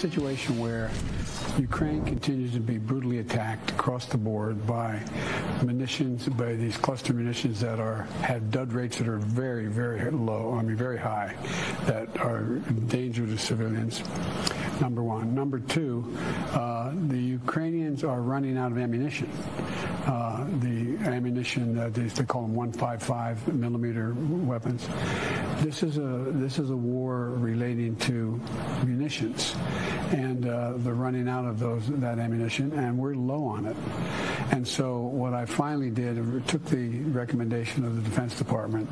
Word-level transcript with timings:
Situation 0.00 0.58
where 0.58 0.90
Ukraine 1.58 2.02
continues 2.06 2.54
to 2.54 2.60
be 2.60 2.78
brutally 2.78 3.18
attacked 3.18 3.72
across 3.72 4.06
the 4.06 4.16
board 4.16 4.66
by 4.66 4.98
munitions, 5.62 6.26
by 6.26 6.54
these 6.54 6.78
cluster 6.78 7.12
munitions 7.12 7.60
that 7.60 7.78
are 7.78 8.04
have 8.22 8.50
dud 8.50 8.72
rates 8.72 8.96
that 8.96 9.08
are 9.08 9.18
very, 9.18 9.66
very 9.66 10.10
low. 10.10 10.56
I 10.58 10.62
mean, 10.62 10.74
very 10.74 10.96
high, 10.96 11.36
that 11.84 12.18
are 12.18 12.44
danger 12.88 13.26
to 13.26 13.36
civilians. 13.36 14.02
Number 14.80 15.02
one. 15.02 15.34
Number 15.34 15.58
two, 15.58 16.16
uh, 16.52 16.92
the 17.08 17.18
Ukrainians 17.18 18.02
are 18.02 18.22
running 18.22 18.56
out 18.56 18.72
of 18.72 18.78
ammunition. 18.78 19.30
Uh, 20.06 20.46
the 20.60 20.89
ammunition 21.02 21.74
that 21.76 21.94
they, 21.94 22.02
they 22.02 22.24
call 22.24 22.42
them 22.42 22.54
155 22.54 23.54
millimeter 23.54 24.14
weapons. 24.18 24.88
This 25.58 25.82
is 25.82 25.98
a 25.98 26.26
this 26.30 26.58
is 26.58 26.70
a 26.70 26.76
war 26.76 27.30
relating 27.30 27.96
to 27.96 28.40
munitions 28.84 29.54
and 30.12 30.46
uh, 30.46 30.72
the 30.78 30.92
running 30.92 31.28
out 31.28 31.44
of 31.44 31.58
those 31.58 31.86
that 31.86 32.18
ammunition, 32.18 32.72
and 32.72 32.98
we're 32.98 33.14
low 33.14 33.44
on 33.44 33.66
it. 33.66 33.76
And 34.52 34.66
so 34.66 34.98
what 34.98 35.32
I 35.32 35.46
finally 35.46 35.90
did, 35.90 36.18
uh, 36.18 36.40
took 36.46 36.64
the 36.66 36.88
recommendation 37.04 37.84
of 37.84 37.96
the 37.96 38.02
Defense 38.02 38.36
Department 38.36 38.88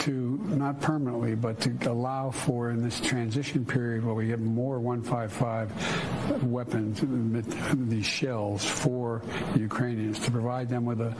to 0.00 0.38
not 0.44 0.80
permanently, 0.80 1.34
but 1.34 1.60
to 1.60 1.90
allow 1.90 2.30
for 2.30 2.70
in 2.70 2.82
this 2.82 3.00
transition 3.00 3.64
period 3.64 4.04
where 4.04 4.14
we 4.14 4.26
get 4.26 4.40
more 4.40 4.80
155 4.80 6.44
weapons, 6.44 7.02
uh, 7.02 7.74
these 7.74 8.06
shells 8.06 8.64
for 8.64 9.22
the 9.54 9.60
Ukrainians 9.60 10.18
to 10.20 10.30
provide 10.30 10.68
them 10.68 10.84
with 10.84 11.00
a 11.00 11.14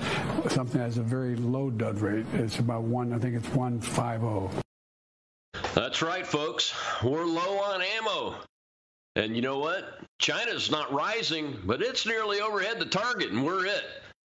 something 0.49 0.79
that 0.79 0.85
has 0.85 0.99
a 0.99 1.03
very 1.03 1.37
low 1.37 1.71
dud 1.71 2.01
rate. 2.01 2.27
It's 2.35 2.59
about 2.59 2.83
one, 2.83 3.13
I 3.13 3.19
think 3.19 3.37
it's 3.37 3.49
150. 3.49 4.63
That's 5.75 6.03
right, 6.03 6.27
folks. 6.27 6.75
We're 7.03 7.25
low 7.25 7.59
on 7.59 7.83
ammo. 7.83 8.37
And 9.17 9.37
you 9.37 9.43
know 9.43 9.59
what? 9.59 10.01
China's 10.19 10.71
not 10.71 10.93
rising, 10.93 11.59
but 11.65 11.83
it's 11.83 12.07
nearly 12.07 12.41
overhead 12.41 12.79
the 12.79 12.87
target, 12.87 13.31
and 13.31 13.45
we're 13.45 13.67
it. 13.67 13.85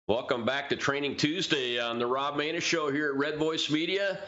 Welcome 0.07 0.45
back 0.45 0.69
to 0.69 0.75
Training 0.75 1.17
Tuesday 1.17 1.79
on 1.79 1.97
the 1.97 2.05
Rob 2.05 2.35
Maness 2.35 2.61
Show 2.61 2.91
here 2.91 3.09
at 3.09 3.15
Red 3.15 3.37
Voice 3.37 3.71
Media. 3.71 4.19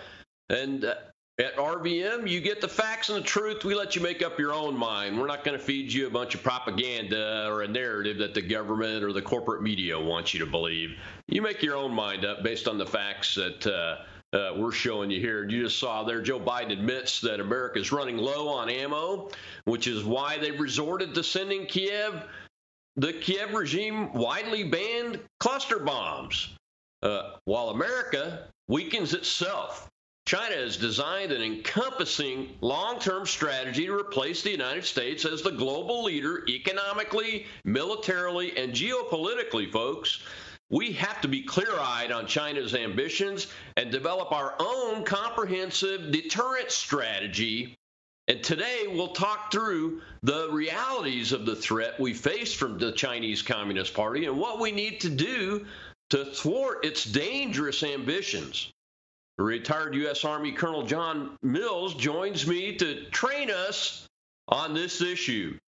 And 0.50 0.85
uh, 0.85 0.95
at 1.40 1.56
RVM, 1.56 2.28
you 2.28 2.42
get 2.42 2.62
the 2.62 2.68
facts 2.68 3.10
and 3.10 3.18
the 3.18 3.22
truth. 3.22 3.64
We 3.64 3.76
let 3.76 3.96
you 3.96 4.02
make 4.02 4.24
up 4.24 4.40
your 4.40 4.54
own 4.54 4.76
mind. 4.76 5.20
We're 5.20 5.28
not 5.28 5.44
going 5.44 5.58
to 5.58 5.64
feed 5.64 5.94
you 5.94 6.08
a 6.08 6.10
bunch 6.10 6.34
of 6.34 6.42
propaganda 6.42 7.48
or 7.48 7.62
a 7.62 7.68
narrative 7.68 8.18
that 8.18 8.34
the 8.34 8.42
government 8.42 9.04
or 9.04 9.14
the 9.14 9.22
corporate 9.22 9.62
media 9.62 10.00
wants 10.00 10.34
you 10.34 10.40
to 10.40 10.48
believe. 10.48 10.98
You 11.28 11.44
make 11.44 11.62
your 11.62 11.76
own 11.76 11.94
mind 11.94 12.26
up 12.26 12.44
based 12.44 12.68
on 12.68 12.78
the 12.78 12.86
facts 12.86 13.36
that. 13.36 13.66
Uh, 13.68 14.04
uh, 14.34 14.52
we're 14.58 14.74
showing 14.74 15.10
you 15.10 15.22
here. 15.22 15.48
You 15.48 15.64
just 15.64 15.80
saw 15.80 16.04
there, 16.04 16.22
Joe 16.22 16.38
Biden 16.38 16.74
admits 16.74 17.22
that 17.22 17.40
America 17.40 17.80
is 17.80 17.94
running 17.94 18.18
low 18.18 18.50
on 18.50 18.70
ammo, 18.70 19.30
which 19.64 19.88
is 19.88 20.04
why 20.04 20.38
they've 20.38 20.60
resorted 20.60 21.16
to 21.16 21.24
sending 21.24 21.66
Kiev, 21.66 22.24
the 22.98 23.14
Kiev 23.14 23.54
regime 23.54 24.12
widely 24.12 24.66
banned 24.66 25.22
cluster 25.40 25.80
bombs. 25.80 26.58
Uh, 27.02 27.36
while 27.46 27.70
America 27.70 28.50
weakens 28.68 29.14
itself, 29.14 29.90
China 30.28 30.56
has 30.56 30.76
designed 30.76 31.32
an 31.32 31.42
encompassing 31.42 32.50
long 32.60 33.00
term 33.00 33.26
strategy 33.26 33.86
to 33.86 33.94
replace 33.94 34.42
the 34.42 34.52
United 34.52 34.84
States 34.84 35.24
as 35.24 35.42
the 35.42 35.52
global 35.52 36.04
leader 36.04 36.44
economically, 36.50 37.46
militarily, 37.64 38.58
and 38.58 38.74
geopolitically, 38.74 39.72
folks. 39.72 40.20
We 40.70 40.92
have 40.92 41.22
to 41.22 41.30
be 41.30 41.44
clear 41.44 41.72
eyed 41.80 42.12
on 42.12 42.28
China's 42.28 42.76
ambitions 42.76 43.48
and 43.78 43.90
develop 43.90 44.34
our 44.34 44.56
own 44.60 45.06
comprehensive 45.06 46.12
deterrent 46.12 46.72
strategy. 46.72 47.78
And 48.28 48.44
today 48.44 48.88
we'll 48.90 49.14
talk 49.14 49.50
through 49.50 50.02
the 50.24 50.50
realities 50.52 51.32
of 51.32 51.46
the 51.46 51.56
threat 51.56 51.98
we 52.02 52.14
face 52.14 52.54
from 52.54 52.78
the 52.78 52.92
Chinese 52.92 53.42
Communist 53.42 53.94
Party 53.94 54.26
and 54.26 54.38
what 54.38 54.59
we 54.59 54.74
need 54.74 55.00
to 55.00 55.09
do 55.09 55.66
to 56.09 56.26
thwart 56.26 56.84
its 56.84 57.06
dangerous 57.06 57.82
ambitions. 57.82 58.74
Retired 59.40 59.94
U.S. 59.94 60.25
Army 60.25 60.52
Colonel 60.52 60.84
John 60.84 61.38
Mills 61.44 61.94
joins 61.94 62.48
me 62.48 62.75
to 62.78 63.03
train 63.12 63.52
us 63.52 64.08
on 64.48 64.74
this 64.74 65.00
issue. 65.00 65.59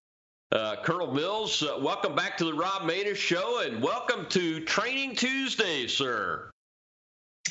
Uh, 0.51 0.77
Colonel 0.83 1.13
Mills, 1.13 1.61
uh, 1.61 1.77
welcome 1.79 2.15
back 2.15 2.35
to 2.39 2.45
the 2.45 2.53
Rob 2.53 2.81
Maness 2.81 3.17
Show 3.17 3.61
and 3.61 3.83
welcome 3.83 4.25
to 4.29 4.65
Training 4.65 5.15
Tuesday, 5.15 5.85
sir. 5.85 6.49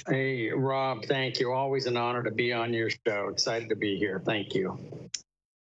Hey, 0.08 0.50
Rob, 0.50 1.04
thank 1.04 1.38
you. 1.38 1.52
Always 1.52 1.86
an 1.86 1.96
honor 1.96 2.24
to 2.24 2.32
be 2.32 2.52
on 2.52 2.74
your 2.74 2.90
show. 2.90 3.28
Excited 3.28 3.68
to 3.68 3.76
be 3.76 3.96
here. 3.96 4.20
Thank 4.24 4.56
you. 4.56 4.76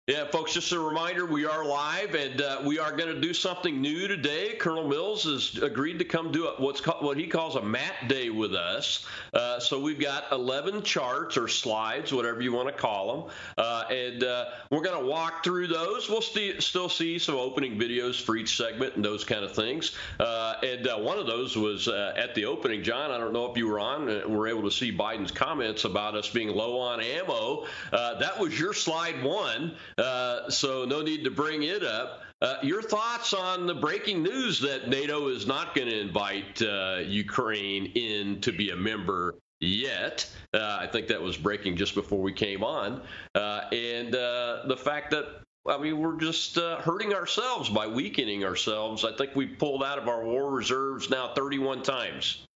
Yeah, 0.06 0.24
folks, 0.24 0.54
just 0.54 0.72
a 0.72 0.80
reminder 0.80 1.26
we 1.26 1.44
are 1.44 1.64
live 1.64 2.14
and 2.14 2.40
uh, 2.40 2.62
we 2.64 2.78
are 2.78 2.90
going 2.90 3.14
to 3.14 3.20
do 3.20 3.34
something 3.34 3.82
new 3.82 4.08
today. 4.08 4.54
Colonel 4.54 4.88
Mills 4.88 5.24
has 5.24 5.62
agreed 5.62 5.98
to 5.98 6.04
come 6.06 6.32
do 6.32 6.48
a, 6.48 6.54
what's 6.60 6.80
called, 6.80 7.04
what 7.04 7.18
he 7.18 7.26
calls 7.28 7.54
a 7.54 7.62
map 7.62 8.08
day 8.08 8.30
with 8.30 8.54
us. 8.54 9.06
Uh, 9.34 9.60
so 9.60 9.78
we've 9.78 10.00
got 10.00 10.24
11 10.32 10.82
charts 10.82 11.36
or 11.36 11.46
slides, 11.48 12.14
whatever 12.14 12.40
you 12.40 12.50
want 12.50 12.66
to 12.66 12.72
call 12.72 13.14
them. 13.14 13.32
Uh, 13.58 13.84
and 13.90 14.24
uh, 14.24 14.46
we're 14.70 14.80
going 14.80 14.98
to 14.98 15.06
walk 15.06 15.44
through 15.44 15.68
those. 15.68 16.08
We'll 16.08 16.22
st- 16.22 16.60
still 16.62 16.88
see 16.88 17.18
some 17.18 17.36
opening 17.36 17.78
videos 17.78 18.20
for 18.20 18.36
each 18.36 18.56
segment 18.56 18.96
and 18.96 19.04
those 19.04 19.22
kind 19.22 19.44
of 19.44 19.54
things. 19.54 19.94
Uh, 20.18 20.54
and 20.64 20.88
uh, 20.88 20.96
one 20.96 21.18
of 21.18 21.26
those 21.26 21.56
was 21.56 21.86
at 21.86 22.34
the 22.34 22.46
opening, 22.46 22.82
John. 22.82 23.10
I 23.12 23.18
don't 23.18 23.34
know 23.34 23.48
if 23.48 23.56
you 23.56 23.68
were 23.68 23.78
on 23.78 24.08
and 24.08 24.34
were 24.36 24.48
able 24.48 24.62
to 24.62 24.72
see 24.72 24.90
Biden's 24.90 25.30
comments 25.30 25.84
about 25.84 26.16
us 26.16 26.28
being 26.28 26.48
low 26.48 26.80
on 26.80 27.00
ammo. 27.00 27.66
that 27.92 28.40
was 28.40 28.58
your 28.58 28.72
slide 28.72 29.22
one. 29.22 29.76
Uh, 30.00 30.48
so 30.50 30.84
no 30.84 31.02
need 31.02 31.24
to 31.24 31.30
bring 31.30 31.62
it 31.62 31.84
up. 31.84 32.22
Uh, 32.40 32.56
your 32.62 32.80
thoughts 32.80 33.34
on 33.34 33.66
the 33.66 33.74
breaking 33.74 34.22
news 34.22 34.60
that 34.60 34.88
NATO 34.88 35.28
is 35.28 35.46
not 35.46 35.74
going 35.74 35.88
to 35.88 36.00
invite 36.00 36.62
uh, 36.62 37.00
Ukraine 37.04 37.86
in 37.94 38.40
to 38.40 38.50
be 38.50 38.70
a 38.70 38.76
member 38.76 39.34
yet? 39.60 40.30
Uh, 40.54 40.78
I 40.80 40.86
think 40.86 41.08
that 41.08 41.20
was 41.20 41.36
breaking 41.36 41.76
just 41.76 41.94
before 41.94 42.20
we 42.20 42.32
came 42.32 42.64
on, 42.64 43.02
uh, 43.34 43.62
and 43.72 44.12
the 44.12 44.80
fact 44.82 45.10
that 45.10 45.42
I 45.66 45.76
mean, 45.76 45.98
we're 45.98 46.16
just 46.16 46.56
uh, 46.56 46.78
hurting 46.80 47.12
ourselves 47.12 47.68
by 47.68 47.86
weakening 47.86 48.44
ourselves. 48.44 49.04
I 49.04 49.12
think 49.12 49.36
we 49.36 49.46
pulled 49.46 49.84
out 49.84 49.98
of 49.98 50.08
our 50.08 50.24
war 50.24 50.50
reserves 50.50 51.10
now 51.10 51.34
31 51.34 51.82
times 51.82 52.46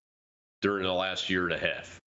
during 0.61 0.83
the 0.83 0.93
last 0.93 1.29
year 1.29 1.43
and 1.43 1.53
a 1.53 1.59
half. 1.59 1.99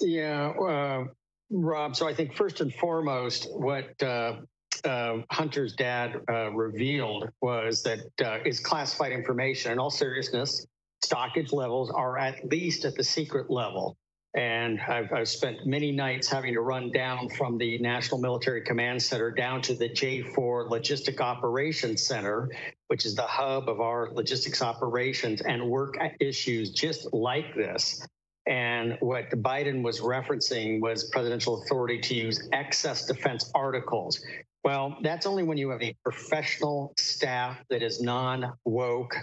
Yeah, 0.00 0.48
uh, 0.48 1.04
Rob, 1.50 1.94
so 1.94 2.08
I 2.08 2.14
think 2.14 2.34
first 2.34 2.60
and 2.60 2.74
foremost, 2.74 3.48
what 3.52 4.02
uh, 4.02 4.36
uh, 4.84 5.18
Hunter's 5.30 5.74
dad 5.74 6.20
uh, 6.28 6.50
revealed 6.50 7.28
was 7.40 7.82
that 7.84 8.00
uh, 8.24 8.38
is 8.44 8.60
classified 8.60 9.12
information. 9.12 9.72
In 9.72 9.78
all 9.78 9.90
seriousness, 9.90 10.66
stockage 11.02 11.52
levels 11.52 11.90
are 11.90 12.18
at 12.18 12.48
least 12.50 12.84
at 12.84 12.94
the 12.94 13.04
secret 13.04 13.50
level. 13.50 13.96
And 14.34 14.78
I've, 14.80 15.10
I've, 15.14 15.28
spent 15.28 15.64
many 15.64 15.92
nights 15.92 16.28
having 16.28 16.52
to 16.52 16.60
run 16.60 16.92
down 16.92 17.30
from 17.30 17.56
the 17.56 17.78
National 17.78 18.20
Military 18.20 18.60
Command 18.60 19.02
Center 19.02 19.30
down 19.30 19.62
to 19.62 19.74
the 19.74 19.88
J4 19.88 20.68
Logistic 20.68 21.20
Operations 21.20 22.06
Center, 22.06 22.50
which 22.88 23.06
is 23.06 23.14
the 23.14 23.22
hub 23.22 23.70
of 23.70 23.80
our 23.80 24.10
logistics 24.12 24.60
operations, 24.60 25.40
and 25.40 25.66
work 25.66 25.96
issues 26.20 26.70
just 26.72 27.14
like 27.14 27.54
this. 27.54 28.06
And 28.46 28.96
what 29.00 29.30
Biden 29.30 29.82
was 29.82 30.00
referencing 30.00 30.80
was 30.80 31.04
presidential 31.10 31.62
authority 31.62 32.00
to 32.00 32.14
use 32.14 32.48
excess 32.52 33.06
defense 33.06 33.50
articles. 33.54 34.20
Well, 34.62 34.96
that's 35.02 35.26
only 35.26 35.42
when 35.42 35.58
you 35.58 35.70
have 35.70 35.82
a 35.82 35.94
professional 36.04 36.92
staff 36.96 37.58
that 37.70 37.82
is 37.82 38.00
non 38.00 38.52
woke, 38.64 39.16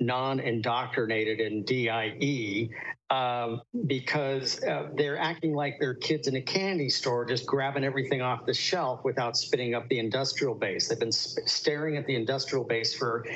non 0.00 0.40
indoctrinated 0.40 1.40
in 1.40 1.62
DIE, 1.64 2.70
um, 3.10 3.60
because 3.86 4.62
uh, 4.64 4.88
they're 4.94 5.18
acting 5.18 5.54
like 5.54 5.76
they're 5.78 5.94
kids 5.94 6.26
in 6.26 6.36
a 6.36 6.40
candy 6.40 6.88
store, 6.88 7.24
just 7.24 7.46
grabbing 7.46 7.84
everything 7.84 8.22
off 8.22 8.46
the 8.46 8.54
shelf 8.54 9.04
without 9.04 9.36
spinning 9.36 9.74
up 9.74 9.88
the 9.88 9.98
industrial 9.98 10.54
base. 10.54 10.88
They've 10.88 10.98
been 10.98 11.12
sp- 11.12 11.44
staring 11.46 11.96
at 11.96 12.06
the 12.06 12.14
industrial 12.14 12.64
base 12.64 12.94
for 12.94 13.26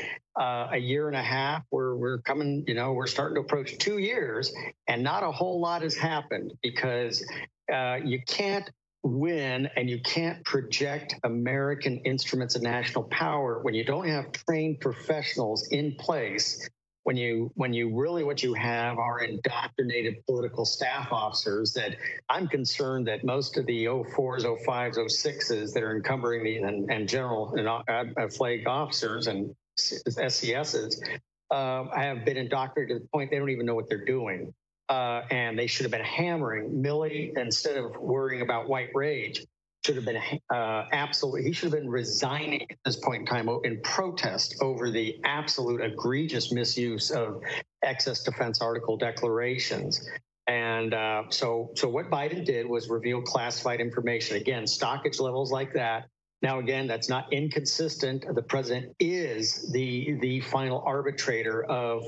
uh, 0.40 0.68
a 0.72 0.78
year 0.78 1.08
and 1.08 1.16
a 1.16 1.22
half. 1.22 1.62
We're 1.70 1.94
we're 1.96 2.18
coming, 2.18 2.64
you 2.66 2.74
know, 2.74 2.92
we're 2.92 3.06
starting 3.06 3.34
to 3.36 3.40
approach 3.42 3.78
two 3.78 3.98
years, 3.98 4.52
and 4.88 5.02
not 5.02 5.22
a 5.22 5.30
whole 5.30 5.60
lot 5.60 5.82
has 5.82 5.94
happened 5.94 6.52
because 6.62 7.24
uh, 7.72 7.96
you 8.04 8.20
can't 8.26 8.70
win 9.04 9.68
and 9.76 9.88
you 9.88 10.00
can't 10.00 10.42
project 10.44 11.14
American 11.24 11.98
instruments 11.98 12.56
of 12.56 12.62
national 12.62 13.04
power 13.04 13.60
when 13.62 13.74
you 13.74 13.84
don't 13.84 14.08
have 14.08 14.32
trained 14.32 14.80
professionals 14.80 15.68
in 15.68 15.94
place. 15.94 16.68
When 17.02 17.18
you 17.18 17.52
when 17.54 17.74
you 17.74 17.94
really 17.94 18.24
what 18.24 18.42
you 18.42 18.54
have 18.54 18.96
are 18.96 19.20
indoctrinated 19.20 20.24
political 20.26 20.64
staff 20.64 21.12
officers 21.12 21.74
that 21.74 21.96
I'm 22.30 22.48
concerned 22.48 23.08
that 23.08 23.24
most 23.24 23.58
of 23.58 23.66
the 23.66 23.84
04s, 23.84 24.44
05s, 24.66 24.96
06s 24.96 25.74
that 25.74 25.82
are 25.82 25.94
encumbering 25.94 26.44
the 26.44 26.56
and, 26.62 26.90
and 26.90 27.06
general 27.06 27.54
and 27.56 27.68
uh, 27.68 28.28
flag 28.28 28.66
officers 28.66 29.26
and 29.26 29.54
SCSs 29.78 30.94
uh, 31.50 31.84
have 31.94 32.24
been 32.24 32.38
indoctrinated 32.38 32.96
to 32.96 33.02
the 33.02 33.08
point 33.08 33.30
they 33.30 33.38
don't 33.38 33.50
even 33.50 33.66
know 33.66 33.74
what 33.74 33.90
they're 33.90 34.06
doing. 34.06 34.54
Uh, 34.88 35.22
and 35.30 35.58
they 35.58 35.66
should 35.66 35.84
have 35.84 35.90
been 35.90 36.04
hammering 36.04 36.82
Milley 36.82 37.36
instead 37.38 37.76
of 37.76 37.96
worrying 37.96 38.42
about 38.42 38.68
white 38.68 38.90
rage. 38.94 39.44
should 39.84 39.96
have 39.96 40.04
been 40.04 40.20
uh, 40.52 40.84
absolutely, 40.92 41.42
he 41.42 41.52
should 41.52 41.72
have 41.72 41.80
been 41.80 41.88
resigning 41.88 42.62
at 42.70 42.78
this 42.84 42.96
point 42.96 43.20
in 43.20 43.26
time 43.26 43.48
in 43.64 43.80
protest 43.80 44.56
over 44.60 44.90
the 44.90 45.18
absolute 45.24 45.80
egregious 45.80 46.52
misuse 46.52 47.10
of 47.10 47.42
excess 47.82 48.22
defense 48.22 48.60
article 48.60 48.96
declarations. 48.96 50.06
And 50.46 50.92
uh, 50.92 51.24
so, 51.30 51.70
so 51.74 51.88
what 51.88 52.10
Biden 52.10 52.44
did 52.44 52.66
was 52.66 52.88
reveal 52.90 53.22
classified 53.22 53.80
information. 53.80 54.36
Again, 54.36 54.66
stockage 54.66 55.18
levels 55.18 55.50
like 55.50 55.72
that. 55.74 56.08
Now, 56.42 56.58
again, 56.58 56.86
that's 56.86 57.08
not 57.08 57.32
inconsistent. 57.32 58.26
The 58.34 58.42
president 58.42 58.94
is 59.00 59.72
the 59.72 60.18
the 60.20 60.40
final 60.42 60.82
arbitrator 60.84 61.64
of 61.64 62.04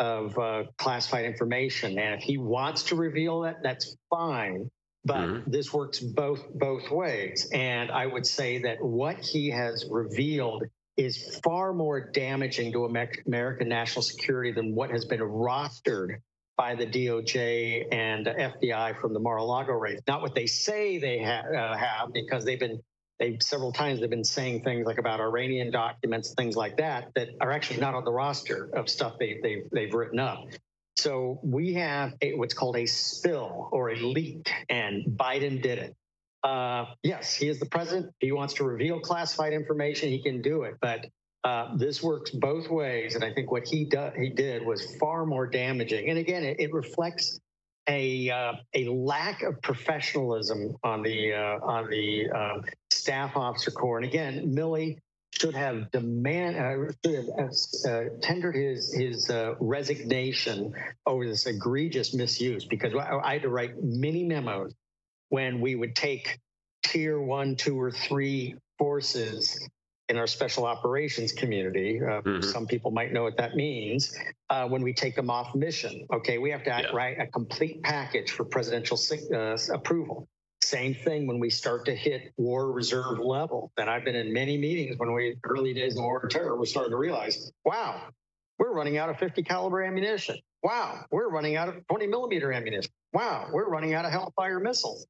of 0.00 0.36
uh, 0.38 0.64
classified 0.78 1.26
information, 1.26 1.98
and 1.98 2.14
if 2.14 2.22
he 2.22 2.38
wants 2.38 2.84
to 2.84 2.96
reveal 2.96 3.42
that, 3.42 3.62
that's 3.62 3.96
fine. 4.08 4.70
But 5.04 5.18
mm-hmm. 5.18 5.50
this 5.50 5.72
works 5.72 6.00
both 6.00 6.42
both 6.52 6.90
ways, 6.90 7.48
and 7.52 7.90
I 7.90 8.06
would 8.06 8.26
say 8.26 8.58
that 8.62 8.82
what 8.82 9.18
he 9.18 9.50
has 9.50 9.86
revealed 9.88 10.64
is 10.96 11.38
far 11.42 11.72
more 11.72 12.10
damaging 12.10 12.72
to 12.72 12.84
American 12.84 13.68
national 13.68 14.02
security 14.02 14.52
than 14.52 14.74
what 14.74 14.90
has 14.90 15.04
been 15.04 15.20
rostered 15.20 16.16
by 16.56 16.74
the 16.74 16.84
DOJ 16.84 17.86
and 17.90 18.26
FBI 18.26 19.00
from 19.00 19.14
the 19.14 19.20
Mar-a-Lago 19.20 19.72
raid. 19.72 20.00
Not 20.06 20.20
what 20.20 20.34
they 20.34 20.44
say 20.44 20.98
they 20.98 21.22
ha- 21.22 21.48
uh, 21.56 21.76
have, 21.76 22.12
because 22.12 22.44
they've 22.44 22.60
been 22.60 22.82
they 23.20 23.36
several 23.40 23.70
times 23.70 24.00
they've 24.00 24.10
been 24.10 24.24
saying 24.24 24.64
things 24.64 24.86
like 24.86 24.98
about 24.98 25.20
Iranian 25.20 25.70
documents, 25.70 26.34
things 26.34 26.56
like 26.56 26.78
that, 26.78 27.12
that 27.14 27.28
are 27.40 27.52
actually 27.52 27.78
not 27.78 27.94
on 27.94 28.04
the 28.04 28.10
roster 28.10 28.70
of 28.74 28.88
stuff 28.88 29.14
they, 29.20 29.38
they, 29.42 29.62
they've 29.70 29.94
written 29.94 30.18
up. 30.18 30.46
So 30.96 31.38
we 31.42 31.74
have 31.74 32.14
a, 32.20 32.34
what's 32.34 32.54
called 32.54 32.76
a 32.76 32.86
spill 32.86 33.68
or 33.70 33.90
a 33.90 33.96
leak, 33.96 34.50
and 34.68 35.04
Biden 35.04 35.62
did 35.62 35.78
it. 35.78 35.96
Uh, 36.42 36.86
yes, 37.02 37.34
he 37.34 37.48
is 37.48 37.60
the 37.60 37.66
president. 37.66 38.12
He 38.18 38.32
wants 38.32 38.54
to 38.54 38.64
reveal 38.64 39.00
classified 39.00 39.52
information, 39.52 40.08
he 40.08 40.22
can 40.22 40.42
do 40.42 40.62
it. 40.62 40.74
But 40.80 41.06
uh, 41.44 41.76
this 41.76 42.02
works 42.02 42.30
both 42.30 42.68
ways, 42.68 43.14
and 43.14 43.24
I 43.24 43.32
think 43.32 43.50
what 43.50 43.66
he 43.66 43.84
do, 43.84 44.10
he 44.16 44.30
did 44.30 44.64
was 44.64 44.96
far 44.96 45.24
more 45.24 45.46
damaging. 45.46 46.10
And 46.10 46.18
again, 46.18 46.42
it, 46.42 46.60
it 46.60 46.72
reflects 46.72 47.38
a 47.90 48.30
uh, 48.30 48.52
a 48.74 48.88
lack 48.88 49.42
of 49.42 49.60
professionalism 49.62 50.76
on 50.82 51.02
the 51.02 51.34
uh, 51.34 51.58
on 51.62 51.90
the 51.90 52.30
uh, 52.30 52.60
staff 52.90 53.36
officer 53.36 53.72
corps. 53.72 53.98
And 53.98 54.06
again, 54.06 54.54
Milley 54.54 54.98
should 55.32 55.54
have 55.54 55.90
demand 55.90 56.56
uh, 56.56 56.92
should 57.04 57.34
have 57.36 57.50
uh, 57.86 58.04
tendered 58.22 58.54
his 58.54 58.94
his 58.94 59.30
resignation 59.58 60.72
over 61.04 61.26
this 61.26 61.46
egregious 61.46 62.14
misuse. 62.14 62.64
Because 62.64 62.94
I 62.94 63.34
had 63.34 63.42
to 63.42 63.48
write 63.48 63.82
many 63.82 64.24
memos 64.24 64.72
when 65.28 65.60
we 65.60 65.74
would 65.74 65.96
take 65.96 66.38
tier 66.84 67.20
one, 67.20 67.56
two, 67.56 67.78
or 67.78 67.90
three 67.90 68.54
forces 68.78 69.68
in 70.10 70.16
our 70.16 70.26
special 70.26 70.66
operations 70.66 71.32
community. 71.32 72.00
Uh, 72.02 72.20
mm-hmm. 72.20 72.42
Some 72.42 72.66
people 72.66 72.90
might 72.90 73.12
know 73.12 73.22
what 73.22 73.36
that 73.36 73.54
means. 73.54 74.18
Uh, 74.50 74.68
when 74.68 74.82
we 74.82 74.92
take 74.92 75.14
them 75.14 75.30
off 75.30 75.54
mission, 75.54 76.04
okay, 76.12 76.38
we 76.38 76.50
have 76.50 76.64
to 76.64 76.70
yeah. 76.70 76.90
write 76.92 77.20
a 77.20 77.28
complete 77.28 77.80
package 77.84 78.32
for 78.32 78.44
presidential 78.44 78.98
uh, 79.32 79.56
approval. 79.72 80.28
Same 80.62 80.94
thing 80.94 81.28
when 81.28 81.38
we 81.38 81.48
start 81.48 81.86
to 81.86 81.94
hit 81.94 82.32
war 82.36 82.72
reserve 82.72 83.20
level. 83.20 83.70
And 83.78 83.88
I've 83.88 84.04
been 84.04 84.16
in 84.16 84.32
many 84.32 84.58
meetings 84.58 84.98
when 84.98 85.14
we 85.14 85.36
early 85.44 85.72
days 85.72 85.96
of 85.96 86.02
war 86.02 86.26
terror, 86.28 86.58
we're 86.58 86.66
starting 86.66 86.90
to 86.90 86.98
realize, 86.98 87.52
wow, 87.64 88.02
we're 88.58 88.74
running 88.74 88.98
out 88.98 89.10
of 89.10 89.18
50 89.18 89.44
caliber 89.44 89.80
ammunition. 89.80 90.38
Wow, 90.62 91.04
we're 91.12 91.30
running 91.30 91.56
out 91.56 91.68
of 91.68 91.86
20 91.86 92.08
millimeter 92.08 92.52
ammunition. 92.52 92.90
Wow, 93.12 93.48
we're 93.52 93.68
running 93.68 93.94
out 93.94 94.04
of 94.04 94.10
Hellfire 94.10 94.58
missiles 94.58 95.06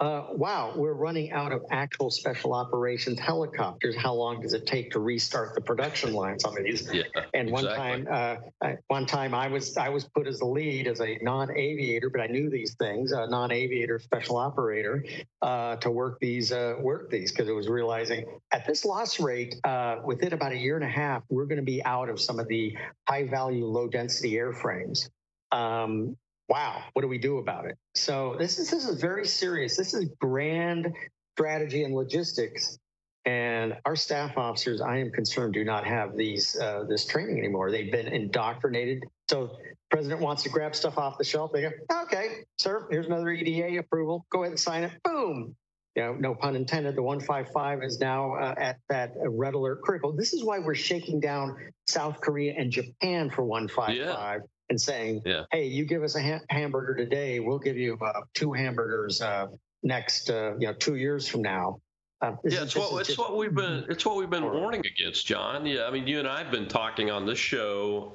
uh, 0.00 0.26
wow, 0.30 0.72
we're 0.76 0.92
running 0.92 1.32
out 1.32 1.50
of 1.50 1.64
actual 1.70 2.08
special 2.10 2.54
operations 2.54 3.18
helicopters. 3.18 3.96
How 3.96 4.14
long 4.14 4.40
does 4.40 4.52
it 4.52 4.64
take 4.64 4.92
to 4.92 5.00
restart 5.00 5.56
the 5.56 5.60
production 5.60 6.12
lines 6.12 6.44
on 6.44 6.54
these? 6.62 6.88
Yeah, 6.92 7.02
and 7.34 7.50
one 7.50 7.64
exactly. 7.64 8.04
time, 8.04 8.40
uh, 8.62 8.72
one 8.86 9.06
time 9.06 9.34
I 9.34 9.48
was 9.48 9.76
I 9.76 9.88
was 9.88 10.04
put 10.04 10.28
as 10.28 10.38
the 10.38 10.46
lead 10.46 10.86
as 10.86 11.00
a 11.00 11.18
non-aviator, 11.20 12.10
but 12.10 12.20
I 12.20 12.28
knew 12.28 12.48
these 12.48 12.74
things, 12.74 13.10
a 13.10 13.26
non-aviator 13.26 13.98
special 13.98 14.36
operator, 14.36 15.04
uh, 15.42 15.76
to 15.76 15.90
work 15.90 16.20
these 16.20 16.52
uh, 16.52 16.76
work 16.80 17.10
these 17.10 17.32
because 17.32 17.48
it 17.48 17.54
was 17.54 17.68
realizing 17.68 18.24
at 18.52 18.66
this 18.66 18.84
loss 18.84 19.18
rate, 19.18 19.56
uh, 19.64 19.96
within 20.04 20.32
about 20.32 20.52
a 20.52 20.58
year 20.58 20.76
and 20.76 20.84
a 20.84 20.88
half, 20.88 21.24
we're 21.28 21.46
going 21.46 21.56
to 21.56 21.62
be 21.64 21.82
out 21.84 22.08
of 22.08 22.20
some 22.20 22.38
of 22.38 22.46
the 22.46 22.76
high-value, 23.08 23.64
low-density 23.64 24.34
airframes. 24.34 25.08
Um, 25.50 26.16
wow, 26.48 26.82
what 26.92 27.02
do 27.02 27.08
we 27.08 27.18
do 27.18 27.38
about 27.38 27.66
it? 27.66 27.76
So 27.94 28.36
this 28.38 28.58
is 28.58 28.70
this 28.70 28.86
is 28.86 29.00
very 29.00 29.26
serious. 29.26 29.76
This 29.76 29.94
is 29.94 30.06
grand 30.20 30.92
strategy 31.36 31.84
and 31.84 31.94
logistics. 31.94 32.78
And 33.24 33.74
our 33.84 33.94
staff 33.94 34.38
officers, 34.38 34.80
I 34.80 34.96
am 34.98 35.10
concerned, 35.10 35.52
do 35.52 35.62
not 35.62 35.86
have 35.86 36.16
these 36.16 36.58
uh, 36.58 36.84
this 36.88 37.04
training 37.04 37.38
anymore. 37.38 37.70
They've 37.70 37.92
been 37.92 38.08
indoctrinated. 38.08 39.04
So 39.28 39.58
president 39.90 40.22
wants 40.22 40.44
to 40.44 40.48
grab 40.48 40.74
stuff 40.74 40.96
off 40.96 41.18
the 41.18 41.24
shelf. 41.24 41.52
They 41.52 41.62
go, 41.62 41.70
okay, 42.04 42.28
sir, 42.58 42.86
here's 42.90 43.06
another 43.06 43.30
EDA 43.30 43.78
approval. 43.78 44.24
Go 44.30 44.42
ahead 44.42 44.52
and 44.52 44.60
sign 44.60 44.84
it. 44.84 44.92
Boom. 45.04 45.54
You 45.94 46.02
know, 46.04 46.14
no 46.14 46.34
pun 46.34 46.56
intended. 46.56 46.96
The 46.96 47.02
155 47.02 47.82
is 47.82 47.98
now 48.00 48.34
uh, 48.34 48.54
at 48.56 48.78
that 48.88 49.12
red 49.16 49.54
alert 49.54 49.82
critical. 49.82 50.12
This 50.12 50.32
is 50.32 50.42
why 50.42 50.60
we're 50.60 50.74
shaking 50.74 51.20
down 51.20 51.56
South 51.86 52.20
Korea 52.20 52.54
and 52.56 52.70
Japan 52.70 53.28
for 53.28 53.44
155. 53.44 53.96
Yeah 53.96 54.38
and 54.70 54.80
saying, 54.80 55.22
yeah. 55.24 55.44
"Hey, 55.50 55.66
you 55.66 55.84
give 55.84 56.02
us 56.02 56.14
a 56.16 56.22
ha- 56.22 56.44
hamburger 56.50 56.94
today, 56.94 57.40
we'll 57.40 57.58
give 57.58 57.76
you 57.76 57.98
uh, 58.00 58.20
two 58.34 58.52
hamburgers 58.52 59.20
uh, 59.20 59.46
next, 59.82 60.30
uh, 60.30 60.54
you 60.58 60.66
know, 60.66 60.74
two 60.74 60.96
years 60.96 61.28
from 61.28 61.42
now." 61.42 61.80
Uh, 62.20 62.32
yeah, 62.44 62.62
it's 62.62 62.74
what 62.74 63.08
it's 63.08 63.16
what 63.16 63.36
we've 63.36 63.54
been 63.54 63.84
it's 63.88 64.04
what 64.04 64.16
we've 64.16 64.30
been 64.30 64.44
warning 64.44 64.82
against, 64.84 65.26
John. 65.26 65.64
Yeah, 65.64 65.86
I 65.86 65.90
mean, 65.90 66.06
you 66.06 66.18
and 66.18 66.26
I 66.26 66.42
have 66.42 66.50
been 66.50 66.66
talking 66.66 67.10
on 67.10 67.26
this 67.26 67.38
show 67.38 68.10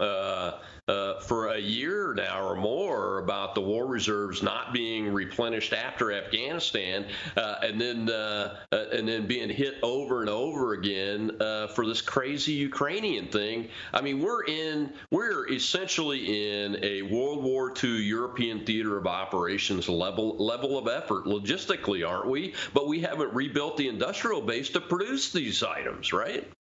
uh, 0.88 1.20
for 1.22 1.50
a 1.50 1.58
year 1.58 2.14
now 2.14 2.46
or 2.46 2.56
more 2.56 3.20
about 3.20 3.56
the 3.56 3.62
war 3.62 3.86
reserves 3.86 4.44
not 4.44 4.74
being 4.74 5.14
replenished 5.14 5.72
after 5.72 6.12
Afghanistan, 6.12 7.06
uh, 7.38 7.56
and 7.62 7.80
then 7.80 8.10
uh, 8.10 8.58
uh 8.72 8.86
and 8.92 9.08
then 9.08 9.26
being 9.26 9.50
hit 9.50 9.76
over 9.82 10.22
and 10.22 10.30
over 10.30 10.74
again 10.74 11.32
uh, 11.40 11.68
for 11.68 11.86
this 11.86 12.02
crazy 12.02 12.54
Ukrainian 12.54 13.28
thing. 13.28 13.70
I 13.94 14.02
mean, 14.02 14.20
we're 14.20 14.44
in 14.44 14.92
we're 15.10 15.50
essentially 15.50 16.62
in 16.62 16.84
a 16.84 17.04
World 17.04 17.44
War 17.44 17.74
II 17.82 18.02
European 18.02 18.66
theater 18.66 18.98
of 18.98 19.08
operations 19.08 19.88
level 19.88 20.36
level 20.38 20.78
of 20.78 20.88
effort 20.88 21.26
logistically, 21.26 22.08
aren't 22.08 22.30
we? 22.30 22.54
But 22.74 22.88
we 22.88 23.00
haven't 23.00 23.34
rebuilt 23.34 23.78
the 23.78 23.88
industrial 23.88 24.42
base 24.42 24.70
to 24.72 24.82
produce 24.82 25.32
these 25.32 25.64
items, 25.64 26.12
right? 26.12 26.52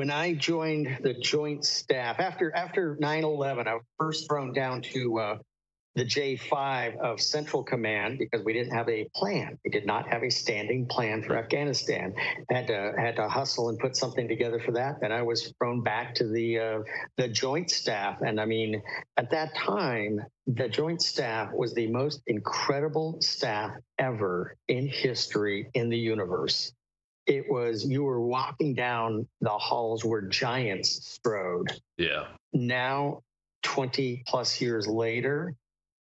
When 0.00 0.10
I 0.10 0.32
joined 0.32 1.00
the 1.02 1.12
Joint 1.12 1.62
Staff 1.62 2.20
after 2.20 2.56
after 2.56 2.96
9/11, 2.96 3.66
I 3.66 3.74
was 3.74 3.82
first 3.98 4.26
thrown 4.26 4.54
down 4.54 4.80
to 4.94 5.18
uh, 5.18 5.38
the 5.94 6.06
J5 6.06 6.96
of 6.96 7.20
Central 7.20 7.62
Command 7.62 8.16
because 8.18 8.42
we 8.42 8.54
didn't 8.54 8.72
have 8.72 8.88
a 8.88 9.10
plan. 9.14 9.58
We 9.62 9.70
did 9.70 9.84
not 9.84 10.08
have 10.08 10.22
a 10.22 10.30
standing 10.30 10.86
plan 10.86 11.22
for 11.22 11.36
Afghanistan. 11.36 12.14
Had 12.48 12.68
to 12.68 12.94
had 12.96 13.16
to 13.16 13.28
hustle 13.28 13.68
and 13.68 13.78
put 13.78 13.94
something 13.94 14.26
together 14.26 14.58
for 14.58 14.72
that. 14.72 15.02
Then 15.02 15.12
I 15.12 15.20
was 15.20 15.52
thrown 15.58 15.82
back 15.82 16.14
to 16.14 16.26
the 16.26 16.58
uh, 16.58 16.78
the 17.18 17.28
Joint 17.28 17.70
Staff, 17.70 18.22
and 18.22 18.40
I 18.40 18.46
mean, 18.46 18.82
at 19.18 19.28
that 19.32 19.54
time, 19.54 20.20
the 20.46 20.70
Joint 20.70 21.02
Staff 21.02 21.52
was 21.52 21.74
the 21.74 21.88
most 21.88 22.22
incredible 22.26 23.18
staff 23.20 23.72
ever 23.98 24.56
in 24.66 24.88
history 24.88 25.68
in 25.74 25.90
the 25.90 25.98
universe 25.98 26.72
it 27.30 27.48
was 27.48 27.84
you 27.84 28.02
were 28.02 28.20
walking 28.20 28.74
down 28.74 29.26
the 29.40 29.50
halls 29.50 30.04
where 30.04 30.22
giants 30.22 31.06
strode. 31.06 31.68
Yeah. 31.96 32.26
Now, 32.52 33.22
20 33.62 34.24
plus 34.26 34.60
years 34.60 34.88
later, 34.88 35.54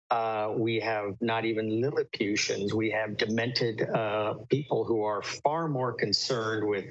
uh, 0.08 0.52
we 0.54 0.78
have 0.78 1.16
not 1.20 1.44
even 1.44 1.80
Lilliputians. 1.80 2.72
We 2.72 2.90
have 2.92 3.16
demented 3.16 3.82
uh, 3.82 4.34
people 4.48 4.84
who 4.84 5.02
are 5.02 5.20
far 5.20 5.66
more 5.66 5.92
concerned 5.92 6.68
with 6.68 6.84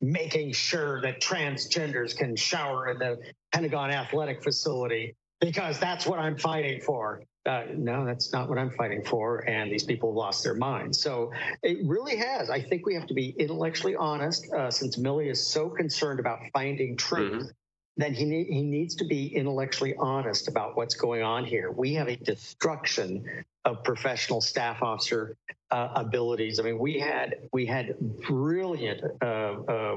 making 0.00 0.52
sure 0.52 1.02
that 1.02 1.20
transgenders 1.20 2.16
can 2.16 2.34
shower 2.34 2.92
in 2.92 2.98
the 2.98 3.18
Pentagon 3.52 3.90
athletic 3.90 4.42
facility 4.42 5.16
because 5.38 5.78
that's 5.78 6.06
what 6.06 6.18
I'm 6.18 6.38
fighting 6.38 6.80
for 6.80 7.22
uh, 7.44 7.64
no, 7.74 8.04
that's 8.04 8.32
not 8.32 8.48
what 8.48 8.58
I'm 8.58 8.70
fighting 8.70 9.02
for. 9.02 9.48
And 9.48 9.70
these 9.70 9.84
people 9.84 10.10
have 10.10 10.16
lost 10.16 10.44
their 10.44 10.54
minds. 10.54 11.00
So 11.00 11.32
it 11.62 11.78
really 11.84 12.16
has. 12.16 12.50
I 12.50 12.60
think 12.60 12.86
we 12.86 12.94
have 12.94 13.06
to 13.08 13.14
be 13.14 13.30
intellectually 13.30 13.96
honest. 13.96 14.52
Uh, 14.52 14.70
since 14.70 14.96
Milley 14.96 15.30
is 15.30 15.44
so 15.44 15.68
concerned 15.68 16.20
about 16.20 16.38
finding 16.52 16.96
truth, 16.96 17.42
mm-hmm. 17.42 17.48
then 17.96 18.14
he 18.14 18.24
ne- 18.24 18.44
he 18.44 18.62
needs 18.62 18.94
to 18.96 19.04
be 19.04 19.34
intellectually 19.34 19.94
honest 19.98 20.46
about 20.46 20.76
what's 20.76 20.94
going 20.94 21.22
on 21.22 21.44
here. 21.44 21.70
We 21.72 21.94
have 21.94 22.08
a 22.08 22.16
destruction 22.16 23.44
of 23.64 23.82
professional 23.82 24.40
staff 24.40 24.82
officer 24.82 25.36
uh, 25.72 25.88
abilities. 25.96 26.60
I 26.60 26.62
mean, 26.62 26.78
we 26.78 27.00
had 27.00 27.48
we 27.52 27.66
had 27.66 27.98
brilliant 28.28 29.02
uh, 29.20 29.24
uh, 29.24 29.96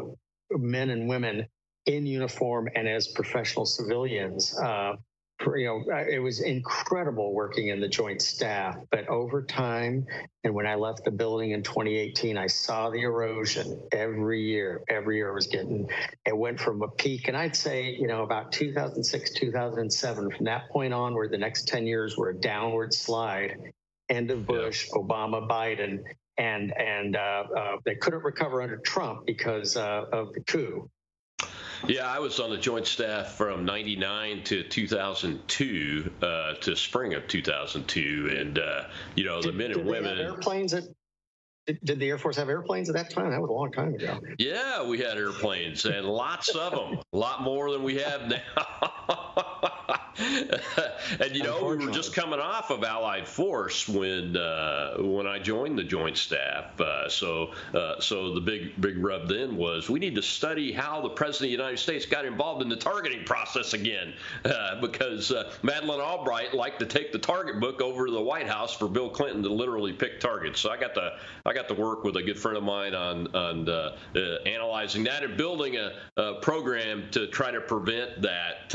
men 0.50 0.90
and 0.90 1.08
women 1.08 1.48
in 1.86 2.08
uniform 2.08 2.70
and 2.74 2.88
as 2.88 3.08
professional 3.10 3.68
civilians. 3.68 4.58
You 5.42 5.84
know, 5.88 5.98
it 6.10 6.20
was 6.20 6.42
incredible 6.42 7.34
working 7.34 7.68
in 7.68 7.80
the 7.80 7.88
joint 7.88 8.22
staff. 8.22 8.78
But 8.90 9.08
over 9.08 9.44
time, 9.44 10.06
and 10.44 10.54
when 10.54 10.66
I 10.66 10.76
left 10.76 11.04
the 11.04 11.12
building 11.12 11.52
in 11.52 11.62
2018, 11.62 12.38
I 12.38 12.48
saw 12.48 12.90
the 12.90 13.02
erosion 13.02 13.82
every 13.92 14.42
year. 14.42 14.82
Every 14.88 15.18
year 15.18 15.34
was 15.34 15.48
getting, 15.48 15.90
it 16.26 16.36
went 16.36 16.60
from 16.60 16.82
a 16.82 16.88
peak. 16.88 17.28
And 17.28 17.36
I'd 17.36 17.56
say, 17.56 17.96
you 18.00 18.08
know, 18.08 18.24
about 18.24 18.52
2006, 18.54 19.34
2007, 19.34 20.32
from 20.32 20.46
that 20.46 20.70
point 20.70 20.94
on, 20.94 21.14
where 21.14 21.28
the 21.28 21.38
next 21.38 21.68
10 21.68 21.86
years 21.86 22.18
were 22.18 22.30
a 22.30 22.40
downward 22.40 22.94
slide, 22.94 23.58
end 24.10 24.32
of 24.32 24.46
Bush, 24.46 24.88
yeah. 24.88 25.02
Obama, 25.02 25.48
Biden. 25.48 26.04
And 26.38 26.78
and 26.78 27.16
uh, 27.16 27.44
uh, 27.56 27.78
they 27.86 27.96
couldn't 27.96 28.24
recover 28.24 28.62
under 28.62 28.76
Trump 28.76 29.26
because 29.26 29.78
uh, 29.78 30.04
of 30.12 30.34
the 30.34 30.42
coup. 30.42 30.90
Yeah, 31.88 32.10
I 32.10 32.20
was 32.20 32.40
on 32.40 32.50
the 32.50 32.58
joint 32.58 32.88
staff 32.88 33.34
from 33.34 33.66
99 33.66 34.44
to 34.46 34.64
2002 34.64 36.12
uh, 36.22 36.54
to 36.54 36.76
spring 36.76 37.14
of 37.14 37.28
2002. 37.28 38.36
And, 38.38 38.60
uh, 38.60 38.84
you 39.16 39.24
know, 39.24 39.42
the 39.42 39.52
men 39.52 39.72
and 39.72 39.86
women. 39.86 40.20
airplanes 40.20 40.74
at 40.74 40.84
did, 41.84 42.00
the 42.00 42.10
Air 42.10 42.18
Force 42.18 42.38
have 42.38 42.50
airplanes 42.50 42.90
at 42.90 42.96
that 42.96 43.10
time? 43.10 43.32
That 43.32 43.42
was 43.42 43.50
a 43.50 43.54
long 43.54 43.72
time 43.72 43.96
ago. 43.96 44.20
Yeah, 44.38 44.88
we 44.88 45.00
had 45.00 45.18
airplanes 45.18 45.86
and 45.86 46.06
lots 46.06 46.50
of 46.50 46.72
them, 46.72 47.00
a 47.12 47.18
lot 47.18 47.42
more 47.42 47.72
than 47.72 47.82
we 47.82 47.98
have 47.98 48.28
now. 48.28 49.52
and 50.18 51.36
you 51.36 51.44
know, 51.44 51.62
we 51.66 51.86
were 51.86 51.92
just 51.92 52.14
coming 52.14 52.40
off 52.40 52.70
of 52.70 52.86
Allied 52.86 53.28
Force 53.28 53.88
when 53.88 54.38
uh, 54.38 54.96
when 55.00 55.28
I 55.28 55.40
joined 55.40 55.78
the 55.78 55.84
Joint 55.84 56.18
Staff. 56.18 56.80
Uh, 56.80 57.10
so 57.10 57.52
uh, 57.74 58.00
so 58.00 58.34
the 58.34 58.40
big 58.40 58.80
big 58.80 58.98
rub 59.04 59.28
then 59.28 59.58
was 59.58 59.90
we 59.90 60.00
need 60.00 60.16
to 60.16 60.22
study 60.22 60.72
how 60.72 61.02
the 61.02 61.10
President 61.10 61.48
of 61.48 61.58
the 61.58 61.64
United 61.64 61.80
States 61.80 62.06
got 62.06 62.24
involved 62.24 62.62
in 62.62 62.70
the 62.70 62.78
targeting 62.78 63.26
process 63.26 63.74
again, 63.74 64.14
uh, 64.46 64.80
because 64.80 65.32
uh, 65.32 65.52
Madeleine 65.64 66.00
Albright 66.00 66.54
liked 66.54 66.80
to 66.80 66.86
take 66.86 67.12
the 67.12 67.20
target 67.20 67.60
book 67.60 67.82
over 67.82 68.06
to 68.06 68.12
the 68.12 68.22
White 68.22 68.48
House 68.48 68.74
for 68.74 68.88
Bill 68.88 69.10
Clinton 69.10 69.44
to 69.44 69.50
literally 69.50 69.92
pick 69.92 70.22
targets. 70.22 70.62
So 70.62 70.70
I 70.70 70.78
got 70.78 70.96
to 70.96 71.18
I 71.46 71.54
got 71.54 71.68
to 71.68 71.74
work 71.74 72.06
with 72.06 72.16
a 72.16 72.24
good 72.24 72.40
friend 72.40 72.58
of 72.58 72.64
mine 72.64 72.96
on 72.96 73.36
on 73.36 73.68
uh, 73.68 73.98
analyzing 74.46 75.04
that 75.04 75.24
and 75.24 75.36
building 75.36 75.76
a, 75.76 75.92
a, 76.16 76.36
program 76.36 77.06
to 77.12 77.28
try 77.28 77.52
to 77.52 77.60
prevent 77.62 78.22
that, 78.22 78.74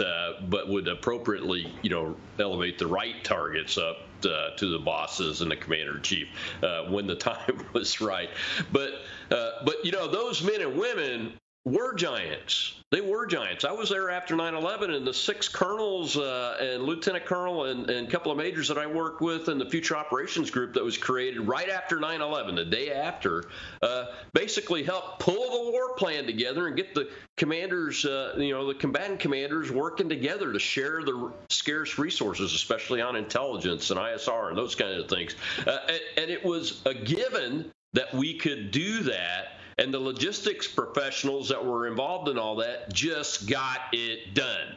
but 0.51 0.69
would 0.69 0.89
appropriately 1.31 1.73
you 1.83 1.91
know 1.91 2.17
elevate 2.39 2.79
the 2.79 2.87
right 2.87 3.23
targets 3.25 3.79
up 3.79 3.99
uh, 4.25 4.51
to 4.57 4.71
the 4.71 4.79
bosses 4.79 5.41
and 5.41 5.51
the 5.51 5.57
commander 5.57 5.97
in 5.97 6.03
chief 6.03 6.29
uh, 6.63 6.85
when 6.85 7.07
the 7.07 7.15
time 7.31 7.65
was 7.73 8.01
right. 8.01 8.31
But 8.73 8.91
uh, 9.31 9.51
but 9.65 9.85
you 9.85 9.93
know 9.93 10.09
those 10.09 10.43
men 10.43 10.61
and 10.61 10.77
women 10.77 11.33
were 11.65 11.95
giants. 11.95 12.75
They 12.91 13.03
were 13.03 13.27
giants. 13.27 13.65
I 13.65 13.73
was 13.73 13.91
there 13.91 14.11
after 14.11 14.35
9/11, 14.35 14.97
and 14.97 15.07
the 15.07 15.15
six 15.15 15.47
colonels 15.47 16.17
uh, 16.17 16.57
and 16.59 16.83
lieutenant 16.83 17.27
colonel 17.27 17.67
and, 17.67 17.89
and, 17.89 18.09
a 18.09 18.11
couple 18.11 18.33
of 18.33 18.39
majors 18.39 18.67
that 18.69 18.79
I 18.79 18.87
worked 18.87 19.21
with 19.21 19.49
in 19.49 19.59
the 19.59 19.67
Future 19.69 19.97
Operations 19.97 20.51
Group 20.51 20.75
that 20.75 20.83
was 20.83 20.97
created 20.97 21.47
right 21.47 21.69
after 21.69 21.99
9/11, 21.99 22.57
the 22.57 22.65
day 22.65 22.91
after, 22.91 23.45
uh, 23.83 24.07
basically 24.33 24.83
helped 24.83 25.21
pull 25.21 25.35
the 25.65 25.71
war 25.71 25.95
plan 25.95 26.27
together 26.27 26.67
and 26.67 26.77
get 26.77 26.95
the 26.95 27.11
commanders, 27.37 28.05
uh, 28.05 28.35
you 28.39 28.53
know, 28.53 28.67
the 28.67 28.75
combatant 28.75 29.21
commanders 29.21 29.71
working 29.71 30.09
together 30.09 30.53
to 30.53 30.59
share 30.59 31.03
the 31.05 31.31
scarce 31.51 31.99
resources, 31.99 32.55
especially 32.55 33.03
on 33.03 33.17
intelligence 33.17 33.91
and 33.91 34.01
ISR 34.01 34.49
and 34.49 34.59
those 34.59 34.75
kinds 34.75 34.99
of 34.99 35.09
things. 35.09 35.37
Uh, 35.67 35.79
and, 35.89 36.01
and 36.17 36.31
it 36.31 36.45
was 36.45 36.81
a 36.87 36.95
given 36.95 37.71
that 37.93 38.13
we 38.15 38.39
could 38.39 38.71
do 38.71 39.03
that 39.03 39.60
and 39.81 39.93
the 39.93 39.99
logistics 39.99 40.69
professionals 40.69 41.49
that 41.49 41.65
were 41.65 41.87
involved 41.87 42.29
in 42.29 42.39
all 42.39 42.55
that 42.57 42.93
just 42.93 43.49
got 43.49 43.81
it 43.93 44.35
done. 44.35 44.77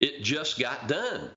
It 0.00 0.22
just 0.22 0.60
got 0.60 0.86
done. 0.86 1.30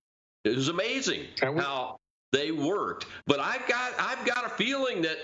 It 0.44 0.56
was 0.56 0.70
amazing 0.70 1.25
how 1.42 1.98
they 2.32 2.51
worked. 2.51 3.08
But 3.25 3.39
I've 3.39 3.68
got 3.68 3.94
I've 4.00 4.24
got 4.25 4.46
a 4.46 4.50
feeling 4.50 5.01
that 5.01 5.18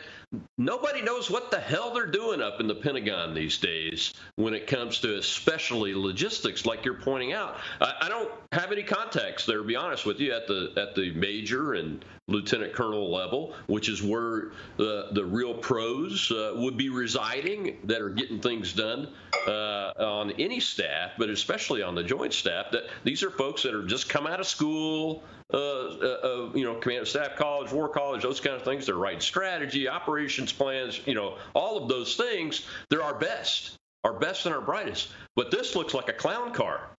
nobody 0.57 1.01
knows 1.01 1.29
what 1.29 1.51
the 1.51 1.59
hell 1.59 1.93
they're 1.93 2.05
doing 2.05 2.41
up 2.41 2.59
in 2.59 2.67
the 2.67 2.75
Pentagon 2.75 3.33
these 3.33 3.57
days 3.57 4.13
when 4.35 4.53
it 4.53 4.67
comes 4.67 4.99
to 4.99 5.17
especially 5.17 5.93
logistics, 5.93 6.65
like 6.65 6.85
you're 6.85 6.93
pointing 7.01 7.33
out. 7.33 7.57
I, 7.79 7.93
I 8.01 8.09
don't 8.09 8.31
have 8.51 8.71
any 8.71 8.83
contacts 8.83 9.45
there, 9.45 9.57
to 9.57 9.63
be 9.63 9.75
honest 9.75 10.05
with 10.05 10.19
you, 10.19 10.33
at 10.33 10.47
the 10.47 10.73
at 10.77 10.95
the 10.95 11.11
major 11.11 11.73
and 11.73 12.03
lieutenant 12.27 12.73
colonel 12.73 13.11
level, 13.11 13.53
which 13.67 13.89
is 13.89 14.01
where 14.01 14.51
the 14.77 15.09
the 15.11 15.25
real 15.25 15.53
pros 15.53 16.31
uh, 16.31 16.53
would 16.55 16.77
be 16.77 16.89
residing 16.89 17.77
that 17.83 18.01
are 18.01 18.09
getting 18.09 18.39
things 18.39 18.73
done 18.73 19.09
uh, 19.47 19.91
on 19.97 20.31
any 20.31 20.59
staff, 20.59 21.11
but 21.17 21.29
especially 21.29 21.81
on 21.81 21.95
the 21.95 22.03
joint 22.03 22.33
staff. 22.33 22.71
That 22.71 22.83
these 23.03 23.23
are 23.23 23.31
folks 23.31 23.63
that 23.63 23.73
are 23.73 23.85
just 23.85 24.09
come 24.09 24.27
out 24.27 24.39
of 24.39 24.47
school, 24.47 25.23
uh, 25.53 25.57
uh, 25.57 26.49
you 26.53 26.63
know, 26.63 26.75
command 26.75 27.07
staff 27.07 27.35
college, 27.35 27.71
war 27.71 27.89
college, 27.89 28.23
those 28.23 28.39
kind 28.39 28.55
of 28.55 28.63
things. 28.63 28.85
They're 28.85 29.19
strategy, 29.19 29.87
operations 29.87 30.53
plans, 30.53 31.01
you 31.05 31.15
know, 31.15 31.37
all 31.53 31.81
of 31.81 31.89
those 31.89 32.15
things. 32.15 32.65
They're 32.89 33.03
our 33.03 33.17
best, 33.17 33.77
our 34.03 34.13
best 34.13 34.45
and 34.45 34.55
our 34.55 34.61
brightest. 34.61 35.09
But 35.35 35.51
this 35.51 35.75
looks 35.75 35.93
like 35.93 36.09
a 36.09 36.13
clown 36.13 36.53
car. 36.53 36.95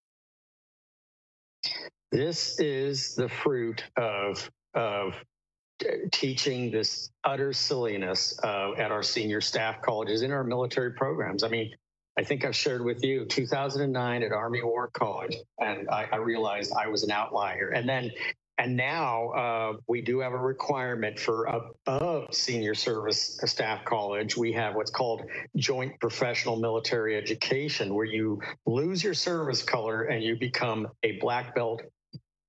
This 2.11 2.61
is 2.61 3.15
the 3.15 3.29
fruit 3.29 3.85
of 3.97 4.51
of 4.75 5.15
teaching 6.13 6.71
this 6.71 7.11
utter 7.25 7.53
silliness 7.53 8.39
uh, 8.43 8.73
at 8.77 8.93
our 8.93 9.03
senior 9.03 9.41
staff 9.41 9.83
colleges 9.83 10.23
in 10.23 10.31
our 10.31 10.45
military 10.45 10.93
programs. 10.93 11.43
I 11.43 11.49
mean, 11.49 11.75
I 12.19 12.25
think 12.25 12.45
I've 12.45 12.57
shared 12.57 12.85
with 12.85 13.03
you 13.03 13.25
2009 13.25 14.23
at 14.23 14.33
Army 14.33 14.63
War 14.63 14.89
College, 14.93 15.37
and 15.59 15.89
I, 15.89 16.09
I 16.13 16.17
realized 16.17 16.73
I 16.79 16.89
was 16.89 17.03
an 17.05 17.11
outlier. 17.11 17.71
And 17.71 17.89
then, 17.89 18.11
and 18.59 18.77
now 18.77 19.29
uh, 19.31 19.73
we 19.89 20.03
do 20.03 20.21
have 20.21 20.33
a 20.33 20.39
requirement 20.39 21.19
for 21.19 21.47
above 21.47 22.35
senior 22.35 22.75
service 22.75 23.41
staff 23.45 23.85
college. 23.85 24.37
We 24.37 24.53
have 24.53 24.75
what's 24.75 24.91
called 24.91 25.23
joint 25.57 25.99
professional 26.01 26.57
military 26.57 27.17
education, 27.17 27.95
where 27.95 28.05
you 28.05 28.41
lose 28.67 29.03
your 29.03 29.15
service 29.15 29.63
color 29.63 30.03
and 30.03 30.23
you 30.23 30.37
become 30.37 30.89
a 31.03 31.13
black 31.13 31.55
belt 31.55 31.83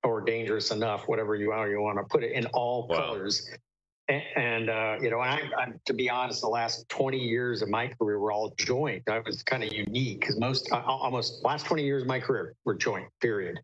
or 0.02 0.20
dangerous 0.20 0.70
enough, 0.70 1.08
whatever 1.08 1.34
you 1.34 1.50
are, 1.50 1.68
you 1.68 1.80
want 1.80 1.98
to 1.98 2.04
put 2.04 2.22
it 2.22 2.32
in 2.32 2.46
all 2.46 2.86
wow. 2.88 2.96
colors. 2.96 3.48
And, 4.08 4.22
and 4.36 4.70
uh, 4.70 4.96
you 5.00 5.10
know, 5.10 5.18
I, 5.18 5.40
I, 5.58 5.68
to 5.86 5.94
be 5.94 6.10
honest, 6.10 6.42
the 6.42 6.48
last 6.48 6.86
20 6.90 7.18
years 7.18 7.62
of 7.62 7.70
my 7.70 7.88
career 7.88 8.18
were 8.18 8.30
all 8.30 8.52
joint. 8.58 9.02
I 9.08 9.20
was 9.20 9.42
kind 9.42 9.64
of 9.64 9.72
unique 9.72 10.20
because 10.20 10.38
most, 10.38 10.70
uh, 10.70 10.82
almost 10.86 11.42
last 11.42 11.64
20 11.64 11.82
years 11.82 12.02
of 12.02 12.08
my 12.08 12.20
career 12.20 12.54
were 12.66 12.74
joint. 12.74 13.08
Period. 13.22 13.58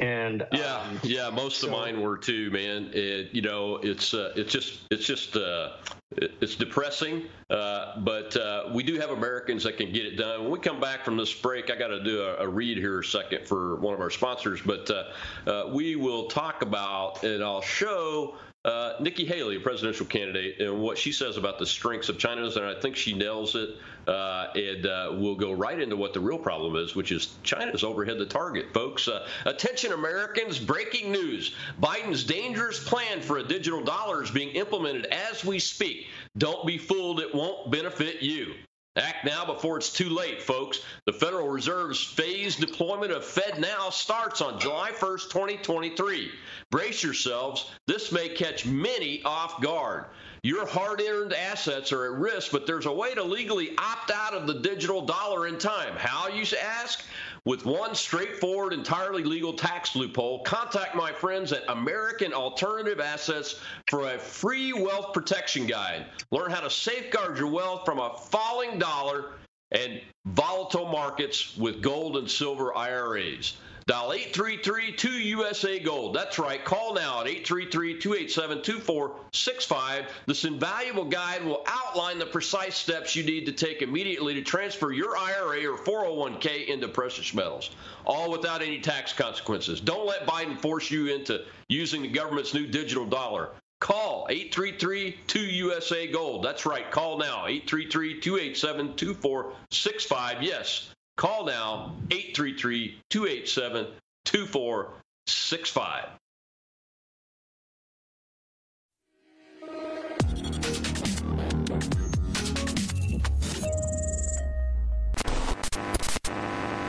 And 0.00 0.46
yeah, 0.52 0.76
um, 0.76 1.00
yeah, 1.02 1.30
most 1.30 1.60
so, 1.60 1.66
of 1.66 1.72
mine 1.72 2.00
were 2.00 2.18
too, 2.18 2.50
man. 2.50 2.90
It, 2.92 3.32
you 3.32 3.42
know, 3.42 3.76
it's 3.76 4.12
uh, 4.12 4.32
it's 4.34 4.52
just 4.52 4.80
it's 4.90 5.06
just 5.06 5.36
uh, 5.36 5.76
it's 6.16 6.56
depressing, 6.56 7.24
uh, 7.50 8.00
but 8.00 8.36
uh, 8.36 8.64
we 8.72 8.82
do 8.82 8.98
have 8.98 9.10
Americans 9.10 9.64
that 9.64 9.76
can 9.76 9.92
get 9.92 10.04
it 10.04 10.16
done. 10.16 10.42
When 10.42 10.50
we 10.50 10.58
come 10.58 10.80
back 10.80 11.04
from 11.04 11.16
this 11.16 11.32
break, 11.32 11.70
I 11.70 11.76
got 11.76 11.88
to 11.88 12.02
do 12.02 12.22
a, 12.22 12.36
a, 12.44 12.48
read 12.48 12.76
here 12.78 13.00
a 13.00 13.04
second 13.04 13.46
for 13.46 13.76
one 13.76 13.94
of 13.94 14.00
our 14.00 14.10
sponsors, 14.10 14.60
but 14.62 14.90
uh, 14.90 15.50
uh, 15.50 15.70
we 15.72 15.96
will 15.96 16.26
talk 16.26 16.62
about 16.62 17.22
and 17.24 17.42
I'll 17.42 17.62
show 17.62 18.36
uh, 18.64 18.94
Nikki 18.98 19.26
Haley, 19.26 19.56
a 19.56 19.60
presidential 19.60 20.06
candidate, 20.06 20.60
and 20.60 20.80
what 20.80 20.96
she 20.96 21.12
says 21.12 21.36
about 21.36 21.58
the 21.58 21.66
strengths 21.66 22.08
of 22.08 22.18
China, 22.18 22.44
and 22.44 22.64
I 22.64 22.80
think 22.80 22.96
she 22.96 23.12
nails 23.12 23.54
it. 23.54 23.76
Uh, 24.06 24.48
and 24.54 24.86
uh, 24.86 25.10
we'll 25.14 25.34
go 25.34 25.52
right 25.52 25.80
into 25.80 25.96
what 25.96 26.12
the 26.12 26.20
real 26.20 26.38
problem 26.38 26.76
is, 26.76 26.94
which 26.94 27.10
is 27.12 27.34
China's 27.42 27.84
overhead 27.84 28.18
the 28.18 28.26
target, 28.26 28.72
folks. 28.72 29.08
Uh, 29.08 29.26
attention, 29.46 29.92
Americans! 29.92 30.58
Breaking 30.58 31.10
news: 31.10 31.54
Biden's 31.80 32.24
dangerous 32.24 32.82
plan 32.82 33.20
for 33.20 33.38
a 33.38 33.42
digital 33.42 33.82
dollar 33.82 34.22
is 34.22 34.30
being 34.30 34.50
implemented 34.50 35.06
as 35.06 35.44
we 35.44 35.58
speak. 35.58 36.08
Don't 36.36 36.66
be 36.66 36.78
fooled; 36.78 37.20
it 37.20 37.34
won't 37.34 37.70
benefit 37.70 38.22
you. 38.22 38.54
Act 38.96 39.24
now 39.24 39.44
before 39.44 39.76
it's 39.76 39.92
too 39.92 40.08
late, 40.08 40.40
folks. 40.40 40.80
The 41.06 41.12
Federal 41.12 41.48
Reserve's 41.48 42.00
phased 42.00 42.60
deployment 42.60 43.10
of 43.10 43.24
FedNow 43.24 43.92
starts 43.92 44.40
on 44.40 44.60
July 44.60 44.92
1st, 44.92 45.30
2023. 45.30 46.30
Brace 46.70 47.02
yourselves. 47.02 47.72
This 47.88 48.12
may 48.12 48.28
catch 48.28 48.66
many 48.66 49.20
off 49.24 49.60
guard. 49.60 50.04
Your 50.44 50.66
hard 50.66 51.00
earned 51.00 51.32
assets 51.32 51.90
are 51.90 52.04
at 52.04 52.20
risk, 52.20 52.52
but 52.52 52.66
there's 52.66 52.84
a 52.84 52.92
way 52.92 53.14
to 53.14 53.22
legally 53.22 53.70
opt 53.78 54.10
out 54.10 54.34
of 54.34 54.46
the 54.46 54.60
digital 54.60 55.00
dollar 55.00 55.46
in 55.46 55.56
time. 55.56 55.96
How, 55.96 56.28
you 56.28 56.44
ask? 56.62 57.02
With 57.46 57.64
one 57.64 57.94
straightforward, 57.94 58.74
entirely 58.74 59.24
legal 59.24 59.54
tax 59.54 59.96
loophole, 59.96 60.42
contact 60.42 60.94
my 60.94 61.12
friends 61.12 61.54
at 61.54 61.62
American 61.68 62.34
Alternative 62.34 63.00
Assets 63.00 63.58
for 63.88 64.10
a 64.10 64.18
free 64.18 64.74
wealth 64.74 65.14
protection 65.14 65.66
guide. 65.66 66.04
Learn 66.30 66.50
how 66.50 66.60
to 66.60 66.68
safeguard 66.68 67.38
your 67.38 67.48
wealth 67.48 67.86
from 67.86 67.98
a 67.98 68.14
falling 68.14 68.78
dollar 68.78 69.36
and 69.70 69.98
volatile 70.26 70.88
markets 70.88 71.56
with 71.56 71.80
gold 71.80 72.18
and 72.18 72.30
silver 72.30 72.76
IRAs. 72.76 73.56
Dial 73.86 74.12
833-2USA 74.12 75.84
Gold. 75.84 76.16
That's 76.16 76.38
right. 76.38 76.64
Call 76.64 76.94
now 76.94 77.20
at 77.20 77.26
833-287-2465. 77.26 80.06
This 80.26 80.46
invaluable 80.46 81.04
guide 81.04 81.44
will 81.44 81.62
outline 81.66 82.18
the 82.18 82.24
precise 82.24 82.76
steps 82.76 83.14
you 83.14 83.24
need 83.24 83.44
to 83.44 83.52
take 83.52 83.82
immediately 83.82 84.32
to 84.34 84.42
transfer 84.42 84.90
your 84.90 85.18
IRA 85.18 85.70
or 85.70 85.76
401k 85.76 86.68
into 86.68 86.88
precious 86.88 87.34
metals, 87.34 87.72
all 88.06 88.30
without 88.30 88.62
any 88.62 88.80
tax 88.80 89.12
consequences. 89.12 89.82
Don't 89.82 90.06
let 90.06 90.26
Biden 90.26 90.58
force 90.58 90.90
you 90.90 91.08
into 91.08 91.44
using 91.68 92.00
the 92.00 92.08
government's 92.08 92.54
new 92.54 92.66
digital 92.66 93.04
dollar. 93.04 93.50
Call 93.80 94.26
833-2USA 94.30 96.10
Gold. 96.10 96.42
That's 96.42 96.64
right. 96.64 96.90
Call 96.90 97.18
now 97.18 97.44
833-287-2465. 97.48 100.40
Yes. 100.40 100.93
Call 101.16 101.44
now 101.46 101.94
833 102.10 103.00
287 103.08 103.86
2465. 104.24 106.08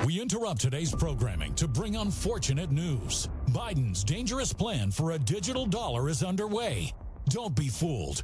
We 0.05 0.21
interrupt 0.21 0.61
today's 0.61 0.93
programming 0.93 1.53
to 1.55 1.67
bring 1.67 1.95
unfortunate 1.95 2.71
news. 2.71 3.27
Biden's 3.51 4.03
dangerous 4.03 4.53
plan 4.53 4.91
for 4.91 5.11
a 5.11 5.19
digital 5.19 5.65
dollar 5.65 6.09
is 6.09 6.23
underway. 6.23 6.93
Don't 7.29 7.55
be 7.55 7.69
fooled. 7.69 8.23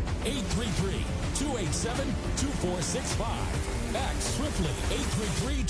833 0.25 1.03
287 1.35 2.05
2465. 2.37 3.95
Act 3.95 4.21
swiftly 4.21 4.69
833 4.95 5.63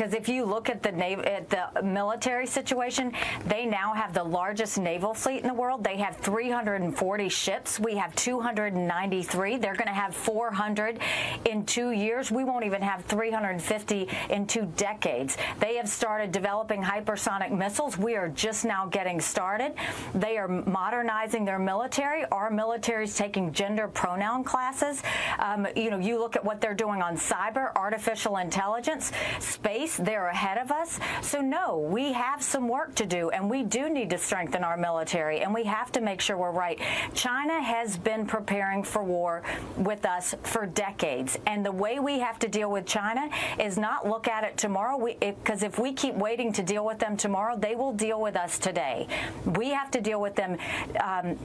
because 0.00 0.14
if 0.14 0.30
you 0.30 0.46
look 0.46 0.70
at 0.70 0.82
the 0.82 0.92
nav- 0.92 1.26
at 1.26 1.50
the 1.50 1.82
military 1.82 2.46
situation, 2.46 3.12
they 3.46 3.66
now 3.66 3.92
have 3.92 4.14
the 4.14 4.24
largest 4.24 4.78
naval 4.78 5.12
fleet 5.12 5.42
in 5.42 5.46
the 5.46 5.52
world. 5.52 5.84
They 5.84 5.98
have 5.98 6.16
340 6.16 7.28
ships. 7.28 7.78
We 7.78 7.96
have 7.96 8.14
293. 8.16 9.58
They're 9.58 9.74
going 9.74 9.88
to 9.88 9.92
have 9.92 10.14
400 10.14 11.00
in 11.44 11.66
two 11.66 11.90
years. 11.90 12.30
We 12.30 12.44
won't 12.44 12.64
even 12.64 12.80
have 12.80 13.04
350 13.04 14.08
in 14.30 14.46
two 14.46 14.72
decades. 14.78 15.36
They 15.58 15.74
have 15.74 15.86
started 15.86 16.32
developing 16.32 16.82
hypersonic 16.82 17.50
missiles. 17.50 17.98
We 17.98 18.16
are 18.16 18.30
just 18.30 18.64
now 18.64 18.86
getting 18.86 19.20
started. 19.20 19.74
They 20.14 20.38
are 20.38 20.48
modernizing 20.48 21.44
their 21.44 21.58
military. 21.58 22.24
Our 22.32 22.50
military 22.50 23.04
is 23.04 23.14
taking 23.14 23.52
gender 23.52 23.86
pronoun 23.86 24.44
classes. 24.44 25.02
Um, 25.38 25.66
you 25.76 25.90
know, 25.90 25.98
you 25.98 26.18
look 26.18 26.36
at 26.36 26.44
what 26.44 26.62
they're 26.62 26.72
doing 26.72 27.02
on 27.02 27.18
cyber, 27.18 27.74
artificial 27.76 28.38
intelligence, 28.38 29.12
space 29.40 29.89
they're 29.96 30.28
ahead 30.28 30.58
of 30.58 30.70
us. 30.70 30.98
So, 31.22 31.40
no, 31.40 31.78
we 31.78 32.12
have 32.12 32.42
some 32.42 32.68
work 32.68 32.94
to 32.96 33.06
do, 33.06 33.30
and 33.30 33.48
we 33.48 33.62
do 33.62 33.88
need 33.88 34.10
to 34.10 34.18
strengthen 34.18 34.64
our 34.64 34.76
military, 34.76 35.40
and 35.40 35.54
we 35.54 35.64
have 35.64 35.90
to 35.92 36.00
make 36.00 36.20
sure 36.20 36.36
we're 36.36 36.50
right. 36.50 36.78
China 37.14 37.60
has 37.62 37.96
been 37.96 38.26
preparing 38.26 38.82
for 38.82 39.02
war 39.02 39.42
with 39.76 40.04
us 40.04 40.34
for 40.42 40.66
decades, 40.66 41.38
and 41.46 41.64
the 41.64 41.72
way 41.72 41.98
we 41.98 42.18
have 42.18 42.38
to 42.40 42.48
deal 42.48 42.70
with 42.70 42.86
China 42.86 43.28
is 43.58 43.78
not 43.78 44.06
look 44.06 44.28
at 44.28 44.44
it 44.44 44.56
tomorrow, 44.56 44.98
because 45.20 45.62
if 45.62 45.78
we 45.78 45.92
keep 45.92 46.14
waiting 46.14 46.52
to 46.52 46.62
deal 46.62 46.84
with 46.84 46.98
them 46.98 47.16
tomorrow, 47.16 47.56
they 47.56 47.74
will 47.74 47.92
deal 47.92 48.20
with 48.20 48.36
us 48.36 48.58
today. 48.58 49.06
We 49.44 49.70
have 49.70 49.90
to 49.92 50.00
deal 50.00 50.20
with 50.20 50.34
them 50.34 50.56
um, 51.00 51.36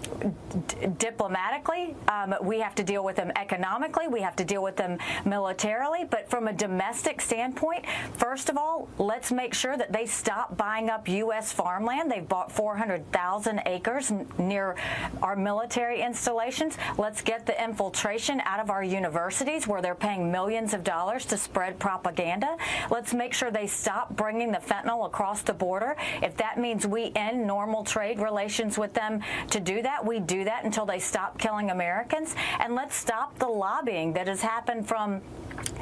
diplomatically, 0.98 1.96
um, 2.08 2.36
we 2.42 2.60
have 2.60 2.76
to 2.76 2.84
deal 2.84 3.04
with 3.04 3.16
them 3.16 3.32
economically, 3.36 4.08
we 4.08 4.22
have 4.22 4.36
to 4.36 4.46
deal 4.46 4.64
with 4.64 4.76
them 4.76 4.98
militarily, 5.26 6.06
but 6.10 6.30
from 6.30 6.48
a 6.48 6.54
domestic 6.54 7.22
standpoint, 7.22 7.86
First 8.18 8.35
of 8.50 8.58
all, 8.58 8.88
let's 8.98 9.32
make 9.32 9.54
sure 9.54 9.78
that 9.78 9.92
they 9.92 10.06
stop 10.06 10.58
buying 10.58 10.90
up 10.90 11.08
U.S. 11.08 11.52
farmland. 11.52 12.12
They've 12.12 12.28
bought 12.28 12.52
400,000 12.52 13.62
acres 13.66 14.12
near 14.38 14.76
our 15.22 15.36
military 15.36 16.02
installations. 16.02 16.78
Let's 16.98 17.22
get 17.22 17.46
the 17.46 17.64
infiltration 17.64 18.42
out 18.46 18.60
of 18.60 18.70
our 18.70 18.84
universities 18.84 19.68
where 19.68 19.82
they're 19.82 19.96
paying 19.96 20.32
millions 20.32 20.74
of 20.74 20.84
dollars 20.84 21.26
to 21.28 21.38
spread 21.38 21.80
propaganda. 21.80 22.58
Let's 22.92 23.14
make 23.14 23.34
sure 23.34 23.52
they 23.52 23.68
stop 23.68 24.16
bringing 24.16 24.52
the 24.52 24.58
fentanyl 24.58 25.06
across 25.06 25.42
the 25.42 25.54
border. 25.54 25.96
If 26.22 26.36
that 26.38 26.60
means 26.60 26.86
we 26.86 27.14
end 27.16 27.48
normal 27.48 27.84
trade 27.86 28.20
relations 28.20 28.78
with 28.78 28.94
them 28.94 29.22
to 29.52 29.60
do 29.60 29.82
that, 29.82 30.06
we 30.06 30.20
do 30.20 30.44
that 30.44 30.66
until 30.66 30.86
they 30.86 31.00
stop 31.00 31.38
killing 31.38 31.70
Americans. 31.70 32.36
And 32.60 32.76
let's 32.76 32.96
stop 32.96 33.40
the 33.40 33.48
lobbying 33.48 34.14
that 34.14 34.28
has 34.28 34.42
happened 34.42 34.88
from 34.88 35.22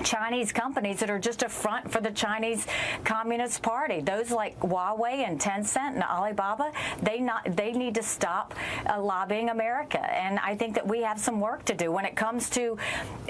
Chinese 0.03 0.51
companies 0.51 0.99
that 0.99 1.09
are 1.09 1.19
just 1.19 1.43
a 1.43 1.49
front 1.49 1.91
for 1.91 2.01
the 2.01 2.11
Chinese 2.11 2.67
Communist 3.03 3.61
Party. 3.61 4.01
Those 4.01 4.31
like 4.31 4.59
Huawei 4.59 5.27
and 5.27 5.39
Tencent 5.39 5.93
and 5.93 6.03
Alibaba, 6.03 6.71
they 7.01 7.19
not 7.19 7.55
they 7.55 7.71
need 7.71 7.95
to 7.95 8.03
stop 8.03 8.53
uh, 8.87 9.01
lobbying 9.01 9.49
America. 9.49 9.99
And 9.99 10.39
I 10.39 10.55
think 10.55 10.75
that 10.75 10.87
we 10.87 11.01
have 11.01 11.19
some 11.19 11.39
work 11.39 11.65
to 11.65 11.73
do 11.73 11.91
when 11.91 12.05
it 12.05 12.15
comes 12.15 12.49
to 12.51 12.77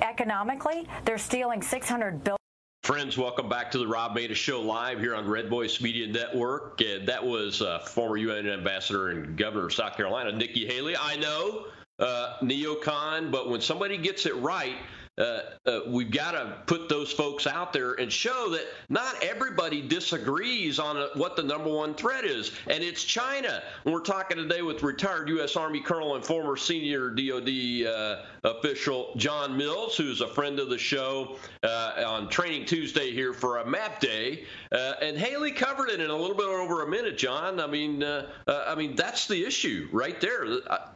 economically. 0.01 0.87
They're 1.05 1.17
stealing 1.17 1.61
600 1.61 2.23
billion. 2.23 2.37
Friends, 2.83 3.17
welcome 3.17 3.47
back 3.47 3.71
to 3.71 3.77
the 3.77 3.87
Rob 3.87 4.13
Maness 4.13 4.35
Show 4.35 4.59
live 4.59 4.99
here 4.99 5.15
on 5.15 5.25
Red 5.25 5.49
Voice 5.49 5.79
Media 5.79 6.05
Network. 6.05 6.81
And 6.81 7.07
that 7.07 7.25
was 7.25 7.61
uh, 7.61 7.79
former 7.79 8.17
UN 8.17 8.49
Ambassador 8.49 9.09
and 9.09 9.37
Governor 9.37 9.67
of 9.67 9.73
South 9.73 9.95
Carolina, 9.95 10.33
Nikki 10.33 10.65
Haley. 10.65 10.97
I 10.97 11.15
know, 11.15 11.67
uh, 11.99 12.37
neocon, 12.41 13.31
but 13.31 13.49
when 13.49 13.61
somebody 13.61 13.97
gets 13.97 14.25
it 14.25 14.35
right, 14.35 14.75
uh, 15.17 15.41
uh, 15.67 15.81
we've 15.87 16.09
got 16.09 16.31
to 16.31 16.57
put 16.65 16.89
those 16.89 17.11
folks 17.11 17.45
out 17.45 17.71
there 17.71 17.93
and 17.93 18.11
show 18.11 18.49
that 18.49 18.65
not 18.89 19.13
everybody 19.21 19.79
disagrees 19.79 20.79
on 20.79 20.97
a, 20.97 21.09
what 21.13 21.35
the 21.35 21.43
number 21.43 21.69
one 21.69 21.93
threat 21.93 22.25
is, 22.25 22.51
and 22.67 22.83
it's 22.83 23.03
China. 23.03 23.61
We're 23.85 24.01
talking 24.01 24.37
today 24.37 24.63
with 24.63 24.81
retired 24.81 25.29
U.S. 25.29 25.55
Army 25.55 25.81
Colonel 25.81 26.15
and 26.15 26.25
former 26.25 26.57
senior 26.57 27.11
DoD 27.11 27.85
uh, 27.85 28.23
official 28.43 29.13
John 29.15 29.55
Mills, 29.55 29.95
who's 29.95 30.21
a 30.21 30.27
friend 30.27 30.59
of 30.59 30.69
the 30.69 30.79
show 30.79 31.37
uh, 31.61 32.03
on 32.07 32.27
Training 32.27 32.65
Tuesday 32.65 33.11
here 33.11 33.33
for 33.33 33.59
a 33.59 33.65
Map 33.65 33.99
Day, 33.99 34.45
uh, 34.71 34.93
and 34.99 35.15
Haley 35.15 35.51
covered 35.51 35.89
it 35.89 35.99
in 35.99 36.09
a 36.09 36.15
little 36.15 36.35
bit 36.35 36.47
over 36.47 36.81
a 36.81 36.89
minute. 36.89 37.19
John, 37.19 37.59
I 37.59 37.67
mean, 37.67 38.03
I 38.03 38.73
mean 38.75 38.95
that's 38.95 39.27
the 39.27 39.45
issue 39.45 39.89
right 39.91 40.19
there. 40.19 40.45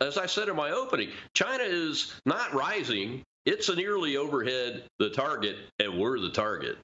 As 0.02 0.18
I 0.18 0.26
said 0.26 0.50
in 0.50 0.56
my 0.56 0.72
opening, 0.72 1.10
China 1.34 1.64
is 1.64 2.20
not 2.26 2.52
rising 2.56 3.24
it's 3.48 3.74
nearly 3.76 4.18
overhead 4.18 4.84
the 5.00 5.10
target, 5.10 5.56
and 5.80 5.98
we're 5.98 6.20
the 6.20 6.30
target. 6.30 6.78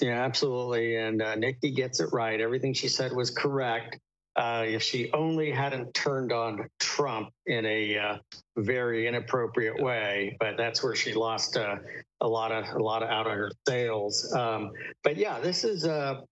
Yeah, 0.00 0.24
absolutely. 0.24 0.96
And 0.96 1.20
uh, 1.20 1.34
Nikki 1.34 1.72
gets 1.72 2.00
it 2.00 2.08
right. 2.14 2.40
Everything 2.40 2.72
she 2.72 2.88
said 2.88 3.12
was 3.12 3.30
correct. 3.30 3.98
uh, 4.36 4.64
if 4.66 4.82
she 4.82 5.10
only 5.12 5.50
hadn't 5.50 5.92
turned 5.92 6.32
on 6.32 6.68
Trump 6.78 7.30
in 7.46 7.66
a 7.66 7.98
uh, 7.98 8.16
very 8.56 9.06
inappropriate 9.06 9.80
way. 9.80 10.36
But 10.38 10.56
that's 10.56 10.82
where 10.82 10.94
she 10.94 11.14
lost 11.14 11.56
uh, 11.56 11.76
a 12.20 12.28
lot 12.28 12.52
of 12.52 12.64
a 12.74 12.82
lot 12.82 13.02
of 13.02 13.10
out 13.10 13.26
of 13.26 13.32
her 13.32 13.50
sails. 13.66 14.32
Um, 14.32 14.72
but 15.02 15.16
yeah, 15.16 15.40
this 15.40 15.64
is. 15.64 15.84
Uh, 15.84 16.22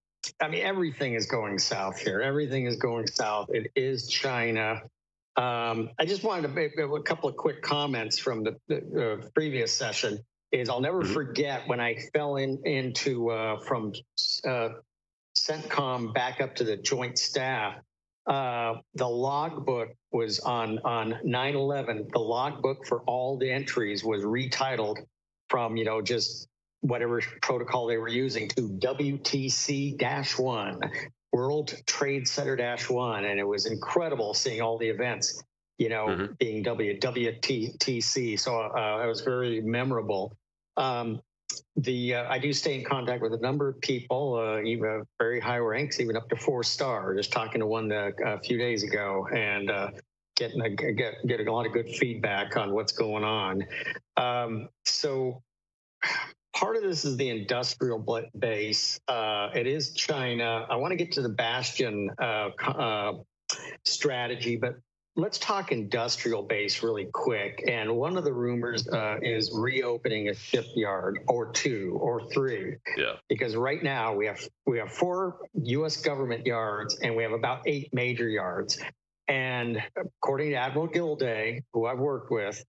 I 0.40 0.48
mean, 0.48 0.62
everything 0.62 1.14
is 1.14 1.27
going 1.27 1.59
south 1.59 1.98
here. 2.01 2.20
Everything 2.20 2.66
is 2.66 2.77
going 2.77 3.07
south. 3.07 3.51
It 3.51 3.70
is 3.74 4.09
China. 4.09 4.83
Um, 5.38 5.90
I 6.01 6.05
just 6.05 6.24
wanted 6.24 6.42
to 6.42 6.48
make 6.48 6.77
a 6.77 7.03
couple 7.03 7.29
of 7.29 7.37
quick 7.37 7.62
comments 7.62 8.18
from 8.18 8.42
the, 8.42 8.57
the 8.66 9.12
uh, 9.12 9.29
previous 9.35 9.72
session. 9.72 10.18
Is 10.51 10.68
I'll 10.68 10.81
never 10.81 11.03
mm-hmm. 11.03 11.12
forget 11.12 11.68
when 11.68 11.79
I 11.79 11.96
fell 12.12 12.37
in 12.37 12.61
into 12.64 13.31
uh, 13.31 13.61
from 13.61 13.92
uh, 14.44 14.70
CENTCOM 15.37 16.12
back 16.12 16.40
up 16.40 16.57
to 16.57 16.64
the 16.64 16.77
Joint 16.77 17.18
Staff. 17.18 17.77
Uh, 18.27 18.79
the 18.94 19.09
logbook 19.09 19.90
was 20.11 20.40
on 20.40 20.81
on 20.81 21.18
9/11. 21.24 22.11
The 22.11 22.18
logbook 22.18 22.85
for 22.87 23.03
all 23.03 23.38
the 23.38 23.51
entries 23.51 24.03
was 24.03 24.24
retitled 24.24 24.98
from 25.48 25.77
you 25.77 25.85
know 25.85 26.03
just 26.03 26.48
whatever 26.81 27.22
protocol 27.42 27.87
they 27.87 27.96
were 27.96 28.09
using 28.09 28.48
to 28.48 28.68
WTC-1, 28.68 30.81
World 31.33 31.75
Trade 31.87 32.27
Center 32.27 32.57
dash 32.57 32.88
one, 32.88 33.25
and 33.25 33.38
it 33.38 33.47
was 33.47 33.67
incredible 33.67 34.35
seeing 34.35 34.61
all 34.61 34.79
the 34.79 34.88
events, 34.88 35.43
you 35.79 35.88
know, 35.88 36.07
mm-hmm. 36.07 36.33
being 36.38 36.64
WTC. 36.64 38.38
So 38.38 38.59
uh, 38.59 39.03
it 39.05 39.07
was 39.07 39.21
very 39.21 39.61
memorable. 39.61 40.37
Um, 40.77 41.21
the 41.77 42.14
uh, 42.14 42.31
I 42.31 42.38
do 42.38 42.53
stay 42.53 42.79
in 42.79 42.85
contact 42.85 43.23
with 43.23 43.33
a 43.33 43.38
number 43.38 43.69
of 43.69 43.81
people, 43.81 44.35
uh, 44.35 44.62
even 44.62 45.05
very 45.19 45.41
high 45.41 45.59
ranks, 45.59 46.01
even 46.01 46.17
up 46.17 46.29
to 46.31 46.37
four 46.37 46.62
star. 46.62 47.14
Just 47.14 47.33
talking 47.33 47.61
to 47.61 47.67
one 47.67 47.91
uh, 47.91 48.11
a 48.25 48.41
few 48.41 48.59
days 48.59 48.83
ago, 48.83 49.27
and 49.33 49.71
uh, 49.71 49.91
getting 50.37 50.61
a, 50.61 50.71
get 50.71 51.14
getting 51.27 51.49
a 51.49 51.53
lot 51.53 51.67
of 51.67 51.73
good 51.73 51.88
feedback 51.88 52.57
on 52.57 52.73
what's 52.73 52.93
going 52.93 53.25
on. 53.25 53.64
Um, 54.17 54.69
so 54.85 55.43
part 56.59 56.77
of 56.77 56.83
this 56.83 57.05
is 57.05 57.16
the 57.16 57.29
industrial 57.29 58.05
base. 58.37 58.99
Uh, 59.07 59.49
it 59.55 59.68
is 59.68 59.92
China. 59.92 60.66
I 60.68 60.75
want 60.77 60.90
to 60.90 60.97
get 60.97 61.12
to 61.12 61.23
the 61.23 61.29
Bastion 61.29 62.11
uh, 62.21 62.51
uh, 62.66 63.12
strategy, 63.85 64.57
but 64.57 64.75
let's 65.14 65.38
talk 65.38 65.71
industrial 65.71 66.42
base 66.42 66.83
really 66.83 67.07
quick. 67.12 67.62
And 67.68 67.97
one 67.97 68.16
of 68.16 68.25
the 68.25 68.33
rumors 68.33 68.88
uh, 68.88 69.18
is 69.23 69.53
reopening 69.55 70.31
a 70.31 70.35
shipyard 70.35 71.21
or 71.29 71.53
two 71.53 71.97
or 72.01 72.29
three. 72.29 72.75
Yeah. 72.97 73.14
Because 73.29 73.55
right 73.55 73.83
now 73.83 74.14
we 74.14 74.27
have 74.27 74.40
we 74.66 74.79
have 74.79 74.90
four 74.90 75.37
U.S. 75.62 75.99
government 75.99 76.44
yards 76.44 76.99
and 76.99 77.14
we 77.14 77.23
have 77.23 77.33
about 77.33 77.62
eight 77.66 77.88
major 77.92 78.29
yards. 78.29 78.81
And 79.29 79.81
according 79.97 80.51
to 80.51 80.57
Admiral 80.57 80.88
Gilday, 80.88 81.62
who 81.73 81.87
I've 81.87 81.99
worked 81.99 82.33
with, 82.33 82.64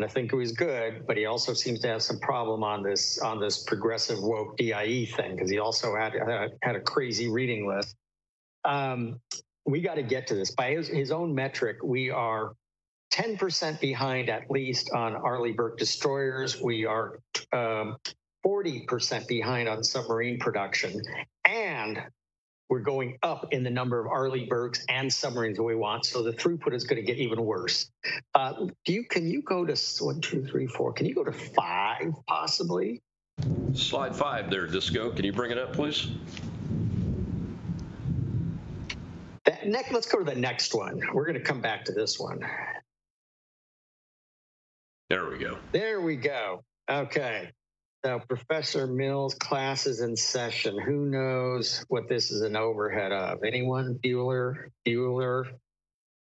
and 0.00 0.10
I 0.10 0.12
think 0.12 0.32
it 0.32 0.36
was 0.36 0.52
good, 0.52 1.06
but 1.06 1.18
he 1.18 1.26
also 1.26 1.52
seems 1.52 1.80
to 1.80 1.88
have 1.88 2.02
some 2.02 2.18
problem 2.20 2.64
on 2.64 2.82
this 2.82 3.18
on 3.18 3.38
this 3.38 3.62
progressive 3.64 4.18
woke 4.18 4.56
DIE 4.56 5.06
thing 5.14 5.36
because 5.36 5.50
he 5.50 5.58
also 5.58 5.94
had 5.94 6.14
had 6.62 6.74
a 6.74 6.80
crazy 6.80 7.28
reading 7.28 7.68
list. 7.68 7.94
Um, 8.64 9.20
we 9.66 9.82
got 9.82 9.96
to 9.96 10.02
get 10.02 10.26
to 10.28 10.34
this 10.34 10.52
by 10.52 10.70
his, 10.70 10.88
his 10.88 11.10
own 11.10 11.34
metric. 11.34 11.82
We 11.84 12.08
are 12.08 12.52
10% 13.12 13.78
behind 13.78 14.30
at 14.30 14.50
least 14.50 14.90
on 14.94 15.16
Arleigh 15.16 15.52
Burke 15.52 15.76
destroyers. 15.76 16.58
We 16.58 16.86
are 16.86 17.18
um, 17.52 17.98
40% 18.46 19.28
behind 19.28 19.68
on 19.68 19.84
submarine 19.84 20.38
production. 20.38 21.02
And 21.44 22.02
we're 22.70 22.78
going 22.78 23.18
up 23.24 23.48
in 23.50 23.64
the 23.64 23.70
number 23.70 24.00
of 24.00 24.06
Arleigh 24.06 24.46
Burkes 24.46 24.86
and 24.88 25.12
submarines 25.12 25.56
that 25.56 25.64
we 25.64 25.74
want. 25.74 26.06
So 26.06 26.22
the 26.22 26.32
throughput 26.32 26.72
is 26.72 26.84
going 26.84 27.04
to 27.04 27.06
get 27.06 27.18
even 27.18 27.44
worse. 27.44 27.90
Uh, 28.34 28.68
do 28.84 28.92
you 28.92 29.04
can 29.04 29.28
you 29.28 29.42
go 29.42 29.66
to 29.66 29.76
one, 29.98 30.20
two, 30.20 30.46
three, 30.46 30.68
four? 30.68 30.92
Can 30.92 31.04
you 31.04 31.14
go 31.14 31.24
to 31.24 31.32
five 31.32 32.12
possibly? 32.26 33.02
Slide 33.74 34.14
five 34.14 34.50
there, 34.50 34.66
Disco. 34.66 35.10
Can 35.10 35.24
you 35.24 35.32
bring 35.32 35.50
it 35.50 35.58
up, 35.58 35.72
please? 35.72 36.08
That, 39.46 39.66
next, 39.66 39.92
let's 39.92 40.06
go 40.06 40.18
to 40.18 40.24
the 40.24 40.38
next 40.38 40.74
one. 40.74 41.00
We're 41.12 41.24
going 41.24 41.38
to 41.38 41.44
come 41.44 41.60
back 41.60 41.84
to 41.86 41.92
this 41.92 42.20
one. 42.20 42.40
There 45.08 45.28
we 45.28 45.38
go. 45.38 45.58
There 45.72 46.00
we 46.00 46.14
go. 46.14 46.62
Okay. 46.88 47.50
So 48.04 48.18
Professor 48.18 48.86
Mills 48.86 49.34
classes 49.34 50.00
in 50.00 50.16
session. 50.16 50.78
Who 50.78 51.04
knows 51.04 51.84
what 51.88 52.08
this 52.08 52.30
is 52.30 52.40
an 52.40 52.56
overhead 52.56 53.12
of? 53.12 53.44
Anyone? 53.44 53.98
Bueller? 54.02 54.70
Bueller? 54.86 55.44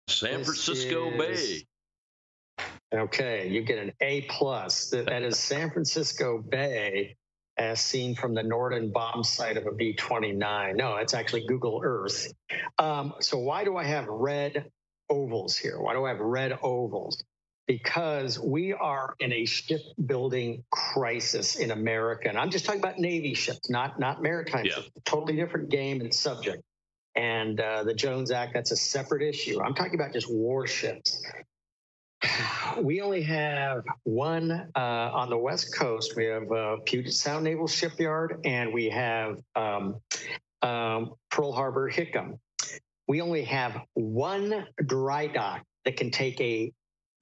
San 0.09 0.43
Francisco 0.43 1.11
is... 1.23 1.63
Bay. 1.63 2.67
Okay, 2.93 3.49
you 3.49 3.63
get 3.63 3.79
an 3.79 3.93
A 4.01 4.23
plus. 4.23 4.91
That 4.91 5.23
is 5.23 5.39
San 5.39 5.71
Francisco 5.71 6.39
Bay, 6.39 7.17
as 7.57 7.81
seen 7.81 8.17
from 8.17 8.35
the 8.35 8.43
Norden 8.43 8.91
bomb 8.91 9.23
site 9.23 9.57
of 9.57 9.67
a 9.67 9.73
B 9.73 9.93
29. 9.93 10.77
No, 10.77 10.97
it's 10.97 11.15
actually 11.15 11.47
Google 11.47 11.81
Earth. 11.85 12.33
Um, 12.79 13.15
so 13.21 13.39
why 13.39 13.63
do 13.63 13.77
I 13.77 13.85
have 13.85 14.09
red 14.09 14.69
ovals 15.09 15.57
here? 15.57 15.79
Why 15.79 15.93
do 15.93 16.07
I 16.07 16.09
have 16.09 16.21
red 16.21 16.59
ovals? 16.61 17.23
Because 17.69 18.41
we 18.41 18.73
are 18.73 19.15
in 19.21 19.31
a 19.31 19.45
shipbuilding 19.45 20.65
crisis 20.71 21.57
in 21.57 21.71
America. 21.71 22.29
And 22.29 22.39
I'm 22.39 22.51
just 22.51 22.65
talking 22.65 22.81
about 22.81 22.99
Navy 22.99 23.35
ships, 23.35 23.69
not, 23.69 24.01
not 24.01 24.23
maritime 24.23 24.65
yeah. 24.65 24.77
ships, 24.77 24.91
totally 25.05 25.37
different 25.37 25.69
game 25.69 26.01
and 26.01 26.13
subject. 26.13 26.63
And 27.15 27.61
uh, 27.61 27.85
the 27.85 27.93
Jones 27.93 28.31
Act, 28.31 28.55
that's 28.55 28.71
a 28.71 28.77
separate 28.77 29.23
issue. 29.23 29.63
I'm 29.63 29.75
talking 29.75 29.95
about 29.95 30.13
just 30.13 30.33
warships. 30.33 31.23
We 32.83 33.01
only 33.01 33.23
have 33.23 33.83
one 34.05 34.53
uh, 34.53 34.79
on 34.79 35.31
the 35.31 35.39
West 35.39 35.75
Coast. 35.75 36.15
We 36.17 36.27
have 36.27 36.51
uh, 36.53 36.77
Puget 36.85 37.13
Sound 37.13 37.43
Naval 37.43 37.67
Shipyard 37.67 38.41
and 38.45 38.73
we 38.73 38.89
have 38.91 39.39
um, 39.57 39.97
um, 40.63 41.15
Pearl 41.31 41.51
Harbor 41.51 41.91
Hickam. 41.91 42.39
We 43.09 43.21
only 43.21 43.43
have 43.45 43.81
one 43.95 44.67
dry 44.85 45.27
dock 45.27 45.65
that 45.85 45.97
can 45.97 46.11
take 46.11 46.41
a 46.41 46.73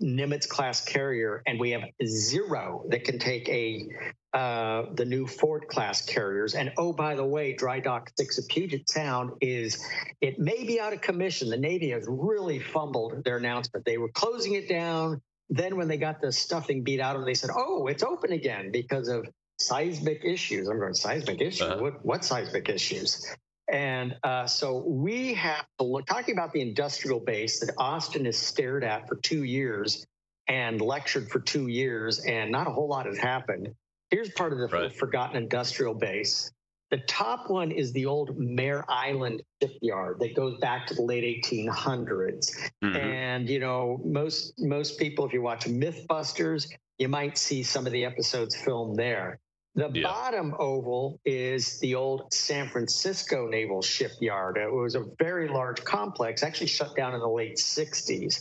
Nimitz 0.02 0.48
class 0.48 0.85
carrier, 0.85 1.42
and 1.46 1.59
we 1.59 1.70
have 1.70 1.82
zero 2.04 2.85
that 2.90 3.04
can 3.04 3.18
take 3.18 3.48
a 3.48 3.88
uh, 4.35 4.92
the 4.94 5.04
new 5.06 5.26
Ford 5.26 5.66
class 5.68 6.04
carriers. 6.04 6.54
And 6.54 6.72
oh, 6.76 6.92
by 6.92 7.14
the 7.14 7.24
way, 7.24 7.54
Dry 7.54 7.80
Dock 7.80 8.11
Six 8.18 8.37
of 8.37 8.46
Puget 8.48 8.88
Sound 8.90 9.32
is 9.40 9.82
it 10.20 10.38
may 10.38 10.64
be 10.64 10.78
out 10.78 10.92
of 10.92 11.00
commission. 11.00 11.48
The 11.48 11.56
Navy 11.56 11.90
has 11.90 12.04
really 12.06 12.59
fumbled 12.59 13.24
their 13.24 13.38
announcement. 13.38 13.87
They 13.87 13.96
were 13.96 14.11
closing 14.11 14.52
it 14.52 14.68
down. 14.68 15.22
Then 15.48 15.76
when 15.76 15.88
they 15.88 15.96
got 15.96 16.20
the 16.20 16.32
stuffing 16.32 16.82
beat 16.82 17.00
out 17.00 17.14
of 17.14 17.22
them, 17.22 17.26
they 17.26 17.35
said, 17.35 17.50
"Oh, 17.54 17.87
it's 17.87 18.02
open 18.02 18.32
again 18.32 18.70
because 18.72 19.09
of 19.09 19.26
seismic 19.59 20.22
issues." 20.24 20.68
I'm 20.68 20.78
going 20.78 20.92
seismic 20.92 21.40
issues. 21.40 21.62
Uh-huh. 21.62 21.80
What 21.80 22.04
what 22.04 22.24
seismic 22.24 22.68
issues? 22.68 23.24
And 23.68 24.16
uh, 24.22 24.46
so 24.46 24.85
we 24.87 25.35
have 25.35 25.66
to 25.79 25.85
look, 25.85 26.07
talking 26.07 26.35
about 26.35 26.52
the 26.52 26.61
industrial 26.61 27.20
base 27.20 27.61
that 27.61 27.74
Austin 27.79 28.24
has 28.26 28.38
stared 28.38 28.85
at 28.85 29.09
for 29.09 29.16
two 29.16 29.44
years 29.44 30.07
and 30.48 30.81
lectured 30.81 31.29
for 31.29 31.40
two 31.40 31.66
years, 31.66 32.20
and 32.20 32.52
not 32.52 32.68
a 32.68 32.70
whole 32.70 32.88
lot 32.88 33.07
has 33.07 33.18
happened. 33.18 33.74
Here's 34.11 34.31
part 34.31 34.52
of 34.52 34.59
the 34.59 34.68
right. 34.68 34.94
forgotten 34.94 35.37
industrial 35.37 35.94
base. 35.94 36.52
The 36.92 36.98
top 36.98 37.50
one 37.50 37.72
is 37.72 37.92
the 37.92 38.07
old 38.07 38.38
Mare 38.38 38.85
Island 38.88 39.42
shipyard 39.61 40.20
that 40.20 40.37
goes 40.37 40.57
back 40.61 40.87
to 40.87 40.94
the 40.94 41.02
late 41.02 41.42
1800s. 41.44 42.70
Mm-hmm. 42.85 42.96
And 42.96 43.48
you 43.48 43.59
know, 43.59 44.00
most 44.05 44.55
most 44.59 44.96
people, 44.98 45.26
if 45.26 45.33
you 45.33 45.42
watch 45.42 45.64
MythBusters, 45.64 46.68
you 46.98 47.09
might 47.09 47.37
see 47.38 47.64
some 47.64 47.87
of 47.87 47.92
the 47.92 48.05
episodes 48.05 48.55
filmed 48.55 48.96
there. 48.96 49.40
The 49.77 49.91
yeah. 49.93 50.05
bottom 50.05 50.55
oval 50.59 51.21
is 51.27 51.79
the 51.81 51.97
old 51.97 52.33
San 52.33 52.71
Francisco 52.71 53.47
Naval 53.47 53.83
Shipyard. 53.83 54.57
It 54.57 54.73
was 54.73 54.95
a 54.95 55.05
very 55.19 55.49
large 55.49 55.85
complex, 55.85 56.43
actually 56.43 56.69
shut 56.69 56.97
down 56.97 57.12
in 57.12 57.21
the 57.21 57.29
late 57.29 57.57
60s. 57.57 58.41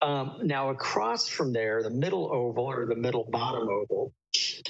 Um, 0.00 0.38
now, 0.42 0.70
across 0.70 1.28
from 1.28 1.52
there, 1.52 1.82
the 1.82 1.90
middle 1.90 2.32
oval 2.32 2.64
or 2.64 2.86
the 2.86 2.96
middle 2.96 3.28
bottom 3.30 3.68
oval 3.68 4.14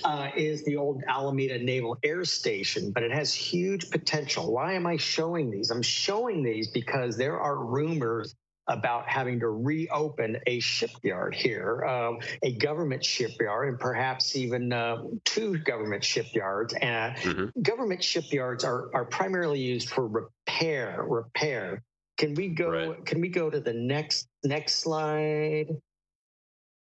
uh, 0.03 0.31
is 0.37 0.65
the 0.65 0.77
old 0.77 1.05
Alameda 1.07 1.59
Naval 1.59 1.97
Air 2.03 2.25
Station, 2.25 2.91
but 2.91 3.05
it 3.05 3.13
has 3.13 3.33
huge 3.33 3.89
potential. 3.89 4.53
Why 4.53 4.73
am 4.73 4.89
I 4.89 4.97
showing 4.97 5.53
these? 5.53 5.71
I'm 5.71 5.83
showing 5.83 6.43
these 6.43 6.67
because 6.67 7.17
there 7.17 7.39
are 7.39 7.65
rumors 7.65 8.35
about 8.69 9.09
having 9.09 9.41
to 9.41 9.49
reopen 9.49 10.39
a 10.47 10.61
shipyard 10.61 11.35
here, 11.35 11.85
um, 11.85 12.19
a 12.43 12.53
government 12.53 13.05
shipyard, 13.05 13.69
and 13.69 13.79
perhaps 13.79 14.37
even 14.37 14.73
uh, 14.73 15.03
two 15.25 15.59
government 15.59 16.05
shipyards. 16.05 16.75
And 16.75 17.17
mm-hmm. 17.17 17.61
government 17.61 18.03
shipyards 18.03 18.65
are, 18.65 18.95
are 18.95 19.05
primarily 19.05 19.61
used 19.61 19.89
for 19.89 20.07
repair. 20.07 21.05
Repair. 21.07 21.83
Can 22.19 22.35
we 22.35 22.49
go? 22.49 22.71
Right. 22.71 23.05
Can 23.05 23.21
we 23.21 23.29
go 23.29 23.51
to 23.51 23.61
the 23.61 23.73
next 23.73 24.29
next 24.45 24.77
slide? 24.77 25.69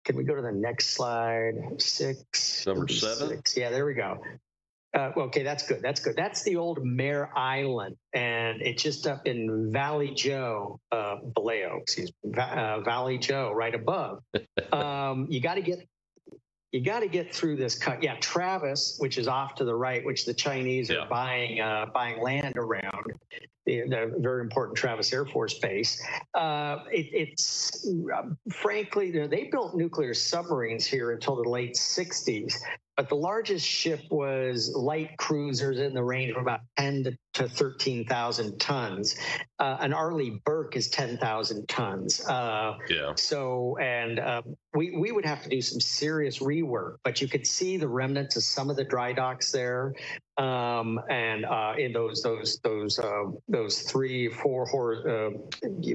Can 0.05 0.17
we 0.17 0.25
go 0.25 0.35
to 0.35 0.43
the 0.43 0.53
next 0.53 0.89
slide? 0.89 1.55
Six. 1.79 2.67
Number 2.67 2.89
seven. 2.89 3.29
Six. 3.29 3.57
Yeah, 3.57 3.71
there 3.71 3.87
we 3.87 3.95
go. 3.95 4.23
Uh, 4.93 5.13
okay, 5.17 5.45
that's 5.45 5.67
good. 5.67 5.81
That's 5.83 6.01
good. 6.01 6.17
That's 6.17 6.43
the 6.43 6.57
old 6.57 6.85
Mare 6.85 7.31
Island, 7.37 7.97
and 8.13 8.61
it's 8.61 8.83
just 8.83 9.07
up 9.07 9.27
in 9.27 9.71
Valley 9.73 10.13
Joe, 10.15 10.81
uh, 10.91 11.17
Vallejo, 11.37 11.79
excuse 11.81 12.11
me, 12.25 12.33
uh, 12.37 12.81
Valley 12.81 13.19
Joe, 13.19 13.53
right 13.53 13.75
above. 13.75 14.21
um, 14.73 15.29
you 15.31 15.41
got 15.41 15.55
to 15.55 15.63
get 15.63 15.87
you 16.73 16.81
got 16.81 17.01
to 17.01 17.09
get 17.09 17.35
through 17.35 17.57
this 17.57 17.77
cut. 17.77 18.03
Yeah, 18.03 18.17
Travis, 18.21 18.97
which 18.99 19.19
is 19.19 19.27
off 19.27 19.57
to 19.57 19.65
the 19.65 19.75
right, 19.75 20.05
which 20.05 20.25
the 20.25 20.35
Chinese 20.35 20.91
yeah. 20.91 20.99
are 20.99 21.09
buying 21.09 21.61
uh, 21.61 21.87
buying 21.93 22.21
land 22.23 22.57
around, 22.57 23.13
the, 23.67 23.83
the, 23.89 24.15
very 24.19 24.41
important 24.43 24.77
Travis 24.77 25.13
Air 25.13 25.27
Force 25.27 25.59
Base. 25.59 26.03
Uh, 26.35 26.79
it, 26.93 27.07
it's 27.13 27.89
uh, 28.15 28.23
frankly, 28.53 29.11
they 29.11 29.49
built 29.51 29.75
nuclear 29.75 30.15
submarines 30.15 30.87
here 30.87 31.11
until 31.11 31.43
the 31.43 31.49
late 31.49 31.75
60s, 31.75 32.55
but 33.01 33.09
the 33.09 33.15
largest 33.15 33.67
ship 33.67 34.03
was 34.11 34.75
light 34.77 35.17
cruisers 35.17 35.79
in 35.79 35.95
the 35.95 36.05
range 36.05 36.33
of 36.33 36.43
about 36.43 36.61
10 36.77 37.05
to, 37.05 37.19
to 37.35 37.49
13,000 37.49 38.59
tons. 38.59 39.17
Uh, 39.59 39.77
an 39.81 39.93
Arleigh 39.93 40.41
Burke 40.45 40.77
is 40.77 40.89
10,000 40.89 41.69
tons. 41.69 42.21
Uh, 42.21 42.77
yeah. 42.89 43.13
So, 43.17 43.77
and 43.81 44.19
uh, 44.19 44.43
we, 44.75 44.97
we 44.97 45.13
would 45.13 45.25
have 45.25 45.43
to 45.43 45.49
do 45.49 45.61
some 45.61 45.81
serious 45.81 46.39
rework, 46.39 46.97
but 47.05 47.21
you 47.21 47.29
could 47.29 47.47
see 47.47 47.77
the 47.77 47.89
remnants 47.89 48.37
of 48.37 48.43
some 48.43 48.71
of 48.71 48.77
the 48.77 48.85
dry 48.85 49.13
docks 49.13 49.53
there. 49.53 49.95
Um, 50.39 51.01
and 51.11 51.45
uh, 51.45 51.75
in 51.77 51.93
those 51.93 52.23
those 52.23 52.61
those 52.61 52.99
uh, 52.99 53.25
those 53.49 53.83
three 53.83 54.31
four 54.31 55.07
uh, 55.07 55.31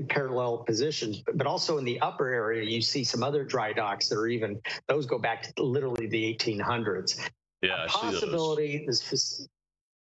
parallel 0.08 0.60
positions, 0.60 1.24
but 1.34 1.48
also 1.48 1.80
in 1.80 1.86
the 1.86 2.00
upper 2.02 2.28
area, 2.28 2.63
you 2.63 2.80
see 2.80 3.04
some 3.04 3.24
other 3.24 3.43
dry 3.43 3.74
docks 3.74 4.08
that 4.10 4.17
are 4.17 4.28
even 4.28 4.62
those 4.88 5.08
go 5.08 5.17
back 5.17 5.56
to 5.56 5.63
literally 5.63 6.06
the 6.06 6.38
1800s. 6.38 7.19
Yeah, 7.63 7.86
A 7.86 7.88
possibility 7.88 8.86
this 8.86 9.48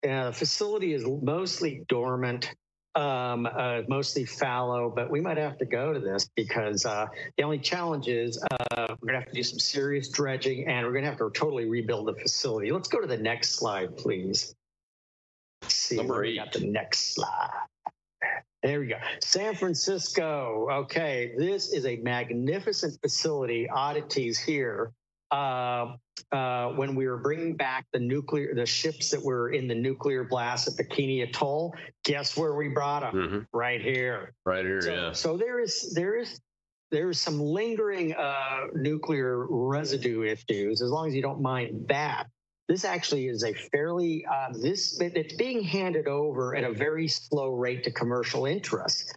uh, 0.07 0.31
facility 0.31 0.93
is 0.93 1.05
mostly 1.05 1.83
dormant 1.87 2.53
um, 2.95 3.45
uh, 3.45 3.81
mostly 3.87 4.25
fallow, 4.25 4.91
but 4.93 5.09
we 5.09 5.21
might 5.21 5.37
have 5.37 5.57
to 5.59 5.65
go 5.65 5.93
to 5.93 5.99
this 5.99 6.29
because 6.35 6.85
uh, 6.85 7.07
the 7.37 7.43
only 7.43 7.59
challenge 7.59 8.07
is 8.07 8.43
uh, 8.51 8.87
we're 9.01 9.07
going 9.07 9.13
to 9.13 9.19
have 9.19 9.27
to 9.27 9.33
do 9.33 9.43
some 9.43 9.59
serious 9.59 10.09
dredging 10.09 10.67
and 10.67 10.85
we're 10.85 10.93
going 10.93 11.03
to 11.03 11.09
have 11.09 11.19
to 11.19 11.29
totally 11.33 11.69
rebuild 11.69 12.07
the 12.07 12.15
facility. 12.15 12.71
Let's 12.71 12.89
go 12.89 12.99
to 12.99 13.07
the 13.07 13.17
next 13.17 13.51
slide, 13.51 13.95
please. 13.95 14.55
Let's 15.61 15.75
see, 15.75 15.97
Number 15.97 16.25
eight. 16.25 16.29
We 16.29 16.37
got 16.37 16.51
the 16.51 16.65
next 16.65 17.15
slide. 17.15 17.51
There 18.63 18.81
we 18.81 18.87
go. 18.87 18.97
San 19.21 19.55
Francisco. 19.55 20.67
Okay, 20.69 21.33
this 21.37 21.71
is 21.71 21.85
a 21.85 21.95
magnificent 21.97 22.99
facility. 23.01 23.69
Oddities 23.69 24.37
here. 24.37 24.91
Uh, 25.31 25.95
uh, 26.31 26.69
when 26.69 26.95
we 26.95 27.07
were 27.07 27.17
bringing 27.17 27.55
back 27.55 27.85
the 27.93 27.99
nuclear, 27.99 28.53
the 28.53 28.65
ships 28.65 29.09
that 29.09 29.23
were 29.23 29.49
in 29.49 29.67
the 29.67 29.75
nuclear 29.75 30.23
blast 30.23 30.67
at 30.67 30.75
the 30.75 30.83
Bikini 30.83 31.27
Atoll. 31.27 31.73
Guess 32.03 32.37
where 32.37 32.53
we 32.55 32.69
brought 32.69 33.01
them? 33.01 33.15
Mm-hmm. 33.15 33.39
Right 33.57 33.81
here. 33.81 34.33
Right 34.45 34.65
here. 34.65 34.81
So, 34.81 34.93
yeah. 34.93 35.11
So 35.13 35.37
there 35.37 35.59
is 35.59 35.93
there 35.93 36.15
is 36.15 36.39
there 36.91 37.09
is 37.09 37.19
some 37.19 37.39
lingering 37.39 38.13
uh, 38.13 38.67
nuclear 38.75 39.45
residue 39.49 40.23
issues. 40.23 40.81
As 40.81 40.89
long 40.89 41.07
as 41.07 41.15
you 41.15 41.21
don't 41.21 41.41
mind 41.41 41.87
that. 41.89 42.27
This 42.67 42.85
actually 42.85 43.27
is 43.27 43.43
a 43.43 43.53
fairly 43.53 44.23
uh, 44.31 44.49
this 44.53 44.99
it's 45.01 45.33
being 45.33 45.63
handed 45.63 46.07
over 46.07 46.55
at 46.55 46.63
a 46.63 46.71
very 46.71 47.07
slow 47.07 47.55
rate 47.55 47.83
to 47.85 47.91
commercial 47.91 48.45
interests. 48.45 49.11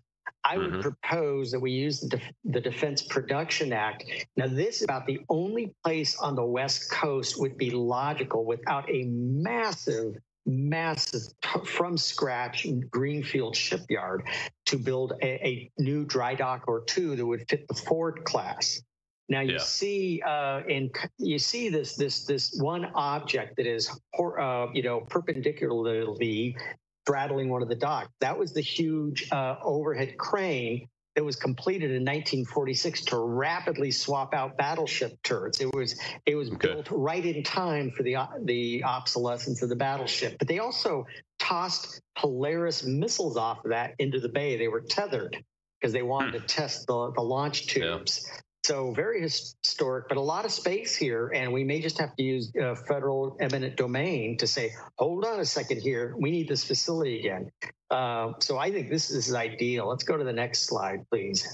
I 0.44 0.58
would 0.58 0.72
mm-hmm. 0.72 0.80
propose 0.80 1.52
that 1.52 1.60
we 1.60 1.70
use 1.70 2.00
the, 2.00 2.08
Def- 2.08 2.32
the 2.44 2.60
Defense 2.60 3.02
Production 3.02 3.72
Act. 3.72 4.04
Now, 4.36 4.48
this 4.48 4.78
is 4.78 4.82
about 4.82 5.06
the 5.06 5.20
only 5.28 5.72
place 5.84 6.18
on 6.18 6.34
the 6.34 6.44
West 6.44 6.90
Coast 6.90 7.40
would 7.40 7.56
be 7.56 7.70
logical 7.70 8.44
without 8.44 8.90
a 8.90 9.04
massive, 9.04 10.16
massive 10.44 11.22
from 11.64 11.96
scratch 11.96 12.66
greenfield 12.90 13.54
shipyard 13.54 14.24
to 14.66 14.78
build 14.78 15.12
a, 15.22 15.46
a 15.46 15.70
new 15.78 16.04
dry 16.04 16.34
dock 16.34 16.64
or 16.66 16.82
two 16.84 17.14
that 17.14 17.24
would 17.24 17.48
fit 17.48 17.68
the 17.68 17.74
Ford 17.74 18.24
class. 18.24 18.82
Now 19.28 19.40
you 19.40 19.52
yeah. 19.52 19.58
see, 19.60 20.20
uh, 20.26 20.62
in 20.68 20.90
you 21.16 21.38
see 21.38 21.68
this 21.68 21.94
this 21.94 22.24
this 22.24 22.54
one 22.60 22.86
object 22.94 23.56
that 23.56 23.66
is, 23.66 23.88
uh, 24.18 24.66
you 24.74 24.82
know, 24.82 25.00
perpendicularly 25.00 26.56
straddling 27.04 27.48
one 27.48 27.62
of 27.62 27.68
the 27.68 27.76
docks. 27.76 28.10
That 28.20 28.38
was 28.38 28.52
the 28.52 28.60
huge 28.60 29.28
uh, 29.30 29.56
overhead 29.62 30.16
crane 30.18 30.88
that 31.14 31.24
was 31.24 31.36
completed 31.36 31.90
in 31.90 32.02
1946 32.02 33.04
to 33.06 33.18
rapidly 33.18 33.90
swap 33.90 34.32
out 34.32 34.56
battleship 34.56 35.18
turrets. 35.22 35.60
It 35.60 35.72
was 35.74 36.00
it 36.24 36.34
was 36.34 36.50
okay. 36.52 36.68
built 36.68 36.88
right 36.90 37.24
in 37.24 37.42
time 37.42 37.90
for 37.90 38.02
the 38.02 38.16
the 38.44 38.84
obsolescence 38.84 39.62
of 39.62 39.68
the 39.68 39.76
battleship. 39.76 40.36
But 40.38 40.48
they 40.48 40.58
also 40.58 41.06
tossed 41.38 42.00
Polaris 42.16 42.84
missiles 42.84 43.36
off 43.36 43.64
of 43.64 43.70
that 43.70 43.94
into 43.98 44.20
the 44.20 44.28
bay. 44.28 44.56
They 44.56 44.68
were 44.68 44.80
tethered 44.80 45.36
because 45.80 45.92
they 45.92 46.02
wanted 46.02 46.34
hmm. 46.34 46.40
to 46.40 46.46
test 46.46 46.86
the, 46.86 47.12
the 47.12 47.22
launch 47.22 47.66
tubes. 47.66 48.24
Yeah. 48.26 48.40
So 48.64 48.92
very 48.92 49.20
historic, 49.20 50.08
but 50.08 50.16
a 50.16 50.20
lot 50.20 50.44
of 50.44 50.52
space 50.52 50.94
here, 50.94 51.32
and 51.34 51.52
we 51.52 51.64
may 51.64 51.80
just 51.80 51.98
have 51.98 52.14
to 52.14 52.22
use 52.22 52.52
uh, 52.54 52.76
federal 52.76 53.36
eminent 53.40 53.76
domain 53.76 54.38
to 54.38 54.46
say, 54.46 54.72
hold 54.98 55.24
on 55.24 55.40
a 55.40 55.44
second 55.44 55.82
here, 55.82 56.14
we 56.16 56.30
need 56.30 56.46
this 56.46 56.62
facility 56.62 57.18
again. 57.18 57.50
Uh, 57.90 58.34
so 58.38 58.58
I 58.58 58.70
think 58.70 58.88
this, 58.88 59.08
this 59.08 59.26
is 59.26 59.34
ideal. 59.34 59.88
Let's 59.88 60.04
go 60.04 60.16
to 60.16 60.22
the 60.22 60.32
next 60.32 60.60
slide, 60.66 61.00
please. 61.10 61.44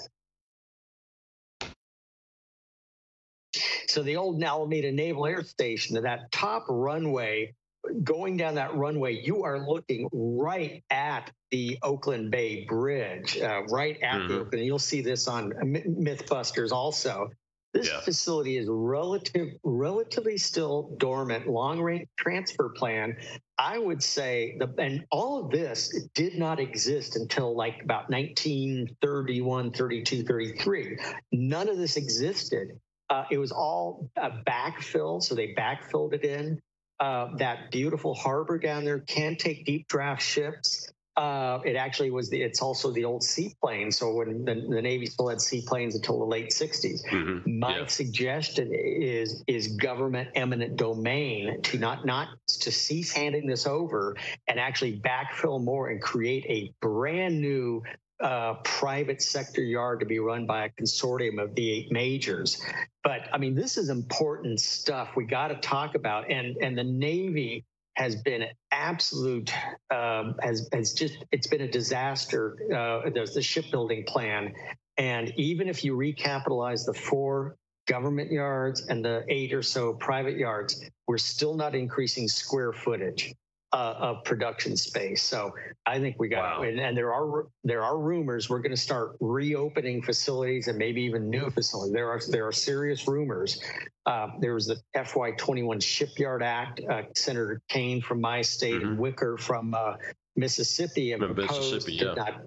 So 3.87 4.03
the 4.03 4.17
old 4.17 4.43
Alameda 4.43 4.93
Naval 4.93 5.25
Air 5.25 5.43
Station, 5.45 6.01
that 6.03 6.31
top 6.31 6.67
runway 6.69 7.55
going 8.03 8.37
down 8.37 8.55
that 8.57 8.75
runway, 8.75 9.23
you 9.23 9.45
are 9.45 9.67
looking 9.67 10.09
right 10.13 10.83
at 10.91 11.31
the 11.51 11.79
Oakland 11.83 12.31
Bay 12.31 12.65
Bridge, 12.65 13.39
uh, 13.39 13.63
right 13.71 13.99
at 14.03 14.17
mm-hmm. 14.17 14.29
the 14.29 14.41
Oakland. 14.41 14.65
You'll 14.65 14.79
see 14.79 15.01
this 15.01 15.29
on 15.29 15.51
MythBusters 15.51 16.73
also. 16.73 17.31
This 17.75 17.89
yeah. 17.89 18.01
facility 18.01 18.57
is 18.57 18.67
relative, 18.69 19.49
relatively 19.63 20.39
still 20.39 20.95
dormant. 20.97 21.47
Long 21.47 21.81
range 21.81 22.09
transfer 22.17 22.71
plan. 22.71 23.17
I 23.59 23.79
would 23.79 24.03
say 24.03 24.57
the 24.59 24.73
and 24.79 25.05
all 25.11 25.45
of 25.45 25.51
this 25.51 26.07
did 26.15 26.39
not 26.39 26.61
exist 26.61 27.17
until 27.17 27.55
like 27.55 27.83
about 27.83 28.09
1931, 28.09 29.73
32, 29.73 30.25
33. 30.25 30.99
None 31.33 31.69
of 31.69 31.77
this 31.77 31.97
existed. 31.97 32.81
Uh, 33.11 33.25
it 33.31 33.39
was 33.39 33.53
all 33.53 34.11
a 34.17 34.31
backfill, 34.31 35.23
so 35.23 35.35
they 35.35 35.55
backfilled 35.55 36.15
it 36.15 36.25
in 36.25 36.61
uh, 37.01 37.37
that 37.37 37.71
beautiful 37.71 38.15
harbor 38.15 38.59
down 38.59 38.85
there 38.85 39.01
can 39.01 39.37
take 39.37 39.65
deep 39.65 39.87
draft 39.89 40.23
ships. 40.23 40.93
Uh, 41.17 41.59
it 41.65 41.75
actually 41.75 42.13
was 42.13 42.31
the, 42.31 42.41
it's 42.41 42.63
also 42.63 42.93
the 42.93 43.05
old 43.05 43.25
seaplane. 43.25 43.91
So 43.91 44.15
when 44.15 44.45
the, 44.45 44.55
the, 44.55 44.81
Navy 44.81 45.07
still 45.07 45.29
had 45.29 45.41
seaplanes 45.41 45.97
until 45.97 46.21
the 46.21 46.25
late 46.25 46.51
60s. 46.51 47.05
Mm-hmm. 47.09 47.59
My 47.59 47.79
yeah. 47.79 47.87
suggestion 47.87 48.71
is 48.73 49.43
is 49.49 49.77
government 49.79 50.29
eminent 50.37 50.77
domain 50.77 51.61
to 51.63 51.79
not 51.79 52.07
not 52.07 52.29
to 52.47 52.71
cease 52.71 53.11
handing 53.11 53.49
this 53.49 53.67
over 53.67 54.17
and 54.47 54.61
actually 54.61 55.01
backfill 55.01 55.61
more 55.61 55.89
and 55.89 56.01
create 56.01 56.47
a 56.47 56.73
brand 56.81 57.41
new 57.41 57.83
uh, 58.21 58.55
private 58.65 59.23
sector 59.23 59.63
yard 59.63 60.01
to 60.01 60.07
be 60.07 60.19
run 60.19 60.47
by 60.47 60.65
a 60.65 60.69
consortium 60.71 61.41
of 61.43 61.55
the 61.55 61.71
eight 61.71 61.93
majors. 61.93 62.61
But 63.05 63.23
I 63.33 63.39
mean, 63.39 63.55
this 63.55 63.77
is 63.77 63.91
important 63.91 64.61
stuff 64.61 65.11
we 65.17 65.25
got 65.25 65.49
to 65.49 65.57
talk 65.57 65.95
about. 65.95 66.31
And 66.31 66.57
and 66.59 66.77
the 66.77 66.85
Navy 66.85 67.65
has 67.95 68.17
been 68.17 68.45
absolute 68.71 69.53
um, 69.91 70.37
has 70.43 70.69
has 70.73 70.93
just 70.93 71.25
it's 71.31 71.47
been 71.47 71.63
a 71.63 71.71
disaster. 71.71 72.57
Uh, 72.73 73.11
there's 73.11 73.35
the 73.35 73.43
shipbuilding 73.43 74.05
plan, 74.05 74.55
and 74.97 75.33
even 75.37 75.69
if 75.69 75.85
you 75.85 75.97
recapitalize 75.97 76.87
the 76.87 76.95
four 76.95 77.57
government 77.87 78.31
yards 78.31 78.87
and 78.87 79.05
the 79.05 79.25
eight 79.29 79.55
or 79.55 79.63
so 79.63 79.95
private 79.95 80.37
yards, 80.37 80.85
we're 81.07 81.19
still 81.19 81.55
not 81.55 81.75
increasing 81.75 82.29
square 82.29 82.73
footage 82.73 83.35
uh, 83.73 83.95
of 83.99 84.25
production 84.25 84.77
space. 84.77 85.23
So 85.23 85.53
I 85.85 85.99
think 85.99 86.17
we 86.19 86.29
got, 86.29 86.61
wow. 86.61 86.63
and, 86.63 86.81
and, 86.81 86.97
there 86.97 87.13
are 87.13 87.47
there 87.65 87.83
are 87.83 87.99
rumors 87.99 88.49
we're 88.49 88.61
going 88.61 88.75
to 88.75 88.81
start 88.81 89.17
reopening 89.21 90.03
facilities 90.03 90.69
and 90.69 90.79
maybe 90.79 91.03
even 91.03 91.29
new 91.29 91.51
facilities. 91.51 91.93
There 91.93 92.09
are 92.09 92.21
there 92.31 92.47
are 92.47 92.53
serious 92.53 93.07
rumors. 93.07 93.61
Uh, 94.07 94.29
there 94.41 94.55
was 94.55 94.67
the 94.67 94.77
FY21 94.97 95.83
Shipyard 95.83 96.43
Act. 96.43 96.81
Uh, 96.81 97.03
Senator 97.15 97.61
Kaine 97.69 98.01
from 98.01 98.21
my 98.21 98.41
state 98.41 98.75
mm-hmm. 98.75 98.89
and 98.89 98.99
Wicker 98.99 99.37
from 99.37 99.75
uh, 99.75 99.95
Mississippi 100.35 101.13
and 101.13 101.23
proposed. 101.23 101.51
Mississippi, 101.51 101.95
yeah. 101.97 102.15
Not, 102.15 102.41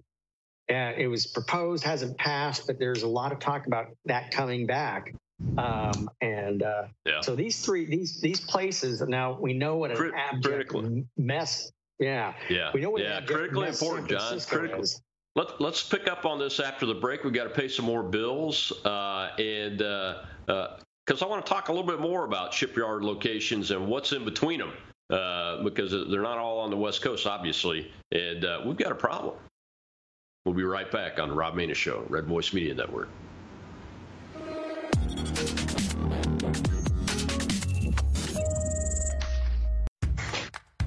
uh, 0.69 0.93
it 0.97 1.07
was 1.07 1.27
proposed, 1.27 1.83
hasn't 1.83 2.17
passed, 2.17 2.65
but 2.65 2.79
there's 2.79 3.03
a 3.03 3.07
lot 3.07 3.31
of 3.31 3.39
talk 3.39 3.67
about 3.67 3.87
that 4.05 4.31
coming 4.31 4.65
back. 4.65 5.13
Um, 5.57 6.09
and 6.21 6.63
uh, 6.63 6.83
yeah. 7.05 7.21
so 7.21 7.35
these 7.35 7.63
three, 7.63 7.85
these 7.85 8.21
these 8.21 8.39
places. 8.39 9.01
Now 9.01 9.37
we 9.39 9.53
know 9.53 9.77
what 9.77 9.91
an 9.91 9.97
Crit- 9.97 10.13
abject 10.15 10.73
mess. 11.17 11.71
Yeah. 11.99 12.33
Yeah. 12.49 12.71
We 12.73 12.81
know 12.81 12.89
what 12.91 13.01
yeah. 13.01 13.21
Critically 13.21 13.67
important, 13.67 14.09
John. 14.09 14.39
Critical. 14.39 14.83
Let, 15.35 15.61
let's 15.61 15.83
pick 15.83 16.07
up 16.07 16.25
on 16.25 16.39
this 16.39 16.59
after 16.59 16.85
the 16.85 16.93
break. 16.93 17.23
We've 17.23 17.33
got 17.33 17.45
to 17.45 17.49
pay 17.49 17.67
some 17.67 17.85
more 17.85 18.03
bills, 18.03 18.73
uh, 18.83 19.29
and 19.37 19.77
because 19.77 21.21
uh, 21.21 21.25
uh 21.25 21.25
I 21.25 21.25
want 21.25 21.45
to 21.45 21.49
talk 21.49 21.69
a 21.69 21.71
little 21.71 21.87
bit 21.87 22.01
more 22.01 22.25
about 22.25 22.53
shipyard 22.53 23.03
locations 23.03 23.71
and 23.71 23.87
what's 23.87 24.11
in 24.11 24.25
between 24.25 24.59
them. 24.59 24.73
uh, 25.11 25.61
because 25.63 25.91
they're 25.91 26.21
not 26.21 26.37
all 26.37 26.59
on 26.59 26.69
the 26.69 26.77
West 26.77 27.01
Coast, 27.01 27.27
obviously, 27.27 27.91
and 28.11 28.45
uh, 28.45 28.61
we've 28.65 28.77
got 28.77 28.91
a 28.91 28.95
problem. 28.95 29.35
We'll 30.45 30.55
be 30.55 30.63
right 30.63 30.89
back 30.89 31.19
on 31.19 31.29
the 31.29 31.35
Rob 31.35 31.55
Maness 31.55 31.75
Show, 31.75 32.05
Red 32.09 32.25
Voice 32.25 32.53
Media 32.53 32.73
Network. 32.73 33.09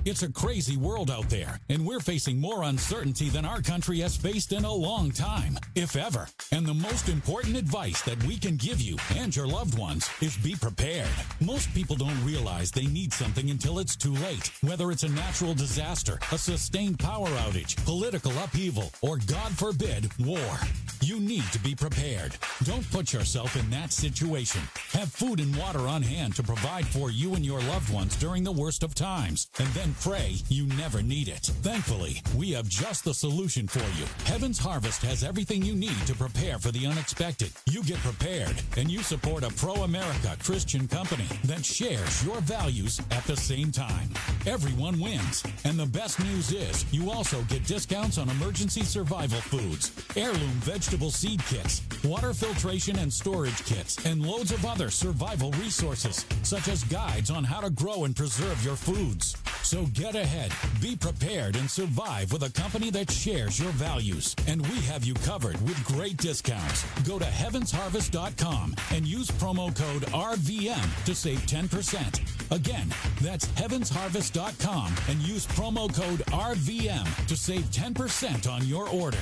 It's 0.07 0.23
a 0.23 0.31
crazy 0.31 0.77
world 0.77 1.11
out 1.11 1.31
there, 1.31 1.59
and 1.71 1.87
we're 1.87 1.99
facing 1.99 2.39
more 2.39 2.65
uncertainty 2.65 3.31
than 3.31 3.47
our 3.47 3.63
country 3.63 4.01
has 4.01 4.19
faced 4.19 4.53
in 4.53 4.67
a 4.67 4.73
long 4.73 5.11
time, 5.11 5.59
if 5.75 5.97
ever. 5.97 6.29
And 6.53 6.67
the 6.67 6.75
most 6.75 7.09
important 7.09 7.57
advice 7.57 8.03
that 8.03 8.23
we 8.25 8.37
can 8.37 8.57
give 8.57 8.83
you 8.83 8.99
and 9.17 9.35
your 9.35 9.47
loved 9.47 9.79
ones 9.79 10.09
is 10.21 10.37
be 10.37 10.57
prepared. 10.57 11.09
Most 11.41 11.73
people 11.75 11.97
don't 11.97 12.23
realize 12.23 12.71
they 12.71 12.87
need 12.87 13.15
something 13.15 13.49
until 13.49 13.79
it's 13.79 13.97
too 13.97 14.13
late, 14.13 14.51
whether 14.61 14.91
it's 14.91 15.05
a 15.05 15.09
natural 15.09 15.55
disaster, 15.55 16.19
a 16.33 16.37
sustained 16.39 16.99
power 16.99 17.29
outage, 17.29 17.83
political 17.87 18.33
upheaval, 18.39 18.93
or 19.01 19.19
God 19.27 19.53
forbid, 19.53 20.11
war. 20.19 20.59
You 21.05 21.21
need 21.21 21.45
to 21.53 21.59
be 21.59 21.75
prepared. 21.75 22.35
Don't 22.63 22.91
put 22.91 23.13
yourself 23.13 23.57
in 23.57 23.69
that 23.69 23.93
situation. 23.93 24.63
Have 24.93 25.13
food 25.13 25.39
and 25.39 25.55
water 25.55 25.81
on 25.81 26.01
hand 26.01 26.35
to 26.37 26.43
provide 26.43 26.87
for 26.87 27.11
you 27.11 27.35
and 27.35 27.45
your 27.45 27.61
loved 27.61 27.93
ones 27.93 28.17
during 28.17 28.43
the 28.43 28.51
worst 28.51 28.83
of 28.83 28.95
times, 28.95 29.49
and 29.59 29.69
then 29.69 29.95
pray 30.01 30.37
you 30.49 30.67
never 30.79 31.03
need 31.03 31.29
it. 31.29 31.45
Thankfully, 31.61 32.23
we 32.35 32.53
have 32.53 32.71
just 32.71 33.05
the 33.05 33.13
solution 33.13 33.69
for 33.69 33.81
you. 34.01 34.07
Heaven's 34.25 34.59
Harvest 34.59 35.03
has 35.03 35.23
everything 35.23 35.63
you 35.63 35.75
need 35.75 36.07
to 36.07 36.15
prepare 36.15 36.59
for 36.59 36.71
the 36.71 36.87
unexpected. 36.87 37.53
You 37.67 37.83
get 37.83 37.99
prepared, 37.99 38.57
and 38.79 38.91
you 38.91 39.03
support 39.03 39.45
a 39.45 39.53
pro 39.53 39.75
America 39.85 40.39
Christian 40.43 40.89
company 40.89 41.27
that 41.45 41.67
shares 41.67 42.25
your 42.25 42.41
values 42.41 42.99
at 43.11 43.25
the 43.25 43.37
same 43.37 43.71
time. 43.71 44.09
Everyone 44.47 44.99
wins. 44.99 45.45
And 45.67 45.79
the 45.79 45.85
best 45.85 46.19
news 46.21 46.51
is 46.51 46.91
you 46.95 47.11
also 47.11 47.43
get 47.43 47.67
discounts 47.67 48.17
on 48.17 48.31
emergency 48.31 48.85
survival 48.85 49.43
foods, 49.43 49.93
heirloom 50.17 50.61
vegetable 50.95 51.11
seed 51.11 51.45
kits, 51.47 51.83
water 52.05 52.33
filtration 52.33 52.97
and 53.01 53.13
storage 53.13 53.65
kits, 53.65 54.07
and 54.07 54.25
loads 54.25 54.53
of 54.53 54.65
other 54.65 54.91
survival 54.91 55.51
resources, 55.53 56.25
such 56.45 56.69
as 56.69 56.85
guides 56.85 57.33
on 57.33 57.43
how 57.43 57.61
to 57.61 57.69
grow 57.69 58.05
and 58.05 58.15
preserve 58.15 58.65
your 58.65 58.77
foods. 58.77 59.37
So 59.65 59.87
get 59.87 60.15
ahead, 60.15 60.53
be 60.81 60.95
prepared, 60.95 61.57
and 61.57 61.69
survive 61.69 62.33
with 62.33 62.45
a 62.45 62.53
company 62.53 62.91
that 62.91 63.11
shares 63.11 63.59
your 63.59 63.73
values. 63.73 64.37
And 64.47 64.63
we 64.63 64.77
have 64.83 65.05
you 65.05 65.15
covered 65.15 65.61
with 65.63 65.85
great 65.85 66.17
discounts. 66.19 66.85
Go 67.03 67.19
to 67.19 67.25
heavensharvest.com 67.25 68.77
and 68.93 69.05
use 69.05 69.33
promo 69.33 69.75
code 69.75 70.03
RVM 70.13 71.05
to 71.07 71.15
save 71.15 71.41
10%. 71.41 72.53
Again, 72.53 72.95
that's 73.21 73.47
heavensharvest.com 73.47 74.95
and 75.09 75.19
use 75.23 75.47
promo 75.49 75.93
code 75.93 76.21
RVM 76.29 77.27
to 77.27 77.37
save 77.37 77.65
10% 77.73 78.49
on 78.49 78.65
your 78.69 78.89
order. 78.91 79.19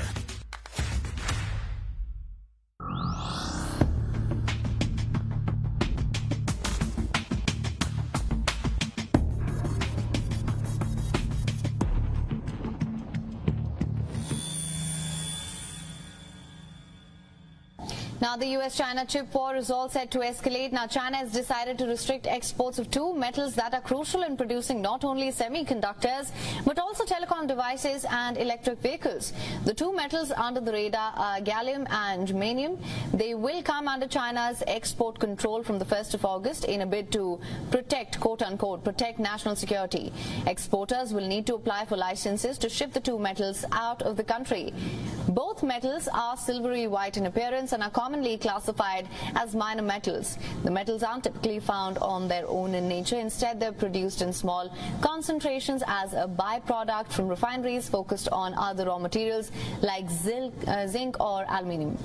Now, 18.22 18.36
the 18.36 18.46
US 18.58 18.76
China 18.76 19.04
chip 19.04 19.34
war 19.34 19.56
is 19.56 19.68
all 19.68 19.88
set 19.88 20.12
to 20.12 20.20
escalate. 20.20 20.70
Now, 20.70 20.86
China 20.86 21.16
has 21.16 21.32
decided 21.32 21.76
to 21.78 21.86
restrict 21.86 22.28
exports 22.28 22.78
of 22.78 22.88
two 22.88 23.12
metals 23.14 23.56
that 23.56 23.74
are 23.74 23.80
crucial 23.80 24.22
in 24.22 24.36
producing 24.36 24.80
not 24.80 25.02
only 25.02 25.32
semiconductors 25.32 26.30
but 26.64 26.78
also 26.78 27.04
telecom 27.04 27.48
devices 27.48 28.06
and 28.08 28.38
electric 28.38 28.78
vehicles. 28.78 29.32
The 29.64 29.74
two 29.74 29.92
metals 29.92 30.30
under 30.30 30.60
the 30.60 30.70
radar 30.70 31.12
are 31.16 31.40
gallium 31.40 31.90
and 31.90 32.28
germanium. 32.28 32.78
They 33.12 33.34
will 33.34 33.60
come 33.60 33.88
under 33.88 34.06
China's 34.06 34.62
export 34.68 35.18
control 35.18 35.64
from 35.64 35.80
the 35.80 35.84
1st 35.84 36.14
of 36.14 36.24
August 36.24 36.64
in 36.66 36.82
a 36.82 36.86
bid 36.86 37.10
to 37.14 37.40
protect, 37.72 38.20
quote 38.20 38.42
unquote, 38.42 38.84
protect 38.84 39.18
national 39.18 39.56
security. 39.56 40.12
Exporters 40.46 41.12
will 41.12 41.26
need 41.26 41.44
to 41.46 41.56
apply 41.56 41.86
for 41.86 41.96
licenses 41.96 42.56
to 42.58 42.68
ship 42.68 42.92
the 42.92 43.00
two 43.00 43.18
metals 43.18 43.64
out 43.72 44.00
of 44.02 44.16
the 44.16 44.22
country. 44.22 44.72
Both 45.28 45.64
metals 45.64 46.08
are 46.14 46.36
silvery 46.36 46.86
white 46.86 47.16
in 47.16 47.26
appearance 47.26 47.72
and 47.72 47.82
are 47.82 47.90
commonly 48.12 48.36
classified 48.36 49.08
as 49.36 49.54
minor 49.54 49.80
metals. 49.80 50.36
The 50.64 50.70
metals 50.70 51.02
aren't 51.02 51.24
typically 51.24 51.60
found 51.60 51.96
on 51.96 52.28
their 52.28 52.46
own 52.46 52.74
in 52.74 52.86
nature. 52.86 53.16
Instead, 53.16 53.58
they're 53.58 53.72
produced 53.72 54.20
in 54.20 54.34
small 54.34 54.70
concentrations 55.00 55.82
as 55.86 56.12
a 56.12 56.28
byproduct 56.28 57.10
from 57.10 57.28
refineries 57.28 57.88
focused 57.88 58.28
on 58.28 58.52
other 58.58 58.84
raw 58.84 58.98
materials 58.98 59.50
like 59.80 60.04
uh, 60.04 60.86
zinc 60.86 61.18
or 61.20 61.46
aluminium. 61.48 61.96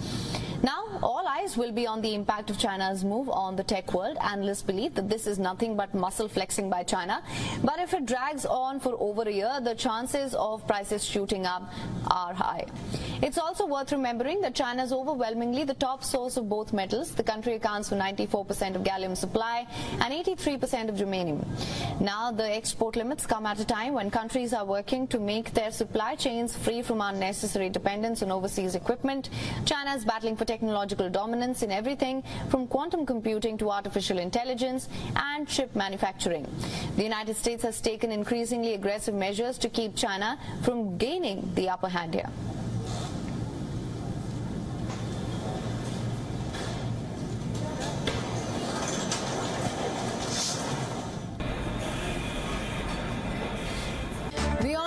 Now, 0.63 0.99
all 1.03 1.27
eyes 1.27 1.55
will 1.55 1.71
be 1.71 1.85
on 1.85 2.01
the 2.01 2.15
impact 2.15 2.49
of 2.49 2.57
China's 2.57 3.03
move 3.03 3.29
on 3.29 3.55
the 3.55 3.63
tech 3.63 3.93
world. 3.93 4.17
Analysts 4.21 4.63
believe 4.63 4.95
that 4.95 5.09
this 5.09 5.27
is 5.27 5.37
nothing 5.37 5.75
but 5.75 5.93
muscle 5.93 6.27
flexing 6.27 6.69
by 6.69 6.83
China. 6.83 7.21
But 7.63 7.79
if 7.79 7.93
it 7.93 8.05
drags 8.05 8.45
on 8.45 8.79
for 8.79 8.95
over 8.99 9.23
a 9.23 9.31
year, 9.31 9.59
the 9.61 9.75
chances 9.75 10.33
of 10.33 10.65
prices 10.67 11.05
shooting 11.05 11.45
up 11.45 11.71
are 12.09 12.33
high. 12.33 12.65
It's 13.21 13.37
also 13.37 13.65
worth 13.65 13.91
remembering 13.91 14.41
that 14.41 14.55
China 14.55 14.83
is 14.83 14.91
overwhelmingly 14.91 15.63
the 15.63 15.73
top 15.75 16.03
source 16.03 16.37
of 16.37 16.49
both 16.49 16.73
metals. 16.73 17.11
The 17.11 17.23
country 17.23 17.55
accounts 17.55 17.89
for 17.89 17.95
94% 17.95 18.75
of 18.75 18.83
gallium 18.83 19.15
supply 19.15 19.67
and 20.01 20.13
83% 20.13 20.89
of 20.89 20.95
germanium. 20.95 21.45
Now, 22.01 22.31
the 22.31 22.49
export 22.49 22.95
limits 22.95 23.25
come 23.25 23.45
at 23.45 23.59
a 23.59 23.65
time 23.65 23.93
when 23.93 24.09
countries 24.09 24.53
are 24.53 24.65
working 24.65 25.07
to 25.07 25.19
make 25.19 25.53
their 25.53 25.71
supply 25.71 26.15
chains 26.15 26.55
free 26.55 26.81
from 26.81 27.01
unnecessary 27.01 27.69
dependence 27.69 28.21
on 28.23 28.31
overseas 28.31 28.75
equipment. 28.75 29.29
China 29.65 29.95
is 29.95 30.05
battling 30.05 30.35
for 30.35 30.45
technological 30.47 31.10
dominance 31.10 31.62
in 31.62 31.71
everything 31.71 32.23
from 32.49 32.65
quantum 32.65 33.05
computing 33.05 33.57
to 33.57 33.69
artificial 33.69 34.17
intelligence 34.17 34.89
and 35.15 35.47
chip 35.47 35.75
manufacturing. 35.75 36.47
The 36.95 37.03
United 37.03 37.36
States 37.36 37.63
has 37.63 37.79
taken 37.81 38.12
increasingly 38.12 38.73
aggressive 38.73 39.13
measures 39.13 39.57
to 39.60 39.69
keep 39.69 39.95
China 39.95 40.39
from 40.63 40.97
gaining 40.97 41.51
the 41.55 41.69
upper 41.69 41.89
hand 41.89 42.15
here. 42.15 42.29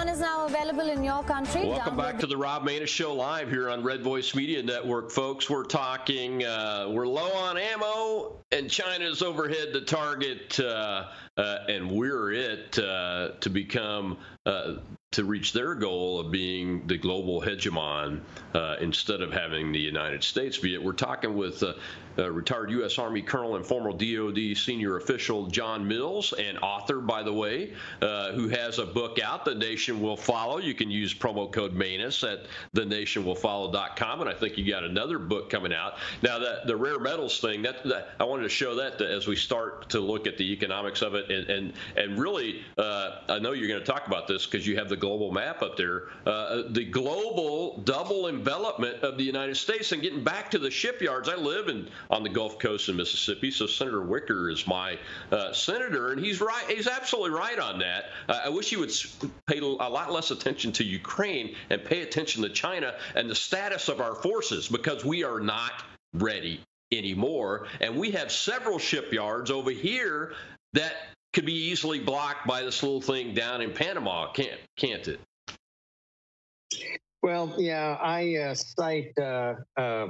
WION 0.01 0.13
is 0.13 0.21
now 0.21 0.47
available 0.47 0.89
in 0.89 1.05
your 1.05 1.23
country. 1.25 1.67
Welcome 1.67 1.95
Download 1.95 1.99
back 1.99 2.19
to 2.21 2.27
the 2.27 2.37
Rob 2.37 2.67
Maness 2.67 2.89
Show 2.89 3.13
live 3.13 3.51
here 3.51 3.69
on 3.69 3.83
Red 3.83 4.01
Voice 4.01 4.35
Media 4.35 4.63
Network, 4.63 5.11
folks. 5.11 5.51
We're 5.51 5.65
talking, 5.65 6.43
uh, 6.43 6.87
we're 6.89 7.07
low 7.07 7.31
on 7.35 7.59
ammo, 7.59 8.39
and 8.51 8.71
China's 8.71 9.21
overhead 9.21 9.75
the 9.75 9.83
target, 9.83 10.59
uh, 10.59 11.09
uh, 11.37 11.59
and 11.69 11.91
we're 11.91 12.33
it 12.33 12.79
uh, 12.79 13.33
to 13.41 13.51
become 13.51 14.17
uh, 14.47 14.77
to 15.13 15.25
reach 15.25 15.53
their 15.53 15.75
goal 15.75 16.19
of 16.19 16.31
being 16.31 16.87
the 16.87 16.97
global 16.97 17.43
hegemon 17.43 18.21
uh, 18.55 18.77
instead 18.81 19.21
of 19.21 19.31
having 19.31 19.71
the 19.71 19.79
United 19.79 20.25
States 20.25 20.57
be 20.57 20.73
it. 20.73 20.83
We're 20.83 20.93
talking 20.93 21.37
with 21.37 21.63
uh, 22.19 22.31
retired 22.31 22.71
U.S. 22.71 22.99
Army 22.99 23.23
Colonel 23.23 23.57
and 23.57 23.65
former 23.65 23.91
DoD 23.91 24.57
senior 24.57 24.97
official 24.97 25.47
John 25.47 25.87
Mills, 25.87 26.33
and 26.33 26.59
author, 26.59 27.01
by 27.01 27.23
the 27.23 27.33
way, 27.33 27.75
uh, 28.03 28.33
who 28.33 28.49
has 28.49 28.79
a 28.79 28.87
book 28.87 29.19
out, 29.23 29.45
The 29.45 29.55
Nation 29.55 30.01
Will 30.01 30.17
Follow. 30.17 30.59
You 30.59 30.75
can 30.75 30.91
use 30.91 31.15
promo 31.15 31.51
code 31.53 31.75
Maness 31.75 32.31
at 32.31 32.47
thenationwillfollow.com, 32.75 34.21
and 34.21 34.31
I 34.31 34.35
think 34.35 34.57
you 34.59 34.71
got 34.71 34.85
another 34.85 35.19
book 35.19 35.51
coming 35.51 35.73
out. 35.73 35.95
Now, 36.23 36.39
that 36.39 36.67
the 36.67 36.77
rare 36.77 36.99
metals 36.99 37.41
thing, 37.41 37.63
that, 37.63 37.85
that 37.85 38.11
I 38.19 38.25
wanted 38.25 38.45
to 38.45 38.49
show 38.49 38.77
that 38.77 39.01
as 39.01 39.27
we 39.27 39.37
start 39.37 39.91
to 39.91 40.01
look 40.01 40.27
at 40.27 40.37
the 40.37 40.53
economics 40.53 41.03
of 41.03 41.15
it, 41.15 41.31
and 41.31 41.51
and, 41.51 41.73
and 41.97 42.19
really, 42.19 42.63
uh, 42.79 43.21
I 43.29 43.39
know 43.39 43.53
you're 43.53 43.69
going 43.69 43.81
to 43.81 43.87
talk 43.87 44.07
about 44.07 44.27
this 44.27 44.47
because 44.47 44.67
you 44.67 44.77
have 44.77 44.89
the 44.89 44.97
global 44.97 45.33
map 45.33 45.63
up 45.63 45.77
there. 45.77 46.05
Uh, 46.27 46.63
the 46.71 46.85
global 46.85 47.79
double 47.79 48.29
envelopment 48.29 49.03
of 49.03 49.19
the 49.19 49.25
United 49.25 49.57
States, 49.57 49.93
and 49.93 50.03
getting 50.03 50.25
back 50.25 50.51
to 50.53 50.59
the 50.59 50.71
shipyards. 50.71 51.29
I 51.29 51.37
live 51.37 51.69
in 51.69 51.89
on 52.09 52.23
the 52.23 52.29
Gulf 52.29 52.59
Coast 52.59 52.89
in 52.89 52.97
Mississippi. 52.97 53.51
So 53.51 53.67
Senator 53.67 54.03
Wicker 54.03 54.51
is 54.51 54.67
my 54.67 54.99
uh, 55.31 55.53
senator, 55.53 56.13
and 56.13 56.25
he's 56.25 56.41
right. 56.41 56.65
He's 56.69 56.87
absolutely 56.87 57.31
right 57.31 57.59
on 57.59 57.79
that. 57.81 58.07
Uh, 58.29 58.41
I 58.45 58.49
wish 58.49 58.71
he 58.71 58.77
would 58.77 58.93
pay 59.47 59.59
a 59.59 59.65
lot 59.65 60.13
less 60.13 60.31
attention 60.31 60.73
to 60.73 60.85
Ukraine 60.85 61.55
and 61.71 61.85
pay 61.85 62.03
attention 62.03 62.43
to 62.43 62.49
China 62.49 62.95
and 63.15 63.29
the 63.29 63.35
status 63.35 63.89
of 63.89 64.01
our 64.01 64.15
forces 64.15 64.69
because 64.69 65.05
we 65.05 65.25
are 65.25 65.41
not 65.41 65.85
ready 66.15 66.61
anymore. 66.93 67.67
And 67.81 67.97
we 67.97 68.11
have 68.13 68.33
several 68.33 68.79
shipyards 68.79 69.51
over 69.51 69.71
here 69.71 70.33
that 70.73 70.95
could 71.33 71.47
be 71.47 71.71
easily 71.71 72.01
blocked 72.01 72.47
by 72.47 72.63
this 72.63 72.83
little 72.83 73.01
thing 73.01 73.35
down 73.35 73.61
in 73.61 73.73
Panama, 73.73 74.33
can't 74.33 74.61
can't 74.77 75.07
it? 75.07 75.21
Well, 77.23 77.55
yeah, 77.59 77.99
I 78.01 78.37
uh, 78.37 78.55
cite 78.55 79.13
uh, 79.19 79.57
uh, 79.77 80.09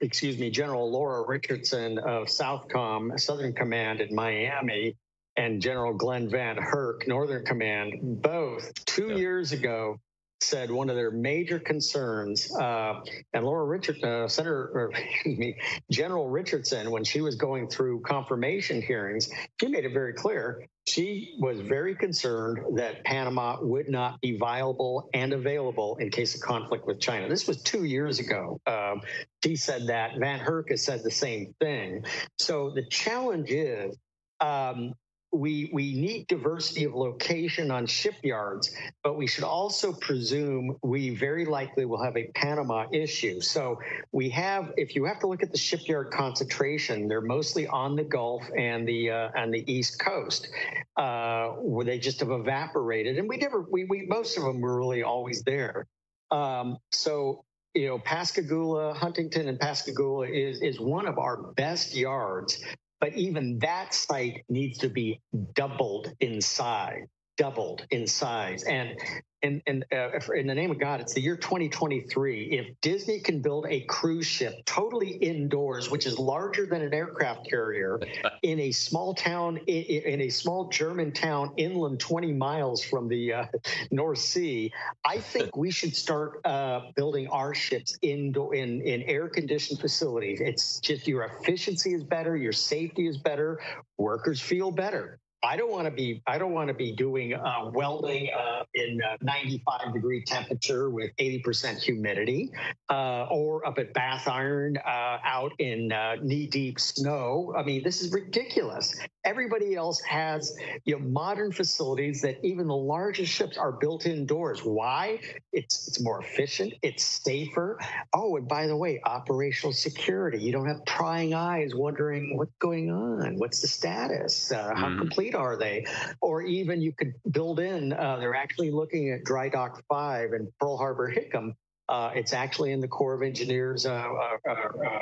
excuse 0.00 0.38
me, 0.38 0.50
General 0.50 0.90
Laura 0.90 1.24
Richardson 1.26 1.98
of 1.98 2.28
Southcom, 2.28 3.18
Southern 3.18 3.52
Command 3.52 4.00
in 4.00 4.14
Miami. 4.14 4.96
and 5.36 5.62
General 5.62 5.94
Glen 5.94 6.28
VanHerck, 6.28 7.06
Northern 7.06 7.44
Command, 7.44 8.20
both 8.20 8.72
two 8.86 9.16
years 9.16 9.52
ago 9.52 10.00
said 10.40 10.70
one 10.70 10.88
of 10.90 10.96
their 10.96 11.10
major 11.10 11.58
concerns, 11.58 12.54
uh, 12.54 13.00
and 13.32 13.44
Laura 13.44 13.64
Richard, 13.64 14.02
uh, 14.04 14.28
Senator, 14.28 14.70
or, 14.74 14.92
me, 15.26 15.56
General 15.90 16.28
Richardson, 16.28 16.90
when 16.90 17.04
she 17.04 17.20
was 17.20 17.36
going 17.36 17.68
through 17.68 18.00
confirmation 18.00 18.80
hearings, 18.80 19.28
she 19.60 19.68
made 19.68 19.84
it 19.84 19.92
very 19.92 20.12
clear 20.12 20.68
she 20.88 21.34
was 21.38 21.60
very 21.60 21.94
concerned 21.94 22.78
that 22.78 23.04
Panama 23.04 23.58
would 23.60 23.88
not 23.88 24.20
be 24.20 24.38
viable 24.38 25.10
and 25.12 25.32
available 25.32 25.96
in 25.96 26.10
case 26.10 26.34
of 26.34 26.40
conflict 26.40 26.86
with 26.86 26.98
China. 26.98 27.28
This 27.28 27.46
was 27.46 27.62
two 27.62 27.84
years 27.84 28.18
ago. 28.18 28.58
Um, 28.66 29.02
she 29.44 29.56
said 29.56 29.88
that. 29.88 30.14
VanHerck 30.14 30.70
has 30.70 30.82
said 30.82 31.02
the 31.04 31.10
same 31.10 31.54
thing. 31.60 32.04
So 32.38 32.70
the 32.70 32.86
challenge 32.86 33.50
is 33.50 33.96
um, 34.40 34.94
we 35.32 35.70
we 35.72 35.94
need 35.94 36.26
diversity 36.26 36.84
of 36.84 36.94
location 36.94 37.70
on 37.70 37.86
shipyards, 37.86 38.74
but 39.02 39.16
we 39.16 39.26
should 39.26 39.44
also 39.44 39.92
presume 39.92 40.76
we 40.82 41.10
very 41.10 41.44
likely 41.44 41.84
will 41.84 42.02
have 42.02 42.16
a 42.16 42.30
Panama 42.34 42.86
issue. 42.92 43.40
So 43.40 43.78
we 44.12 44.30
have, 44.30 44.72
if 44.76 44.96
you 44.96 45.04
have 45.04 45.20
to 45.20 45.26
look 45.26 45.42
at 45.42 45.52
the 45.52 45.58
shipyard 45.58 46.10
concentration, 46.10 47.08
they're 47.08 47.20
mostly 47.20 47.66
on 47.66 47.94
the 47.94 48.04
Gulf 48.04 48.42
and 48.56 48.88
the 48.88 49.10
uh, 49.10 49.28
and 49.34 49.52
the 49.52 49.70
East 49.70 50.00
Coast, 50.00 50.48
uh, 50.96 51.48
where 51.60 51.84
they 51.84 51.98
just 51.98 52.20
have 52.20 52.30
evaporated, 52.30 53.18
and 53.18 53.28
we 53.28 53.36
never 53.36 53.66
we, 53.70 53.84
we 53.84 54.06
most 54.06 54.38
of 54.38 54.44
them 54.44 54.60
were 54.60 54.78
really 54.78 55.02
always 55.02 55.42
there. 55.42 55.86
Um, 56.30 56.78
so 56.92 57.44
you 57.74 57.86
know, 57.86 57.98
Pascagoula, 57.98 58.94
Huntington, 58.94 59.46
and 59.46 59.60
Pascagoula 59.60 60.26
is 60.28 60.62
is 60.62 60.80
one 60.80 61.06
of 61.06 61.18
our 61.18 61.52
best 61.52 61.94
yards 61.94 62.64
but 63.00 63.14
even 63.14 63.58
that 63.60 63.94
site 63.94 64.44
needs 64.48 64.78
to 64.78 64.88
be 64.88 65.20
doubled 65.54 66.12
in 66.20 66.40
size, 66.40 67.06
doubled 67.38 67.86
in 67.90 68.06
size. 68.06 68.64
And 68.64 68.98
and, 69.42 69.62
and 69.68 69.84
uh, 69.92 70.18
in 70.34 70.48
the 70.48 70.54
name 70.54 70.72
of 70.72 70.80
God, 70.80 71.00
it's 71.00 71.14
the 71.14 71.20
year 71.20 71.36
2023. 71.36 72.44
If 72.50 72.80
Disney 72.80 73.20
can 73.20 73.40
build 73.40 73.66
a 73.68 73.82
cruise 73.82 74.26
ship 74.26 74.64
totally 74.66 75.10
indoors, 75.10 75.90
which 75.90 76.06
is 76.06 76.18
larger 76.18 76.66
than 76.66 76.82
an 76.82 76.92
aircraft 76.92 77.48
carrier, 77.48 78.00
in 78.42 78.58
a 78.58 78.72
small 78.72 79.14
town, 79.14 79.58
in, 79.68 80.02
in, 80.14 80.20
a 80.22 80.28
small 80.28 80.68
German 80.70 81.12
town 81.12 81.52
inland 81.56 82.00
20 82.00 82.32
miles 82.32 82.82
from 82.82 83.06
the 83.06 83.32
uh, 83.32 83.44
North 83.92 84.18
Sea, 84.18 84.72
I 85.04 85.18
think 85.18 85.56
we 85.56 85.70
should 85.70 85.94
start 85.94 86.40
uh, 86.44 86.80
building 86.96 87.28
our 87.28 87.54
ships 87.54 87.96
indoor 88.02 88.56
in, 88.56 88.82
in 88.82 89.02
air 89.02 89.28
conditioned 89.28 89.78
facilities. 89.78 90.40
It's 90.40 90.80
just 90.80 91.06
your 91.06 91.22
efficiency 91.22 91.94
is 91.94 92.02
better, 92.02 92.36
your 92.36 92.52
safety 92.52 93.06
is 93.06 93.18
better, 93.18 93.60
workers 93.96 94.40
feel 94.40 94.72
better. 94.72 95.20
I 95.42 95.56
don't 95.56 95.70
want 95.70 95.84
to 95.84 95.90
be 95.90 96.22
I 96.26 96.38
don't 96.38 96.52
want 96.52 96.68
to 96.68 96.74
be 96.74 96.92
doing 96.92 97.34
uh, 97.34 97.70
welding 97.72 98.30
uh, 98.36 98.64
in 98.74 99.00
uh, 99.02 99.16
95 99.22 99.92
degree 99.92 100.24
temperature 100.24 100.90
with 100.90 101.10
80% 101.16 101.80
humidity, 101.82 102.50
uh, 102.88 103.26
or 103.30 103.66
up 103.66 103.78
at 103.78 103.94
Bath 103.94 104.26
Iron 104.26 104.76
uh, 104.78 105.18
out 105.24 105.52
in 105.58 105.92
uh, 105.92 106.16
knee 106.20 106.46
deep 106.46 106.80
snow. 106.80 107.54
I 107.56 107.62
mean, 107.62 107.82
this 107.84 108.02
is 108.02 108.12
ridiculous. 108.12 108.98
Everybody 109.28 109.74
else 109.74 110.00
has 110.00 110.56
you 110.84 110.98
know 110.98 111.06
modern 111.06 111.52
facilities 111.52 112.22
that 112.22 112.42
even 112.42 112.66
the 112.66 112.76
largest 112.76 113.30
ships 113.30 113.58
are 113.58 113.72
built 113.72 114.06
indoors. 114.06 114.60
Why? 114.64 115.20
It's 115.52 115.88
it's 115.88 116.00
more 116.00 116.22
efficient. 116.22 116.72
It's 116.82 117.04
safer. 117.04 117.78
Oh, 118.14 118.36
and 118.36 118.48
by 118.48 118.66
the 118.66 118.76
way, 118.76 119.00
operational 119.04 119.74
security. 119.74 120.38
You 120.38 120.52
don't 120.52 120.68
have 120.68 120.84
prying 120.86 121.34
eyes 121.34 121.74
wondering 121.74 122.38
what's 122.38 122.56
going 122.58 122.90
on. 122.90 123.36
What's 123.36 123.60
the 123.60 123.68
status? 123.68 124.50
How 124.50 124.72
mm. 124.72 124.98
complete 124.98 125.18
complete 125.18 125.34
are 125.34 125.56
they? 125.56 125.86
Or 126.20 126.42
even 126.42 126.80
you 126.80 126.92
could 126.92 127.14
build 127.30 127.60
in, 127.60 127.92
uh, 127.92 128.16
they're 128.18 128.34
actually 128.34 128.70
looking 128.70 129.10
at 129.10 129.24
Dry 129.24 129.48
Dock 129.48 129.82
5 129.88 130.32
and 130.32 130.48
Pearl 130.58 130.76
Harbor 130.76 131.12
Hickam 131.12 131.54
uh, 131.88 132.10
it's 132.14 132.32
actually 132.32 132.72
in 132.72 132.80
the 132.80 132.88
Corps 132.88 133.14
of 133.14 133.22
Engineers 133.22 133.86
uh, 133.86 133.92
uh, 133.92 134.50
uh 134.50 134.54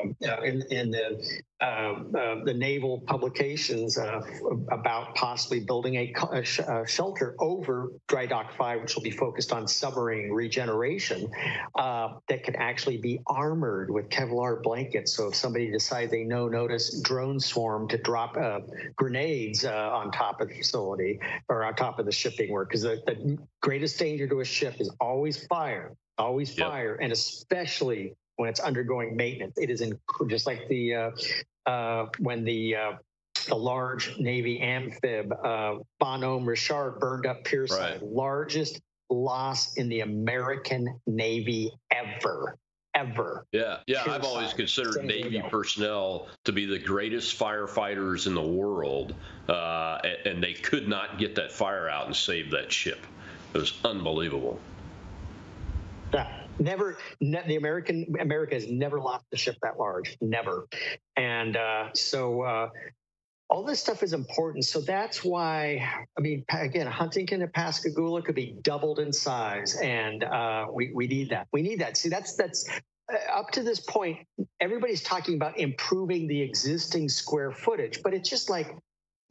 um, 0.02 0.16
in, 0.44 0.62
in, 0.70 0.90
the 0.92 1.40
um, 1.60 2.14
uh, 2.16 2.44
the 2.44 2.54
naval 2.54 3.00
publications 3.00 3.98
uh, 3.98 4.20
about 4.70 5.14
possibly 5.16 5.58
building 5.58 5.96
a, 5.96 6.14
a, 6.30 6.44
sh- 6.44 6.60
a, 6.60 6.86
shelter 6.86 7.34
over 7.40 7.92
Dry 8.06 8.26
Dock 8.26 8.52
Five, 8.56 8.82
which 8.82 8.94
will 8.94 9.02
be 9.02 9.10
focused 9.10 9.52
on 9.52 9.66
submarine 9.66 10.30
regeneration, 10.30 11.28
that 11.76 12.44
can 12.44 12.54
actually 12.56 12.98
be 12.98 13.20
armored 13.26 13.90
with 13.90 14.08
Kevlar 14.08 14.62
blankets. 14.62 15.16
So 15.16 15.28
if 15.28 15.34
somebody 15.34 15.70
decides 15.70 16.10
they 16.10 16.24
no 16.24 16.48
notice 16.48 17.00
drone 17.00 17.40
swarm 17.40 17.88
to 17.88 17.98
drop 17.98 18.36
grenades 18.94 19.64
on 19.64 20.12
top 20.12 20.40
of 20.40 20.48
the 20.48 20.54
facility 20.54 21.18
or 21.48 21.64
on 21.64 21.74
top 21.74 21.98
of 21.98 22.06
the 22.06 22.12
shipping 22.12 22.52
work, 22.52 22.68
because 22.68 22.82
the, 22.82 23.02
the 23.06 23.38
greatest 23.60 23.98
danger 23.98 24.28
to 24.28 24.40
a 24.40 24.44
ship 24.44 24.76
is 24.78 24.94
always 25.00 25.44
fire 25.46 25.96
always 26.18 26.54
fire, 26.54 26.92
yep. 26.92 26.98
and 27.02 27.12
especially 27.12 28.14
when 28.36 28.48
it's 28.48 28.60
undergoing 28.60 29.16
maintenance. 29.16 29.56
It 29.58 29.70
is 29.70 29.80
in, 29.80 29.98
just 30.28 30.46
like 30.46 30.68
the 30.68 30.94
uh, 30.94 31.10
uh, 31.66 32.06
when 32.18 32.44
the 32.44 32.76
uh, 32.76 32.92
the 33.48 33.56
large 33.56 34.18
Navy 34.18 34.60
amphib 34.60 35.32
uh, 35.32 35.76
Bonhomme 35.98 36.46
Richard 36.46 36.98
burned 37.00 37.26
up 37.26 37.44
Pearson, 37.44 37.78
right. 37.78 38.02
largest 38.02 38.80
loss 39.08 39.76
in 39.76 39.88
the 39.88 40.00
American 40.00 41.00
Navy 41.06 41.72
ever. 41.90 42.56
Ever. 42.94 43.44
Yeah, 43.52 43.80
yeah. 43.86 44.04
I've 44.06 44.24
always 44.24 44.54
considered 44.54 45.04
Navy 45.04 45.42
personnel 45.50 46.28
to 46.44 46.52
be 46.52 46.64
the 46.64 46.78
greatest 46.78 47.38
firefighters 47.38 48.26
in 48.26 48.34
the 48.34 48.40
world, 48.40 49.14
uh, 49.50 49.98
and 50.24 50.42
they 50.42 50.54
could 50.54 50.88
not 50.88 51.18
get 51.18 51.34
that 51.34 51.52
fire 51.52 51.90
out 51.90 52.06
and 52.06 52.16
save 52.16 52.52
that 52.52 52.72
ship. 52.72 52.98
It 53.52 53.58
was 53.58 53.74
unbelievable. 53.84 54.58
Yeah, 56.16 56.46
never. 56.58 56.96
Ne- 57.20 57.46
the 57.46 57.56
American 57.56 58.14
America 58.18 58.54
has 58.54 58.68
never 58.68 58.98
lost 59.00 59.26
a 59.32 59.36
ship 59.36 59.56
that 59.62 59.78
large, 59.78 60.16
never. 60.20 60.66
And 61.16 61.56
uh, 61.56 61.90
so 61.94 62.40
uh, 62.42 62.68
all 63.50 63.64
this 63.64 63.80
stuff 63.80 64.02
is 64.02 64.14
important. 64.14 64.64
So 64.64 64.80
that's 64.80 65.22
why, 65.22 65.86
I 66.16 66.20
mean, 66.20 66.44
again, 66.50 66.86
Huntington 66.86 67.42
and 67.42 67.52
Pascagoula 67.52 68.22
could 68.22 68.34
be 68.34 68.56
doubled 68.62 68.98
in 68.98 69.12
size, 69.12 69.76
and 69.76 70.24
uh, 70.24 70.66
we 70.72 70.90
we 70.94 71.06
need 71.06 71.30
that. 71.30 71.48
We 71.52 71.62
need 71.62 71.80
that. 71.80 71.98
See, 71.98 72.08
that's 72.08 72.34
that's 72.34 72.66
uh, 73.12 73.38
up 73.38 73.50
to 73.52 73.62
this 73.62 73.80
point. 73.80 74.26
Everybody's 74.60 75.02
talking 75.02 75.34
about 75.34 75.58
improving 75.58 76.28
the 76.28 76.40
existing 76.40 77.10
square 77.10 77.52
footage, 77.52 78.02
but 78.02 78.14
it's 78.14 78.30
just 78.30 78.48
like 78.48 78.74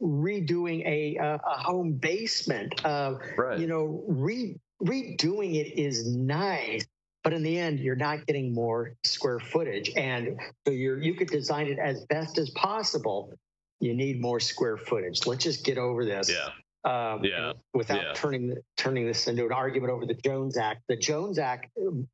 redoing 0.00 0.86
a 0.86 1.16
a, 1.16 1.34
a 1.34 1.58
home 1.58 1.94
basement. 1.94 2.84
Uh, 2.84 3.14
right. 3.36 3.58
You 3.58 3.66
know, 3.66 4.04
re 4.06 4.56
redoing 4.82 5.54
it 5.54 5.78
is 5.78 6.06
nice, 6.06 6.86
but 7.24 7.32
in 7.32 7.42
the 7.42 7.58
end, 7.58 7.80
you're 7.80 7.96
not 7.96 8.26
getting 8.26 8.52
more 8.54 8.94
square 9.04 9.40
footage. 9.40 9.90
And 9.96 10.38
so 10.66 10.72
you're, 10.72 11.02
you 11.02 11.14
could 11.14 11.28
design 11.28 11.66
it 11.66 11.78
as 11.78 12.04
best 12.06 12.38
as 12.38 12.50
possible. 12.50 13.32
You 13.80 13.94
need 13.94 14.20
more 14.20 14.40
square 14.40 14.76
footage. 14.76 15.26
Let's 15.26 15.44
just 15.44 15.64
get 15.64 15.78
over 15.78 16.04
this. 16.04 16.30
Yeah. 16.30 16.48
Um, 16.84 17.24
yeah. 17.24 17.52
Without 17.74 18.02
yeah. 18.02 18.12
turning 18.14 18.56
turning 18.76 19.06
this 19.06 19.26
into 19.26 19.44
an 19.44 19.52
argument 19.52 19.92
over 19.92 20.06
the 20.06 20.14
Jones 20.14 20.56
Act, 20.56 20.82
the 20.88 20.96
Jones 20.96 21.38
Act 21.38 21.68
um, 21.84 22.06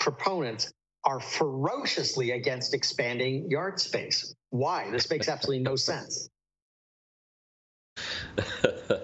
proponents 0.00 0.72
are 1.04 1.20
ferociously 1.20 2.32
against 2.32 2.74
expanding 2.74 3.50
yard 3.50 3.78
space. 3.78 4.34
Why? 4.50 4.90
This 4.90 5.08
makes 5.08 5.28
absolutely 5.28 5.62
no 5.62 5.76
sense. 5.76 6.28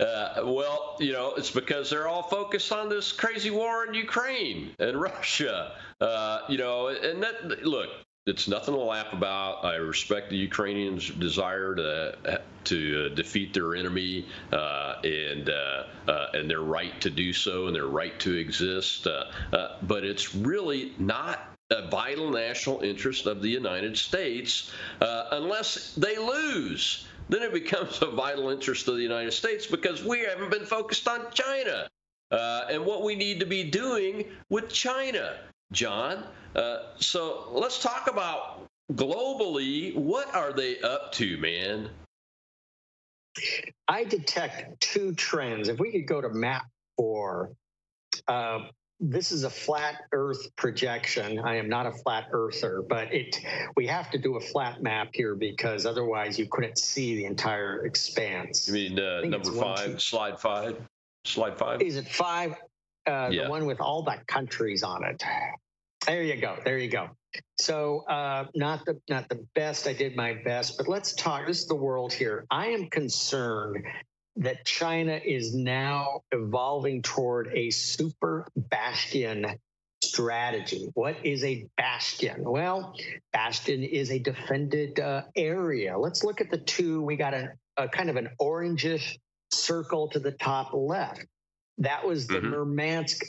Uh, 0.00 0.42
well, 0.44 0.96
you 0.98 1.12
know, 1.12 1.34
it's 1.34 1.50
because 1.50 1.90
they're 1.90 2.08
all 2.08 2.22
focused 2.22 2.72
on 2.72 2.88
this 2.88 3.12
crazy 3.12 3.50
war 3.50 3.86
in 3.86 3.94
Ukraine 3.94 4.70
and 4.78 5.00
Russia. 5.00 5.72
Uh, 6.00 6.40
you 6.48 6.58
know, 6.58 6.88
and 6.88 7.22
that 7.22 7.64
look, 7.64 7.90
it's 8.26 8.48
nothing 8.48 8.74
to 8.74 8.80
laugh 8.80 9.12
about. 9.12 9.64
I 9.64 9.76
respect 9.76 10.30
the 10.30 10.36
Ukrainians' 10.36 11.10
desire 11.10 11.74
to 11.74 12.40
to 12.64 13.10
uh, 13.10 13.14
defeat 13.14 13.52
their 13.52 13.74
enemy 13.74 14.26
uh, 14.52 14.94
and 15.04 15.50
uh, 15.50 15.84
uh 16.08 16.28
and 16.32 16.48
their 16.48 16.62
right 16.62 16.98
to 17.02 17.10
do 17.10 17.32
so 17.34 17.66
and 17.66 17.76
their 17.76 17.86
right 17.86 18.18
to 18.20 18.34
exist. 18.34 19.06
Uh, 19.06 19.24
uh, 19.52 19.76
but 19.82 20.04
it's 20.04 20.34
really 20.34 20.94
not 20.98 21.54
a 21.70 21.88
vital 21.88 22.30
national 22.30 22.80
interest 22.80 23.26
of 23.26 23.42
the 23.42 23.48
United 23.48 23.96
States 23.96 24.70
unless 25.00 25.94
they 25.94 26.16
lose 26.16 27.06
then 27.28 27.42
it 27.42 27.52
becomes 27.52 28.00
a 28.02 28.06
vital 28.06 28.50
interest 28.50 28.88
of 28.88 28.96
the 28.96 29.02
United 29.02 29.32
States 29.32 29.66
because 29.66 30.04
we 30.04 30.20
haven't 30.20 30.50
been 30.50 30.66
focused 30.66 31.08
on 31.08 31.20
China 31.32 31.88
uh, 32.30 32.66
and 32.70 32.84
what 32.84 33.02
we 33.02 33.14
need 33.14 33.40
to 33.40 33.46
be 33.46 33.64
doing 33.64 34.24
with 34.50 34.68
China, 34.68 35.36
John. 35.72 36.24
Uh, 36.54 36.78
so 36.96 37.48
let's 37.52 37.82
talk 37.82 38.08
about 38.10 38.66
globally 38.92 39.96
what 39.96 40.34
are 40.34 40.52
they 40.52 40.80
up 40.80 41.12
to, 41.12 41.36
man? 41.38 41.88
I 43.88 44.04
detect 44.04 44.80
two 44.80 45.14
trends. 45.14 45.68
If 45.68 45.80
we 45.80 45.90
could 45.90 46.06
go 46.06 46.20
to 46.20 46.28
map 46.28 46.66
four, 46.96 47.50
uh, 48.28 48.66
this 49.00 49.32
is 49.32 49.44
a 49.44 49.50
flat 49.50 50.02
Earth 50.12 50.54
projection. 50.56 51.38
I 51.38 51.56
am 51.56 51.68
not 51.68 51.86
a 51.86 51.92
flat 51.92 52.28
earther, 52.32 52.82
but 52.88 53.12
it 53.12 53.38
we 53.76 53.86
have 53.86 54.10
to 54.12 54.18
do 54.18 54.36
a 54.36 54.40
flat 54.40 54.82
map 54.82 55.08
here 55.12 55.34
because 55.34 55.86
otherwise 55.86 56.38
you 56.38 56.46
couldn't 56.50 56.78
see 56.78 57.16
the 57.16 57.24
entire 57.24 57.84
expanse. 57.84 58.68
You 58.68 58.74
mean 58.74 58.98
uh, 58.98 59.22
number 59.22 59.50
five, 59.50 59.90
one, 59.90 59.98
slide 59.98 60.40
five, 60.40 60.76
slide 61.24 61.58
five? 61.58 61.82
Is 61.82 61.96
it 61.96 62.08
five? 62.08 62.52
Uh, 63.06 63.28
yeah. 63.30 63.44
The 63.44 63.50
one 63.50 63.66
with 63.66 63.80
all 63.80 64.02
the 64.02 64.16
countries 64.26 64.82
on 64.82 65.04
it. 65.04 65.22
There 66.06 66.22
you 66.22 66.40
go. 66.40 66.56
There 66.64 66.78
you 66.78 66.88
go. 66.88 67.10
So 67.58 68.04
uh, 68.08 68.46
not 68.54 68.84
the 68.86 69.00
not 69.08 69.28
the 69.28 69.44
best. 69.54 69.88
I 69.88 69.92
did 69.92 70.16
my 70.16 70.34
best, 70.44 70.78
but 70.78 70.88
let's 70.88 71.14
talk. 71.14 71.46
This 71.46 71.60
is 71.60 71.66
the 71.66 71.74
world 71.74 72.12
here. 72.12 72.46
I 72.50 72.68
am 72.68 72.88
concerned 72.88 73.84
that 74.36 74.64
China 74.64 75.20
is 75.24 75.54
now 75.54 76.22
evolving 76.32 77.02
toward 77.02 77.50
a 77.54 77.70
super 77.70 78.48
bastion 78.56 79.46
strategy. 80.02 80.90
What 80.94 81.16
is 81.24 81.44
a 81.44 81.66
bastion? 81.76 82.42
Well, 82.44 82.94
bastion 83.32 83.82
is 83.82 84.10
a 84.10 84.18
defended 84.18 85.00
uh, 85.00 85.22
area. 85.36 85.98
Let's 85.98 86.24
look 86.24 86.40
at 86.40 86.50
the 86.50 86.58
two. 86.58 87.02
We 87.02 87.16
got 87.16 87.34
a, 87.34 87.52
a, 87.76 87.88
kind 87.88 88.10
of 88.10 88.16
an 88.16 88.30
orangish 88.40 89.18
circle 89.50 90.08
to 90.08 90.18
the 90.18 90.32
top 90.32 90.70
left. 90.72 91.24
That 91.78 92.06
was 92.06 92.26
the 92.26 92.34
mm-hmm. 92.34 92.50
Murmansk. 92.50 93.24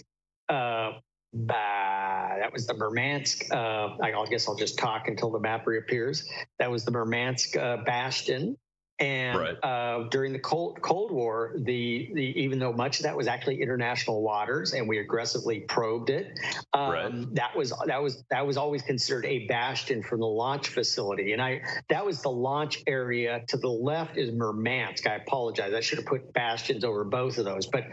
Uh, 0.49 0.93
that 1.33 2.51
was 2.53 2.65
the 2.65 2.73
Murmansk. 2.73 3.51
Uh, 3.51 3.97
I 4.01 4.25
guess 4.29 4.47
I'll 4.47 4.55
just 4.55 4.77
talk 4.77 5.07
until 5.07 5.31
the 5.31 5.39
map 5.39 5.67
reappears. 5.67 6.27
That 6.59 6.71
was 6.71 6.85
the 6.85 6.91
Murmansk 6.91 7.57
uh, 7.57 7.77
bastion. 7.85 8.57
And 8.97 9.37
right. 9.37 9.57
uh, 9.61 10.07
during 10.09 10.31
the 10.31 10.39
Cold 10.39 10.81
Cold 10.81 11.11
War, 11.11 11.53
the, 11.57 12.09
the 12.13 12.41
even 12.41 12.59
though 12.59 12.71
much 12.71 12.99
of 12.99 13.03
that 13.03 13.17
was 13.17 13.27
actually 13.27 13.61
international 13.61 14.21
waters, 14.21 14.71
and 14.71 14.87
we 14.87 14.99
aggressively 14.99 15.59
probed 15.59 16.09
it, 16.09 16.39
um, 16.71 16.91
right. 16.91 17.35
that 17.35 17.57
was 17.57 17.73
that 17.87 18.01
was 18.01 18.23
that 18.29 18.47
was 18.47 18.55
always 18.55 18.81
considered 18.83 19.25
a 19.25 19.47
bastion 19.47 20.01
from 20.01 20.21
the 20.21 20.25
launch 20.25 20.69
facility. 20.69 21.33
And 21.33 21.41
I 21.41 21.61
that 21.89 22.05
was 22.05 22.21
the 22.21 22.31
launch 22.31 22.83
area. 22.87 23.43
To 23.49 23.57
the 23.57 23.67
left 23.67 24.15
is 24.15 24.31
Murmansk. 24.31 25.05
I 25.07 25.15
apologize. 25.15 25.73
I 25.73 25.81
should 25.81 25.97
have 25.97 26.07
put 26.07 26.31
bastions 26.31 26.85
over 26.85 27.03
both 27.03 27.37
of 27.37 27.43
those. 27.43 27.67
But 27.67 27.87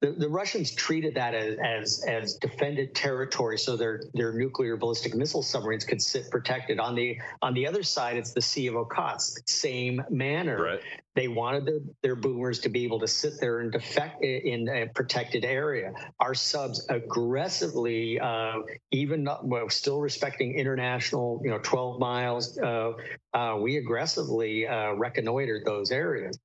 the, 0.00 0.12
the 0.12 0.28
Russians 0.28 0.74
treated 0.74 1.14
that 1.14 1.34
as, 1.34 1.58
as, 1.58 2.04
as 2.06 2.34
defended 2.34 2.94
territory, 2.94 3.58
so 3.58 3.76
their 3.76 4.02
their 4.12 4.32
nuclear 4.32 4.76
ballistic 4.76 5.14
missile 5.14 5.42
submarines 5.42 5.84
could 5.84 6.02
sit 6.02 6.30
protected. 6.30 6.78
On 6.78 6.94
the 6.94 7.18
on 7.40 7.54
the 7.54 7.66
other 7.66 7.82
side, 7.82 8.16
it's 8.16 8.32
the 8.32 8.42
Sea 8.42 8.66
of 8.66 8.74
Okhotsk, 8.74 9.48
same 9.48 10.02
manner. 10.10 10.62
Right. 10.62 10.80
They 11.14 11.28
wanted 11.28 11.64
their, 11.64 11.80
their 12.02 12.14
boomers 12.14 12.58
to 12.60 12.68
be 12.68 12.84
able 12.84 13.00
to 13.00 13.08
sit 13.08 13.40
there 13.40 13.60
and 13.60 13.72
defect 13.72 14.22
in 14.22 14.68
a 14.68 14.86
protected 14.86 15.46
area. 15.46 15.94
Our 16.20 16.34
subs 16.34 16.86
aggressively, 16.90 18.20
uh, 18.20 18.56
even 18.90 19.24
not, 19.24 19.46
well, 19.46 19.70
still 19.70 19.98
respecting 19.98 20.58
international, 20.58 21.40
you 21.42 21.50
know, 21.50 21.58
12 21.62 21.98
miles, 21.98 22.58
uh, 22.58 22.92
uh, 23.32 23.56
we 23.58 23.78
aggressively 23.78 24.66
uh, 24.66 24.90
reconnoitered 24.90 25.64
those 25.64 25.90
areas. 25.90 26.38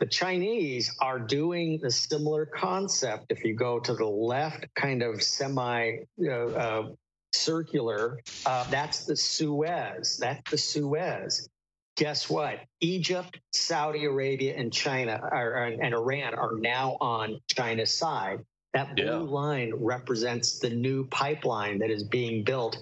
The 0.00 0.06
Chinese 0.06 0.94
are 1.00 1.18
doing 1.18 1.80
the 1.82 1.90
similar 1.90 2.46
concept. 2.46 3.26
If 3.30 3.44
you 3.44 3.54
go 3.54 3.80
to 3.80 3.94
the 3.94 4.06
left, 4.06 4.66
kind 4.74 5.02
of 5.02 5.22
semi 5.22 5.98
uh, 6.24 6.30
uh, 6.30 6.88
circular, 7.32 8.20
uh, 8.46 8.64
that's 8.70 9.06
the 9.06 9.16
Suez. 9.16 10.18
That's 10.18 10.50
the 10.50 10.58
Suez. 10.58 11.48
Guess 11.96 12.30
what? 12.30 12.60
Egypt, 12.80 13.40
Saudi 13.52 14.04
Arabia, 14.04 14.54
and 14.56 14.72
China 14.72 15.18
are, 15.20 15.64
and 15.64 15.92
Iran 15.92 16.34
are 16.34 16.54
now 16.56 16.96
on 17.00 17.40
China's 17.48 17.92
side. 17.92 18.38
That 18.74 18.94
blue 18.94 19.04
yeah. 19.04 19.16
line 19.16 19.72
represents 19.74 20.60
the 20.60 20.70
new 20.70 21.08
pipeline 21.08 21.80
that 21.80 21.90
is 21.90 22.04
being 22.04 22.44
built 22.44 22.78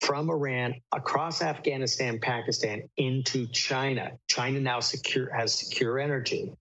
from 0.00 0.30
Iran 0.30 0.74
across 0.92 1.42
Afghanistan, 1.42 2.20
Pakistan 2.20 2.82
into 2.96 3.46
China. 3.48 4.12
China 4.28 4.60
now 4.60 4.80
secure 4.80 5.30
has 5.34 5.52
secure 5.52 5.98
energy. 5.98 6.52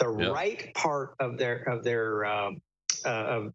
The 0.00 0.08
right 0.08 0.74
part 0.74 1.14
of 1.20 1.36
their 1.36 1.62
of 1.62 1.84
their 1.84 2.24
um, 2.24 2.62
uh, 3.04 3.08
of, 3.08 3.54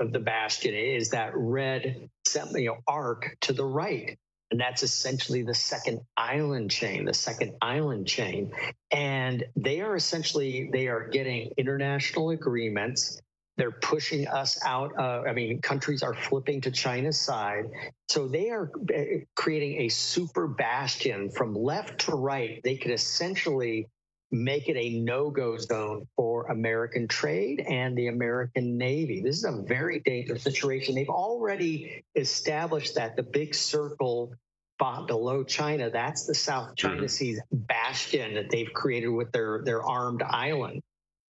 of 0.00 0.12
the 0.12 0.18
bastion 0.18 0.74
is 0.74 1.10
that 1.10 1.32
red 1.34 2.08
you 2.54 2.66
know 2.66 2.78
arc 2.86 3.36
to 3.42 3.52
the 3.52 3.64
right. 3.64 4.18
And 4.50 4.60
that's 4.60 4.82
essentially 4.82 5.42
the 5.42 5.54
second 5.54 6.00
island 6.16 6.70
chain 6.70 7.04
the 7.04 7.14
second 7.14 7.54
island 7.60 8.06
chain. 8.06 8.52
And 8.90 9.44
they 9.56 9.80
are 9.80 9.94
essentially 9.94 10.70
they 10.72 10.88
are 10.88 11.08
getting 11.08 11.52
international 11.56 12.30
agreements. 12.30 13.20
They're 13.56 13.70
pushing 13.70 14.26
us 14.26 14.58
out 14.64 14.98
uh, 14.98 15.22
i 15.28 15.32
mean 15.32 15.60
countries 15.60 16.02
are 16.02 16.14
flipping 16.14 16.62
to 16.62 16.70
china's 16.70 17.20
side. 17.20 17.66
So 18.08 18.26
they 18.26 18.50
are 18.50 18.70
uh, 18.74 19.02
creating 19.36 19.82
a 19.82 19.88
super 19.90 20.48
bastion 20.48 21.30
from 21.30 21.54
left 21.54 22.06
to 22.06 22.12
right. 22.12 22.60
They 22.64 22.76
could 22.76 22.90
essentially 22.90 23.88
make 24.34 24.68
it 24.68 24.76
a 24.76 25.00
no-go 25.00 25.56
zone 25.56 26.06
for 26.16 26.46
American 26.46 27.06
trade 27.06 27.60
and 27.60 27.96
the 27.96 28.08
American 28.08 28.76
Navy. 28.76 29.22
This 29.22 29.38
is 29.38 29.44
a 29.44 29.62
very 29.62 30.00
dangerous 30.00 30.42
situation. 30.42 30.94
They've 30.94 31.08
already 31.08 32.04
established 32.16 32.96
that 32.96 33.16
the 33.16 33.22
big 33.22 33.54
circle 33.54 34.34
below 34.78 35.44
China, 35.44 35.88
that's 35.88 36.26
the 36.26 36.34
South 36.34 36.76
China 36.76 36.96
mm-hmm. 36.96 37.06
Sea's 37.06 37.40
bastion 37.52 38.34
that 38.34 38.50
they've 38.50 38.72
created 38.74 39.08
with 39.08 39.32
their 39.32 39.62
their 39.64 39.82
armed 39.82 40.22
island. 40.22 40.82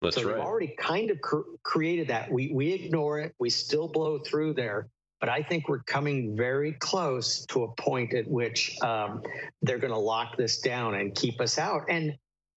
That's 0.02 0.16
so 0.16 0.22
right. 0.22 0.34
they've 0.34 0.44
already 0.44 0.74
kind 0.78 1.10
of 1.10 1.20
cr- 1.20 1.40
created 1.62 2.08
that. 2.08 2.30
We 2.30 2.50
we 2.52 2.72
ignore 2.72 3.20
it. 3.20 3.34
We 3.38 3.50
still 3.50 3.88
blow 3.88 4.18
through 4.18 4.54
there. 4.54 4.88
But 5.20 5.30
I 5.30 5.42
think 5.42 5.68
we're 5.68 5.82
coming 5.82 6.36
very 6.36 6.72
close 6.72 7.46
to 7.46 7.64
a 7.64 7.72
point 7.74 8.12
at 8.12 8.28
which 8.28 8.78
um, 8.82 9.22
they're 9.62 9.78
going 9.78 9.92
to 9.92 9.98
lock 9.98 10.36
this 10.36 10.60
down 10.60 10.94
and 10.94 11.14
keep 11.14 11.40
us 11.40 11.58
out. 11.58 11.84
And 11.88 12.16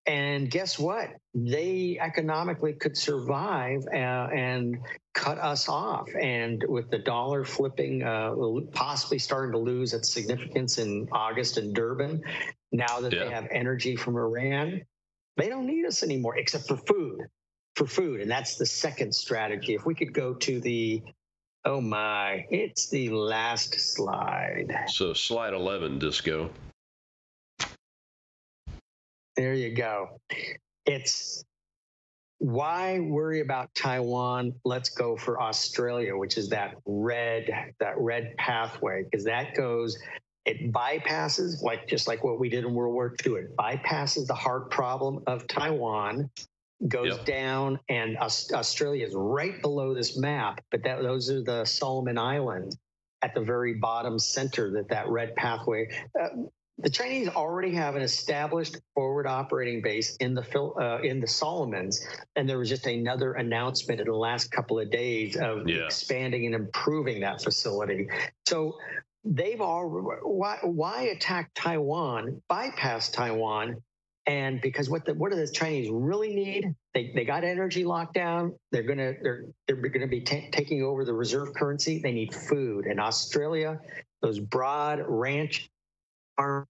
and 0.10 0.50
guess 0.50 0.80
what? 0.80 1.10
They 1.36 2.00
economically 2.02 2.74
could 2.74 2.98
survive 2.98 3.86
uh, 3.94 3.96
and 3.96 4.80
cut 5.14 5.38
us 5.38 5.70
off. 5.70 6.10
And 6.20 6.66
with 6.68 6.90
the 6.90 6.98
dollar 6.98 7.46
flipping, 7.46 8.02
uh, 8.02 8.34
possibly 8.72 9.20
starting 9.20 9.52
to 9.52 9.60
lose 9.60 9.94
its 9.94 10.12
significance 10.12 10.80
in 10.80 11.08
August 11.12 11.60
in 11.60 11.74
Durban, 11.74 12.24
now 12.72 13.02
that 13.02 13.14
yeah. 13.14 13.26
they 13.26 13.30
have 13.30 13.48
energy 13.52 13.96
from 13.96 14.16
Iran, 14.16 14.82
they 15.38 15.48
don't 15.48 15.68
need 15.68 15.86
us 15.86 16.02
anymore, 16.02 16.40
except 16.40 16.68
for 16.68 16.78
food. 16.78 17.20
For 17.76 17.86
food. 17.86 18.20
And 18.20 18.32
that's 18.32 18.56
the 18.56 18.66
second 18.66 19.14
strategy. 19.14 19.76
If 19.76 19.86
we 19.86 19.94
could 19.94 20.12
go 20.12 20.34
to 20.34 20.60
the 20.60 21.04
Oh 21.66 21.82
my, 21.82 22.46
it's 22.50 22.90
the 22.90 23.10
last 23.10 23.76
slide. 23.80 24.74
So, 24.88 25.14
slide 25.14 25.54
11, 25.54 26.00
Disco. 26.00 26.50
There 29.40 29.54
you 29.54 29.74
go. 29.74 30.20
It's 30.86 31.46
why 32.40 33.00
worry 33.00 33.40
about 33.40 33.74
Taiwan? 33.74 34.56
Let's 34.66 34.90
go 34.90 35.16
for 35.16 35.42
Australia, 35.42 36.18
which 36.18 36.38
is 36.38 36.50
that 36.50 36.76
red, 36.86 37.50
that 37.80 37.98
red 37.98 38.36
pathway, 38.36 39.06
because 39.06 39.24
that 39.24 39.56
goes, 39.56 39.98
it 40.44 40.74
bypasses, 40.74 41.62
like 41.62 41.88
just 41.88 42.06
like 42.06 42.22
what 42.22 42.38
we 42.38 42.50
did 42.50 42.66
in 42.66 42.74
World 42.74 42.94
War 42.94 43.16
II, 43.26 43.36
it 43.36 43.56
bypasses 43.56 44.28
the 44.28 44.36
heart 44.36 44.72
problem 44.72 45.24
of 45.26 45.48
Taiwan, 45.48 46.30
goes 46.86 47.16
yep. 47.16 47.26
down, 47.26 47.80
and 47.88 48.18
Australia 48.18 49.06
is 49.06 49.14
right 49.16 49.62
below 49.62 49.94
this 49.94 50.18
map, 50.18 50.60
but 50.70 50.84
that 50.84 51.02
those 51.02 51.30
are 51.30 51.42
the 51.42 51.64
Solomon 51.64 52.18
Islands 52.18 52.78
at 53.22 53.34
the 53.34 53.42
very 53.42 53.76
bottom 53.76 54.20
center 54.20 54.70
that 54.72 54.90
that 54.90 55.08
red 55.08 55.34
pathway. 55.38 55.88
Uh, 56.22 56.28
the 56.82 56.90
Chinese 56.90 57.28
already 57.28 57.74
have 57.74 57.96
an 57.96 58.02
established 58.02 58.78
forward 58.96 59.28
operating 59.28 59.82
base 59.82 60.16
in 60.18 60.34
the 60.34 60.44
uh, 60.80 61.00
in 61.02 61.20
the 61.20 61.28
Solomons, 61.28 62.06
and 62.36 62.48
there 62.48 62.58
was 62.58 62.70
just 62.70 62.88
another 62.88 63.34
announcement 63.34 64.00
in 64.00 64.08
the 64.08 64.16
last 64.16 64.52
couple 64.52 64.80
of 64.80 64.90
days 64.90 65.36
of 65.36 65.68
yeah. 65.68 65.86
expanding 65.86 66.46
and 66.46 66.56
improving 66.56 67.22
that 67.22 67.42
facility. 67.42 68.08
So 68.48 68.78
they've 69.26 69.60
all 69.60 69.90
why, 70.24 70.60
why 70.64 71.04
attack 71.04 71.52
Taiwan, 71.54 72.42
bypass 72.48 73.10
Taiwan, 73.10 73.84
and 74.26 74.62
because 74.62 74.90
what 74.90 75.06
the 75.06 75.14
what 75.16 75.32
do 75.32 75.38
the 75.38 75.52
Chinese 75.52 75.90
really 75.92 76.34
need? 76.34 76.76
They 76.94 77.12
they 77.14 77.26
got 77.26 77.44
energy 77.44 77.84
lockdown. 77.84 78.56
They're 78.72 78.84
gonna 78.84 79.14
they're 79.22 79.46
they're 79.68 79.76
gonna 79.76 80.08
be 80.08 80.22
taking 80.22 80.84
over 80.84 81.04
the 81.04 81.14
reserve 81.14 81.54
currency. 81.54 82.00
They 82.00 82.14
need 82.14 82.34
food. 82.34 82.86
And 82.86 83.02
Australia, 83.02 83.82
those 84.22 84.40
broad 84.40 85.04
ranch 85.06 85.70
are 86.40 86.68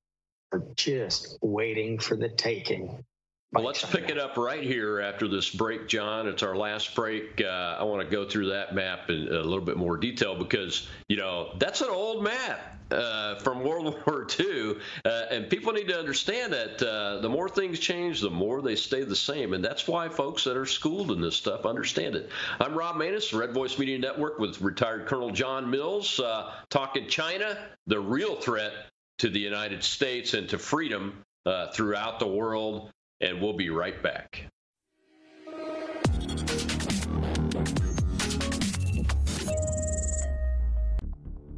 just 0.76 1.38
waiting 1.42 2.00
for 2.00 2.16
the 2.16 2.30
taking. 2.30 3.04
Well, 3.52 3.64
let's 3.64 3.82
China. 3.82 3.98
pick 3.98 4.10
it 4.10 4.20
up 4.20 4.38
right 4.38 4.64
here 4.64 5.00
after 5.00 5.28
this 5.28 5.50
break, 5.50 5.88
John. 5.88 6.28
It's 6.28 6.44
our 6.44 6.56
last 6.56 6.94
break. 6.96 7.42
Uh, 7.42 7.78
I 7.80 7.84
want 7.84 8.08
to 8.08 8.16
go 8.16 8.28
through 8.28 8.50
that 8.50 8.76
map 8.76 9.10
in 9.10 9.28
a 9.28 9.42
little 9.42 9.62
bit 9.62 9.78
more 9.78 9.98
detail 9.98 10.36
because, 10.36 10.88
you 11.08 11.18
know, 11.18 11.56
that's 11.58 11.82
an 11.82 11.90
old 11.90 12.24
map. 12.24 12.76
Uh, 12.92 13.36
from 13.36 13.64
World 13.64 14.02
War 14.08 14.26
II, 14.40 14.74
uh, 15.06 15.26
and 15.30 15.48
people 15.48 15.72
need 15.74 15.88
to 15.90 16.00
understand 16.00 16.54
that 16.54 16.82
uh, 16.82 17.22
the 17.22 17.30
more 17.30 17.48
things 17.48 17.78
change, 17.78 18.20
the 18.20 18.32
more 18.32 18.64
they 18.64 18.76
stay 18.76 19.04
the 19.04 19.16
same, 19.16 19.54
and 19.54 19.64
that's 19.64 19.88
why 19.88 20.10
folks 20.10 20.44
that 20.46 20.58
are 20.58 20.66
schooled 20.66 21.12
in 21.12 21.22
this 21.22 21.36
stuff 21.36 21.68
understand 21.68 22.16
it. 22.16 22.32
I'm 22.60 22.74
Rob 22.74 22.96
Maness, 22.96 23.32
Red 23.32 23.54
Voice 23.54 23.78
Media 23.78 24.00
Network, 24.00 24.40
with 24.40 24.60
retired 24.62 25.06
Colonel 25.06 25.30
John 25.30 25.70
Mills, 25.70 26.20
uh, 26.20 26.52
talking 26.72 27.08
China, 27.08 27.60
the 27.86 28.00
real 28.00 28.38
threat 28.38 28.74
to 29.20 29.30
the 29.30 29.40
United 29.40 29.84
States 29.84 30.34
and 30.34 30.50
to 30.50 30.58
freedom 30.58 31.24
uh, 31.46 31.68
throughout 31.72 32.20
the 32.20 32.28
world 32.28 32.92
and 33.22 33.42
we'll 33.42 33.54
be 33.54 33.70
right 33.70 34.02
back. 34.02 34.46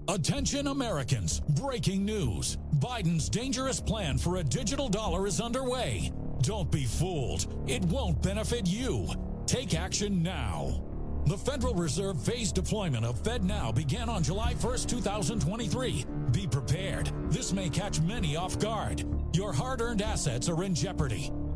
Attention 0.08 0.68
Americans, 0.68 1.40
breaking 1.40 2.04
news. 2.04 2.58
Biden's 2.80 3.30
dangerous 3.30 3.80
plan 3.80 4.18
for 4.18 4.38
a 4.38 4.44
digital 4.44 4.90
dollar 4.90 5.26
is 5.26 5.40
underway. 5.40 6.12
Don't 6.42 6.70
be 6.70 6.84
fooled. 6.84 7.48
It 7.68 7.84
won't 7.86 8.22
benefit 8.22 8.68
you. 8.68 9.08
Take 9.46 9.74
action 9.74 10.22
now. 10.22 10.84
The 11.26 11.38
Federal 11.38 11.76
Reserve 11.76 12.20
phased 12.22 12.56
deployment 12.56 13.06
of 13.06 13.22
FedNow 13.24 13.74
began 13.76 14.10
on 14.10 14.24
July 14.24 14.54
1st, 14.56 14.90
2023. 14.90 16.06
Be 16.32 16.48
prepared. 16.48 17.12
This 17.30 17.54
may 17.54 17.70
catch 17.70 18.02
many 18.02 18.36
off 18.36 18.60
guard. 18.60 19.06
Your 19.34 19.54
hard 19.54 19.82
earned 19.82 20.02
assets 20.02 20.50
are 20.50 20.64
in 20.64 20.74
jeopardy. 20.74 21.32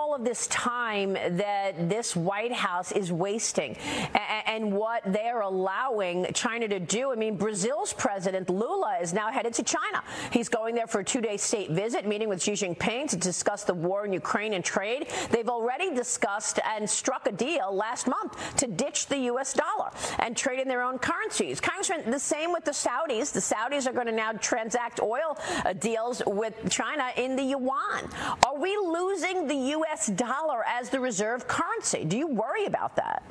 of 0.00 0.24
this 0.24 0.46
time 0.46 1.12
that 1.12 1.88
this 1.88 2.16
White 2.16 2.52
House 2.52 2.90
is 2.90 3.12
wasting 3.12 3.76
and 4.46 4.72
what 4.72 5.02
they're 5.06 5.42
allowing 5.42 6.26
China 6.32 6.66
to 6.68 6.80
do. 6.80 7.12
I 7.12 7.14
mean, 7.14 7.36
Brazil's 7.36 7.92
president 7.92 8.48
Lula 8.48 8.98
is 9.00 9.12
now 9.12 9.30
headed 9.30 9.52
to 9.54 9.62
China. 9.62 10.02
He's 10.32 10.48
going 10.48 10.74
there 10.74 10.86
for 10.86 11.00
a 11.00 11.04
two 11.04 11.20
day 11.20 11.36
state 11.36 11.70
visit, 11.70 12.06
meeting 12.06 12.28
with 12.28 12.42
Xi 12.42 12.52
Jinping 12.52 13.08
to 13.10 13.16
discuss 13.16 13.64
the 13.64 13.74
war 13.74 14.06
in 14.06 14.12
Ukraine 14.12 14.54
and 14.54 14.64
trade. 14.64 15.08
They've 15.30 15.48
already 15.48 15.94
discussed 15.94 16.58
and 16.64 16.88
struck 16.88 17.26
a 17.26 17.32
deal 17.32 17.74
last 17.74 18.06
month 18.06 18.56
to 18.56 18.66
ditch 18.66 19.06
the 19.06 19.18
U.S. 19.32 19.52
dollar 19.52 19.90
and 20.18 20.36
trade 20.36 20.60
in 20.60 20.68
their 20.68 20.82
own 20.82 20.98
currencies. 20.98 21.60
Congressman, 21.60 22.10
the 22.10 22.18
same 22.18 22.52
with 22.52 22.64
the 22.64 22.70
Saudis. 22.70 23.32
The 23.32 23.40
Saudis 23.40 23.86
are 23.86 23.92
going 23.92 24.06
to 24.06 24.12
now 24.12 24.32
transact 24.32 25.00
oil 25.00 25.38
uh, 25.64 25.74
deals 25.74 26.22
with 26.26 26.54
China 26.70 27.10
in 27.16 27.36
the 27.36 27.42
yuan. 27.42 28.08
Are 28.46 28.58
we 28.58 28.76
losing 28.76 29.46
the 29.46 29.54
U.S 29.54 29.89
dollar 30.16 30.64
as 30.66 30.90
the 30.90 31.00
reserve 31.00 31.46
currency. 31.48 32.04
Do 32.04 32.16
you 32.16 32.28
worry 32.28 32.66
about 32.66 32.96
that? 32.96 33.22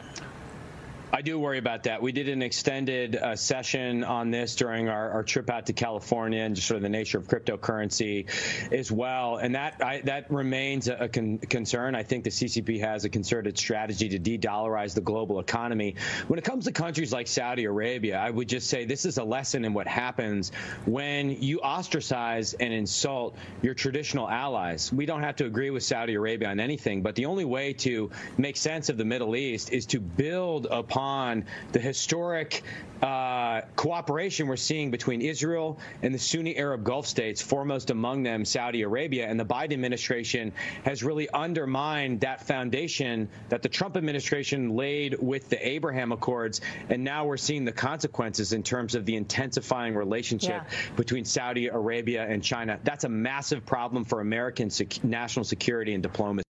I 1.11 1.23
do 1.23 1.39
worry 1.39 1.57
about 1.57 1.83
that. 1.83 2.03
We 2.03 2.11
did 2.11 2.29
an 2.29 2.43
extended 2.43 3.15
uh, 3.15 3.35
session 3.35 4.03
on 4.03 4.29
this 4.29 4.55
during 4.55 4.89
our, 4.89 5.09
our, 5.09 5.23
trip 5.23 5.49
out 5.49 5.65
to 5.65 5.73
California 5.73 6.41
and 6.41 6.55
just 6.55 6.67
sort 6.67 6.77
of 6.77 6.83
the 6.83 6.89
nature 6.89 7.17
of 7.17 7.27
cryptocurrency 7.27 8.27
as 8.71 8.91
well. 8.91 9.37
And 9.37 9.55
that 9.55 9.81
I, 9.83 10.01
that 10.01 10.29
remains 10.29 10.87
a, 10.87 10.95
a 10.95 11.09
con- 11.09 11.39
concern. 11.39 11.95
I 11.95 12.03
think 12.03 12.25
the 12.25 12.29
CCP 12.29 12.79
has 12.81 13.05
a 13.05 13.09
concerted 13.09 13.57
strategy 13.57 14.09
to 14.09 14.19
de-dollarize 14.19 14.93
the 14.93 15.01
global 15.01 15.39
economy. 15.39 15.95
When 16.27 16.37
it 16.37 16.45
comes 16.45 16.65
to 16.65 16.71
countries 16.71 17.11
like 17.11 17.27
Saudi 17.27 17.65
Arabia, 17.65 18.19
I 18.19 18.29
would 18.29 18.47
just 18.47 18.69
say 18.69 18.85
this 18.85 19.05
is 19.05 19.17
a 19.17 19.23
lesson 19.23 19.65
in 19.65 19.73
what 19.73 19.87
happens 19.87 20.51
when 20.85 21.41
you 21.41 21.59
ostracize 21.61 22.53
and 22.53 22.71
insult 22.71 23.35
your 23.63 23.73
traditional 23.73 24.29
allies. 24.29 24.93
We 24.93 25.07
don't 25.07 25.23
have 25.23 25.37
to 25.37 25.45
agree 25.45 25.71
with 25.71 25.83
Saudi 25.83 26.13
Arabia 26.13 26.49
on 26.49 26.59
anything, 26.59 27.01
but 27.01 27.15
the 27.15 27.25
only 27.25 27.45
way 27.45 27.73
to 27.73 28.11
make 28.37 28.57
sense 28.57 28.89
of 28.89 28.97
the 28.97 29.05
Middle 29.05 29.35
East 29.35 29.71
is 29.71 29.87
to 29.87 29.99
build 29.99 30.67
upon 30.69 30.98
upon 30.99 31.45
the 31.71 31.79
historic 31.79 32.61
uh, 33.01 33.61
cooperation 33.77 34.47
we're 34.47 34.57
seeing 34.57 34.91
between 34.91 35.21
Israel 35.21 35.79
and 36.03 36.13
the 36.13 36.19
Sunni 36.19 36.57
Arab 36.57 36.83
Gulf 36.83 37.07
states, 37.07 37.41
foremost 37.41 37.89
among 37.89 38.23
them 38.23 38.43
Saudi 38.43 38.81
Arabia. 38.81 39.25
And 39.25 39.39
the 39.39 39.45
Biden 39.45 39.71
administration 39.71 40.51
has 40.83 41.01
really 41.01 41.29
undermined 41.29 42.19
that 42.19 42.45
foundation 42.45 43.29
that 43.47 43.61
the 43.61 43.69
Trump 43.69 43.95
administration 43.95 44.75
laid 44.75 45.15
with 45.17 45.47
the 45.47 45.65
Abraham 45.65 46.11
Accords. 46.11 46.59
And 46.89 47.05
now 47.05 47.23
we're 47.23 47.37
seeing 47.37 47.63
the 47.63 47.71
consequences 47.71 48.51
in 48.51 48.61
terms 48.61 48.93
of 48.93 49.05
the 49.05 49.15
intensifying 49.15 49.95
relationship 49.95 50.65
yeah. 50.69 50.95
between 50.97 51.23
Saudi 51.23 51.67
Arabia 51.67 52.27
and 52.27 52.43
China. 52.43 52.77
That's 52.83 53.05
a 53.05 53.09
massive 53.09 53.65
problem 53.65 54.03
for 54.03 54.19
American 54.19 54.69
sec- 54.69 55.01
national 55.01 55.45
security 55.45 55.93
and 55.93 56.03
diplomacy. 56.03 56.48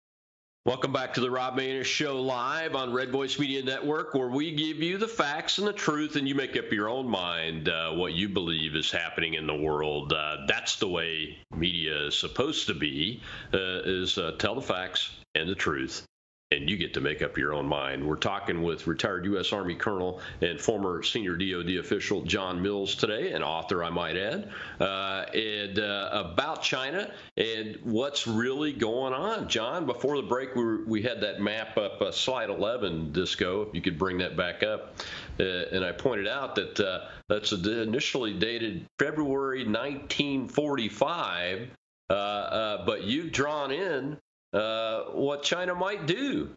Welcome 0.69 0.93
back 0.93 1.15
to 1.15 1.21
the 1.21 1.31
Rob 1.31 1.57
Maness 1.57 1.87
Show 1.87 2.21
live 2.21 2.75
on 2.75 2.93
Red 2.93 3.11
Voice 3.11 3.39
Media 3.39 3.63
Network, 3.63 4.13
where 4.13 4.29
we 4.29 4.55
give 4.55 4.83
you 4.83 4.99
the 4.99 5.09
facts 5.09 5.57
and 5.57 5.67
the 5.67 5.73
truth, 5.73 6.17
and 6.17 6.29
you 6.29 6.35
make 6.35 6.59
up 6.59 6.71
your 6.71 6.91
own 6.91 7.09
mind 7.09 7.71
uh, 7.71 7.93
what 7.93 8.13
you 8.13 8.29
believe 8.29 8.77
is 8.77 8.91
happening 8.91 9.33
in 9.33 9.47
the 9.47 9.57
world. 9.57 10.13
Uh, 10.13 10.45
that's 10.47 10.77
the 10.77 10.87
way 10.87 11.39
media 11.57 12.09
is 12.09 12.19
supposed 12.19 12.67
to 12.67 12.75
be: 12.75 13.23
uh, 13.55 13.81
is 13.87 14.19
uh, 14.19 14.33
tell 14.39 14.57
the 14.57 14.61
facts 14.61 15.11
and 15.35 15.49
the 15.49 15.55
truth, 15.55 16.07
and 16.51 16.71
you 16.71 16.79
get 16.79 16.95
to 16.95 17.01
make 17.01 17.21
up 17.21 17.37
your 17.37 17.53
own 17.53 17.67
mind. 17.67 18.07
We're 18.07 18.17
talking 18.17 18.63
with 18.63 18.87
retired 18.87 19.27
U.S. 19.27 19.53
Army 19.53 19.75
Colonel 19.75 20.21
and 20.41 20.59
former 20.59 21.03
senior 21.03 21.37
DoD 21.37 21.77
official 21.79 22.23
John 22.23 22.63
Mills 22.63 22.95
today, 22.95 23.33
an 23.33 23.43
author, 23.43 23.85
I 23.85 23.91
might 23.91 24.17
add, 24.17 24.51
uh, 24.81 25.27
and 25.35 25.79
uh, 25.79 26.09
about 26.13 26.63
China 26.63 27.13
and 27.37 27.79
what's 27.83 28.27
really 28.27 28.73
going 28.73 29.13
on. 29.13 29.49
John, 29.49 29.85
before 29.85 30.17
the 30.17 30.23
break, 30.23 30.55
we, 30.55 30.65
were, 30.65 30.85
we 30.87 31.03
had 31.03 31.21
that 31.21 31.41
map 31.41 31.77
up, 31.77 32.01
uh, 32.01 32.11
slide 32.11 32.49
11, 32.49 33.13
Disco, 33.13 33.63
if 33.63 33.75
you 33.75 33.83
could 33.83 33.99
bring 33.99 34.17
that 34.19 34.35
back 34.35 34.63
up. 34.63 34.97
Uh, 35.39 35.45
and 35.45 35.85
I 35.85 35.93
pointed 35.93 36.29
out 36.29 36.55
that 36.55 36.81
uh, 36.81 37.09
that's 37.29 37.53
initially 37.53 38.33
dated 38.33 38.87
February 38.99 39.67
1945. 39.67 41.69
Uh, 42.09 42.87
but 42.87 43.05
you've 43.05 43.33
drawn 43.33 43.71
in 43.71 44.17
uh, 44.53 45.05
what 45.13 45.43
China 45.43 45.75
might 45.75 46.07
do. 46.07 46.51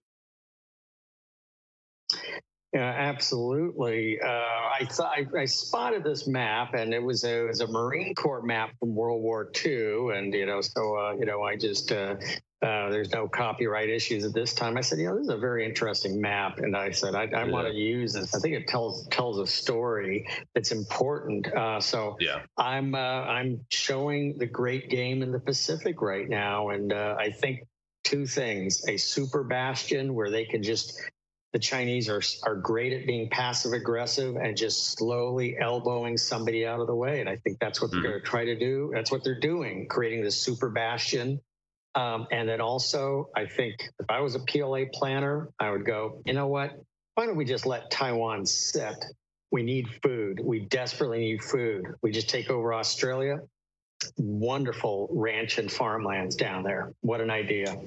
Yeah, 2.74 2.84
absolutely. 2.84 4.22
Uh, 4.22 4.28
I, 4.28 4.88
I, 5.02 5.26
I, 5.40 5.46
spotted 5.46 6.06
this 6.06 6.26
map, 6.26 6.74
and 6.74 6.94
it 6.94 7.04
was 7.04 7.26
a, 7.26 7.44
it 7.44 7.48
was 7.50 7.60
a 7.60 7.68
Marine 7.68 8.16
Corps 8.16 8.42
map 8.42 8.72
from 8.80 8.96
World 8.96 9.22
War 9.22 9.52
II, 9.66 10.12
and 10.16 10.34
you 10.34 10.46
know, 10.46 10.62
so 10.62 10.98
uh, 10.98 11.12
you 11.20 11.26
know, 11.26 11.44
I 11.44 11.58
just 11.58 11.92
uh, 11.92 12.16
uh, 12.62 12.90
there's 12.90 13.12
no 13.12 13.28
copyright 13.28 13.90
issues 13.90 14.24
at 14.24 14.34
this 14.34 14.54
time. 14.54 14.78
I 14.78 14.82
said, 14.82 15.00
you 15.00 15.10
know, 15.10 15.18
this 15.18 15.24
is 15.24 15.34
a 15.34 15.38
very 15.38 15.66
interesting 15.66 16.22
map, 16.22 16.60
and 16.60 16.78
I 16.78 16.92
said, 16.92 17.14
I, 17.14 17.24
I 17.24 17.44
yeah. 17.44 17.52
want 17.52 17.68
to 17.68 17.74
use 17.74 18.14
this. 18.14 18.34
I 18.34 18.40
think 18.40 18.56
it 18.56 18.70
tells 18.70 19.06
tells 19.08 19.38
a 19.38 19.48
story 19.48 20.26
that's 20.56 20.72
important. 20.72 21.54
Uh, 21.54 21.82
so 21.82 22.16
yeah. 22.22 22.44
I'm 22.58 22.96
uh, 22.96 22.98
I'm 22.98 23.66
showing 23.70 24.38
the 24.38 24.46
great 24.46 24.90
game 24.90 25.24
in 25.24 25.34
the 25.34 25.42
Pacific 25.42 26.02
right 26.02 26.30
now, 26.30 26.70
and 26.70 26.94
I 26.94 27.32
think 27.32 27.68
two 28.04 28.26
things 28.28 28.84
a 28.88 28.98
super 28.98 29.44
bastion 29.44 30.14
where 30.14 30.32
they 30.32 30.46
can 30.46 30.64
just 30.64 31.00
the 31.54 31.60
Chinese 31.60 32.10
are 32.10 32.22
are 32.44 32.56
great 32.56 32.94
at 32.94 33.08
being 33.08 33.30
passive 33.30 33.74
aggressive 33.74 34.36
and 34.38 34.58
just 34.58 34.98
slowly 34.98 35.58
elbowing 35.60 36.18
somebody 36.18 36.66
out 36.66 36.80
of 36.80 36.88
the 36.88 36.96
way. 36.96 37.20
And 37.22 37.30
I 37.30 37.38
think 37.38 37.60
that's 37.60 37.82
what 37.82 37.92
mm-hmm. 37.92 38.02
they're 38.04 38.12
going 38.12 38.24
to 38.24 38.28
try 38.28 38.46
to 38.46 38.58
do. 38.58 38.92
That's 38.94 39.12
what 39.12 39.24
they're 39.24 39.40
doing, 39.40 39.88
creating 39.90 40.24
this 40.24 40.38
super 40.42 40.70
bastion 40.70 41.40
Um, 41.96 42.28
and 42.32 42.48
then 42.48 42.62
also, 42.62 43.30
I 43.36 43.46
think 43.48 43.76
if 44.00 44.10
I 44.10 44.22
was 44.22 44.36
a 44.36 44.40
PLA 44.40 44.86
planner, 44.94 45.50
I 45.60 45.72
would 45.72 45.86
go, 45.86 46.22
you 46.26 46.34
know 46.34 46.48
what? 46.48 46.72
Why 47.16 47.26
don't 47.26 47.36
we 47.36 47.46
just 47.46 47.66
let 47.66 47.92
Taiwan 47.92 48.46
sit? 48.46 48.96
We 49.52 49.64
need 49.64 49.90
food. 50.04 50.40
We 50.44 50.62
desperately 50.62 51.20
need 51.20 51.44
food. 51.44 51.86
We 52.02 52.12
just 52.12 52.30
take 52.30 52.50
over 52.50 52.74
Australia. 52.74 53.40
Wonderful 54.18 55.08
ranch 55.12 55.58
and 55.58 55.72
farmlands 55.72 56.36
down 56.36 56.64
there. 56.64 56.94
What 57.02 57.22
an 57.22 57.30
idea. 57.30 57.78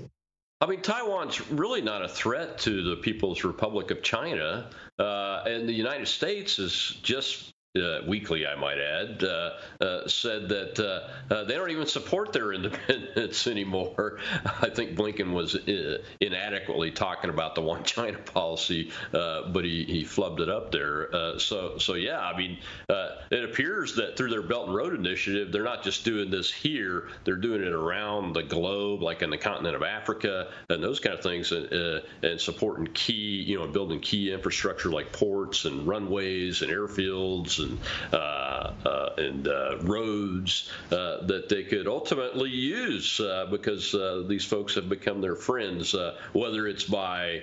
I 0.60 0.66
mean, 0.66 0.80
Taiwan's 0.80 1.50
really 1.50 1.82
not 1.82 2.02
a 2.02 2.08
threat 2.08 2.58
to 2.58 2.82
the 2.82 2.96
People's 2.96 3.44
Republic 3.44 3.90
of 3.90 4.02
China, 4.02 4.70
uh, 4.98 5.42
and 5.46 5.68
the 5.68 5.72
United 5.72 6.08
States 6.08 6.58
is 6.58 6.98
just 7.02 7.53
uh, 7.76 7.98
weekly, 8.06 8.46
I 8.46 8.54
might 8.54 8.78
add, 8.78 9.24
uh, 9.24 9.50
uh, 9.80 10.06
said 10.06 10.48
that 10.50 10.78
uh, 10.78 11.34
uh, 11.34 11.44
they 11.44 11.54
don't 11.54 11.72
even 11.72 11.86
support 11.86 12.32
their 12.32 12.52
independence 12.52 13.48
anymore. 13.48 14.20
I 14.44 14.70
think 14.70 14.96
Blinken 14.96 15.32
was 15.32 15.56
uh, 15.56 15.98
inadequately 16.20 16.92
talking 16.92 17.30
about 17.30 17.56
the 17.56 17.62
one 17.62 17.82
China 17.82 18.18
policy, 18.18 18.92
but 19.10 19.64
he, 19.64 19.84
he 19.84 20.04
flubbed 20.04 20.38
it 20.38 20.48
up 20.48 20.70
there. 20.70 21.38
so, 21.38 21.78
so 21.78 21.94
yeah, 21.94 22.20
I 22.20 22.36
mean, 22.36 22.58
it 22.88 23.44
appears 23.44 23.96
that 23.96 24.16
through 24.16 24.30
their 24.30 24.42
Belt 24.42 24.68
and 24.68 24.76
Road 24.76 24.94
Initiative, 24.94 25.50
they're 25.50 25.64
not 25.64 25.82
just 25.82 26.04
doing 26.04 26.30
this 26.30 26.52
here; 26.52 27.08
they're 27.24 27.34
doing 27.34 27.62
it 27.62 27.72
around 27.72 28.34
the 28.34 28.42
globe, 28.44 29.02
like 29.02 29.22
in 29.22 29.30
the 29.30 29.38
continent 29.38 29.74
of 29.74 29.82
Africa 29.82 30.52
and 30.70 30.82
those 30.82 31.00
kind 31.00 31.16
of 31.16 31.24
things, 31.24 31.50
and, 31.50 32.02
and 32.22 32.40
supporting 32.40 32.86
key, 32.94 33.42
you 33.42 33.58
know, 33.58 33.66
building 33.66 33.98
key 33.98 34.32
infrastructure 34.32 34.90
like 34.90 35.12
ports 35.12 35.64
and 35.64 35.88
runways 35.88 36.62
and 36.62 36.70
airfields 36.70 37.63
and 37.64 37.78
uh, 38.12 38.72
uh, 38.84 39.10
and 39.18 39.48
uh, 39.48 39.78
roads 39.82 40.70
that 40.90 41.48
they 41.48 41.64
could 41.64 41.86
ultimately 41.86 42.50
use 42.50 43.20
because 43.50 43.94
these 44.28 44.44
folks 44.44 44.74
have 44.74 44.88
become 44.88 45.20
their 45.20 45.36
friends, 45.36 45.94
whether 46.32 46.66
it's 46.66 46.84
by 46.84 47.42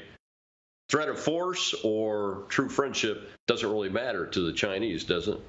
threat 0.90 1.10
of 1.10 1.20
force 1.20 1.74
or 1.84 2.46
true 2.50 2.70
friendship 2.70 3.30
doesn't 3.48 3.70
really 3.70 3.90
matter 3.90 4.28
to 4.28 4.42
the 4.42 4.54
Chinese, 4.54 5.06
does 5.06 5.28
it? 5.28 5.40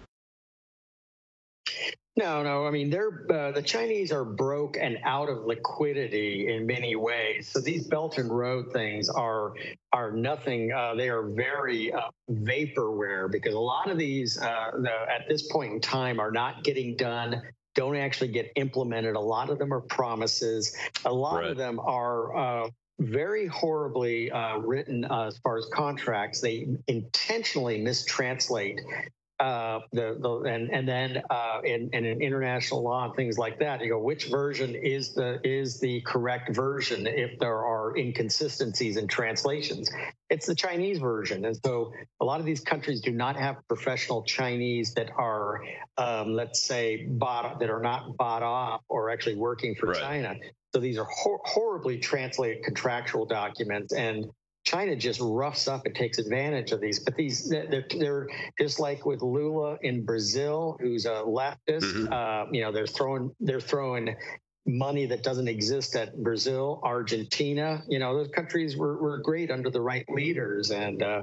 No, 2.14 2.42
no. 2.42 2.66
I 2.66 2.70
mean, 2.70 2.90
they're 2.90 3.26
uh, 3.30 3.52
the 3.52 3.62
Chinese 3.62 4.12
are 4.12 4.24
broke 4.24 4.76
and 4.78 4.98
out 5.02 5.30
of 5.30 5.44
liquidity 5.44 6.52
in 6.54 6.66
many 6.66 6.94
ways. 6.94 7.48
So 7.48 7.60
these 7.60 7.86
Belt 7.86 8.18
and 8.18 8.30
Road 8.30 8.70
things 8.72 9.08
are 9.08 9.54
are 9.94 10.12
nothing. 10.12 10.72
Uh, 10.72 10.94
they 10.94 11.08
are 11.08 11.22
very 11.22 11.90
uh, 11.90 12.10
vaporware 12.30 13.30
because 13.30 13.54
a 13.54 13.58
lot 13.58 13.90
of 13.90 13.96
these 13.96 14.38
uh, 14.38 14.72
the, 14.78 14.90
at 14.90 15.26
this 15.26 15.50
point 15.50 15.72
in 15.72 15.80
time 15.80 16.20
are 16.20 16.30
not 16.30 16.64
getting 16.64 16.96
done. 16.96 17.40
Don't 17.74 17.96
actually 17.96 18.28
get 18.28 18.52
implemented. 18.56 19.16
A 19.16 19.20
lot 19.20 19.48
of 19.48 19.58
them 19.58 19.72
are 19.72 19.80
promises. 19.80 20.76
A 21.06 21.12
lot 21.12 21.36
right. 21.36 21.50
of 21.50 21.56
them 21.56 21.80
are 21.80 22.36
uh, 22.36 22.68
very 23.00 23.46
horribly 23.46 24.30
uh, 24.30 24.58
written 24.58 25.06
uh, 25.06 25.28
as 25.28 25.38
far 25.38 25.56
as 25.56 25.64
contracts. 25.72 26.42
They 26.42 26.66
intentionally 26.88 27.82
mistranslate 27.82 28.80
uh, 29.42 29.80
the, 29.90 30.16
the 30.20 30.30
and 30.48 30.70
and 30.70 30.88
then 30.88 31.20
uh, 31.28 31.58
in, 31.64 31.90
in 31.92 32.04
international 32.22 32.80
law 32.84 33.06
and 33.06 33.14
things 33.16 33.38
like 33.38 33.58
that, 33.58 33.80
you 33.80 33.88
go 33.88 33.98
which 33.98 34.26
version 34.26 34.76
is 34.76 35.14
the 35.14 35.40
is 35.42 35.80
the 35.80 36.00
correct 36.02 36.54
version 36.54 37.08
if 37.08 37.40
there 37.40 37.56
are 37.56 37.96
inconsistencies 37.96 38.96
in 38.96 39.08
translations. 39.08 39.90
It's 40.30 40.46
the 40.46 40.54
Chinese 40.54 40.98
version, 40.98 41.44
and 41.44 41.58
so 41.64 41.92
a 42.20 42.24
lot 42.24 42.38
of 42.38 42.46
these 42.46 42.60
countries 42.60 43.00
do 43.00 43.10
not 43.10 43.34
have 43.34 43.56
professional 43.66 44.22
Chinese 44.22 44.94
that 44.94 45.10
are, 45.18 45.64
um, 45.98 46.34
let's 46.34 46.62
say, 46.62 47.06
bought 47.06 47.58
that 47.58 47.68
are 47.68 47.82
not 47.82 48.16
bought 48.16 48.44
off 48.44 48.82
or 48.88 49.10
actually 49.10 49.34
working 49.34 49.74
for 49.74 49.86
right. 49.86 50.00
China. 50.00 50.36
So 50.72 50.78
these 50.78 50.98
are 50.98 51.06
hor- 51.10 51.40
horribly 51.44 51.98
translated 51.98 52.62
contractual 52.62 53.26
documents, 53.26 53.92
and 53.92 54.26
China 54.64 54.94
just 54.94 55.20
roughs 55.20 55.66
up 55.66 55.86
and 55.86 55.94
takes 55.94 56.18
advantage 56.18 56.72
of 56.72 56.80
these. 56.80 57.00
But 57.00 57.16
these, 57.16 57.48
they're, 57.48 57.84
they're 57.90 58.28
just 58.60 58.78
like 58.78 59.04
with 59.04 59.22
Lula 59.22 59.78
in 59.82 60.04
Brazil, 60.04 60.76
who's 60.80 61.04
a 61.04 61.22
leftist. 61.26 61.56
Mm-hmm. 61.82 62.12
Uh, 62.12 62.50
you 62.52 62.62
know, 62.62 62.72
they're 62.72 62.86
throwing 62.86 63.34
they're 63.40 63.60
throwing 63.60 64.14
money 64.66 65.06
that 65.06 65.22
doesn't 65.22 65.48
exist 65.48 65.96
at 65.96 66.16
Brazil, 66.16 66.80
Argentina. 66.84 67.82
You 67.88 67.98
know, 67.98 68.16
those 68.16 68.28
countries 68.28 68.76
were, 68.76 68.96
were 68.96 69.18
great 69.18 69.50
under 69.50 69.70
the 69.70 69.80
right 69.80 70.08
leaders, 70.08 70.70
and 70.70 71.02
uh, 71.02 71.22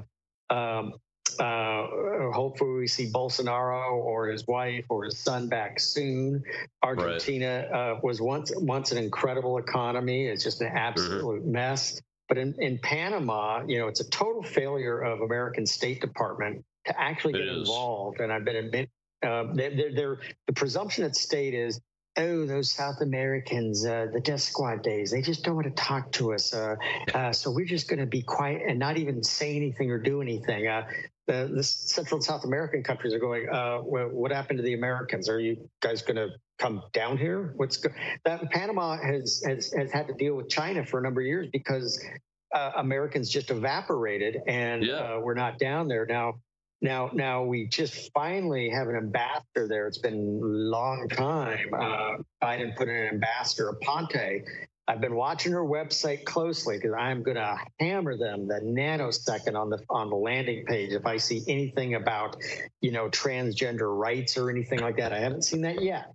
um, 0.50 0.94
uh, 1.38 1.86
hopefully 2.32 2.80
we 2.80 2.86
see 2.86 3.10
Bolsonaro 3.10 3.92
or 3.92 4.28
his 4.28 4.46
wife 4.46 4.84
or 4.88 5.04
his 5.04 5.18
son 5.18 5.48
back 5.48 5.80
soon. 5.80 6.42
Argentina 6.82 7.66
right. 7.70 7.92
uh, 7.92 8.00
was 8.02 8.20
once 8.20 8.52
once 8.56 8.92
an 8.92 8.98
incredible 8.98 9.58
economy. 9.58 10.26
It's 10.26 10.44
just 10.44 10.60
an 10.60 10.68
mm-hmm. 10.68 10.76
absolute 10.76 11.42
mm-hmm. 11.42 11.52
mess. 11.52 12.00
But 12.30 12.38
in, 12.38 12.54
in 12.60 12.78
Panama, 12.78 13.64
you 13.66 13.80
know, 13.80 13.88
it's 13.88 13.98
a 13.98 14.08
total 14.08 14.44
failure 14.44 15.00
of 15.00 15.20
American 15.20 15.66
State 15.66 16.00
Department 16.00 16.64
to 16.86 16.98
actually 16.98 17.32
get 17.32 17.48
involved. 17.48 18.20
And 18.20 18.32
I've 18.32 18.44
been 18.44 18.54
admit, 18.54 18.88
uh, 19.20 19.46
they're, 19.52 19.92
they're, 19.92 20.18
the 20.46 20.52
presumption 20.52 21.04
at 21.04 21.16
state 21.16 21.54
is, 21.54 21.80
oh, 22.16 22.46
those 22.46 22.70
South 22.70 23.00
Americans, 23.00 23.84
uh, 23.84 24.06
the 24.12 24.20
death 24.20 24.42
squad 24.42 24.84
days, 24.84 25.10
they 25.10 25.22
just 25.22 25.42
don't 25.42 25.56
want 25.56 25.66
to 25.66 25.82
talk 25.82 26.12
to 26.12 26.32
us. 26.32 26.54
Uh, 26.54 26.76
uh 27.12 27.32
so 27.32 27.50
we're 27.50 27.66
just 27.66 27.88
going 27.88 27.98
to 27.98 28.06
be 28.06 28.22
quiet 28.22 28.62
and 28.64 28.78
not 28.78 28.96
even 28.96 29.24
say 29.24 29.56
anything 29.56 29.90
or 29.90 29.98
do 29.98 30.22
anything. 30.22 30.68
Uh, 31.30 31.46
the, 31.46 31.62
Central 31.62 32.16
and 32.16 32.24
South 32.24 32.44
American 32.44 32.82
countries 32.82 33.14
are 33.14 33.18
going, 33.18 33.48
uh, 33.48 33.78
what 33.78 34.32
happened 34.32 34.58
to 34.58 34.62
the 34.62 34.74
Americans? 34.74 35.28
Are 35.28 35.38
you 35.38 35.68
guys 35.80 36.02
going 36.02 36.16
to 36.16 36.30
come 36.58 36.82
down 36.92 37.16
here? 37.16 37.52
What's 37.56 37.76
go- 37.76 37.90
that? 38.24 38.50
Panama 38.50 38.96
has, 38.96 39.42
has 39.46 39.72
has 39.72 39.92
had 39.92 40.08
to 40.08 40.14
deal 40.14 40.34
with 40.34 40.48
China 40.48 40.84
for 40.84 40.98
a 40.98 41.02
number 41.02 41.20
of 41.20 41.26
years 41.26 41.48
because 41.52 42.04
uh, 42.52 42.72
Americans 42.76 43.30
just 43.30 43.50
evaporated 43.50 44.38
and 44.46 44.84
yeah. 44.84 44.94
uh, 44.94 45.20
we're 45.20 45.34
not 45.34 45.58
down 45.58 45.88
there 45.88 46.06
now. 46.06 46.40
Now, 46.82 47.10
now 47.12 47.44
we 47.44 47.66
just 47.66 48.10
finally 48.14 48.70
have 48.70 48.88
an 48.88 48.96
ambassador 48.96 49.68
there. 49.68 49.86
It's 49.86 49.98
been 49.98 50.14
a 50.14 50.46
long 50.46 51.08
time. 51.10 51.74
Uh, 51.74 52.16
Biden 52.42 52.74
put 52.74 52.88
in 52.88 52.96
an 52.96 53.08
ambassador, 53.08 53.72
Aponte. 53.72 54.44
I've 54.90 55.00
been 55.00 55.14
watching 55.14 55.52
her 55.52 55.64
website 55.64 56.24
closely 56.24 56.76
because 56.76 56.94
I'm 56.98 57.22
going 57.22 57.36
to 57.36 57.56
hammer 57.78 58.16
them 58.16 58.48
the 58.48 58.60
nanosecond 58.60 59.54
on 59.54 59.70
the 59.70 59.78
on 59.88 60.10
the 60.10 60.16
landing 60.16 60.64
page 60.66 60.90
if 60.92 61.06
I 61.06 61.18
see 61.18 61.44
anything 61.46 61.94
about, 61.94 62.36
you 62.80 62.90
know, 62.90 63.08
transgender 63.08 63.96
rights 63.96 64.36
or 64.36 64.50
anything 64.50 64.80
like 64.80 64.96
that. 64.96 65.12
I 65.12 65.20
haven't 65.20 65.44
seen 65.44 65.60
that 65.60 65.80
yet. 65.80 66.06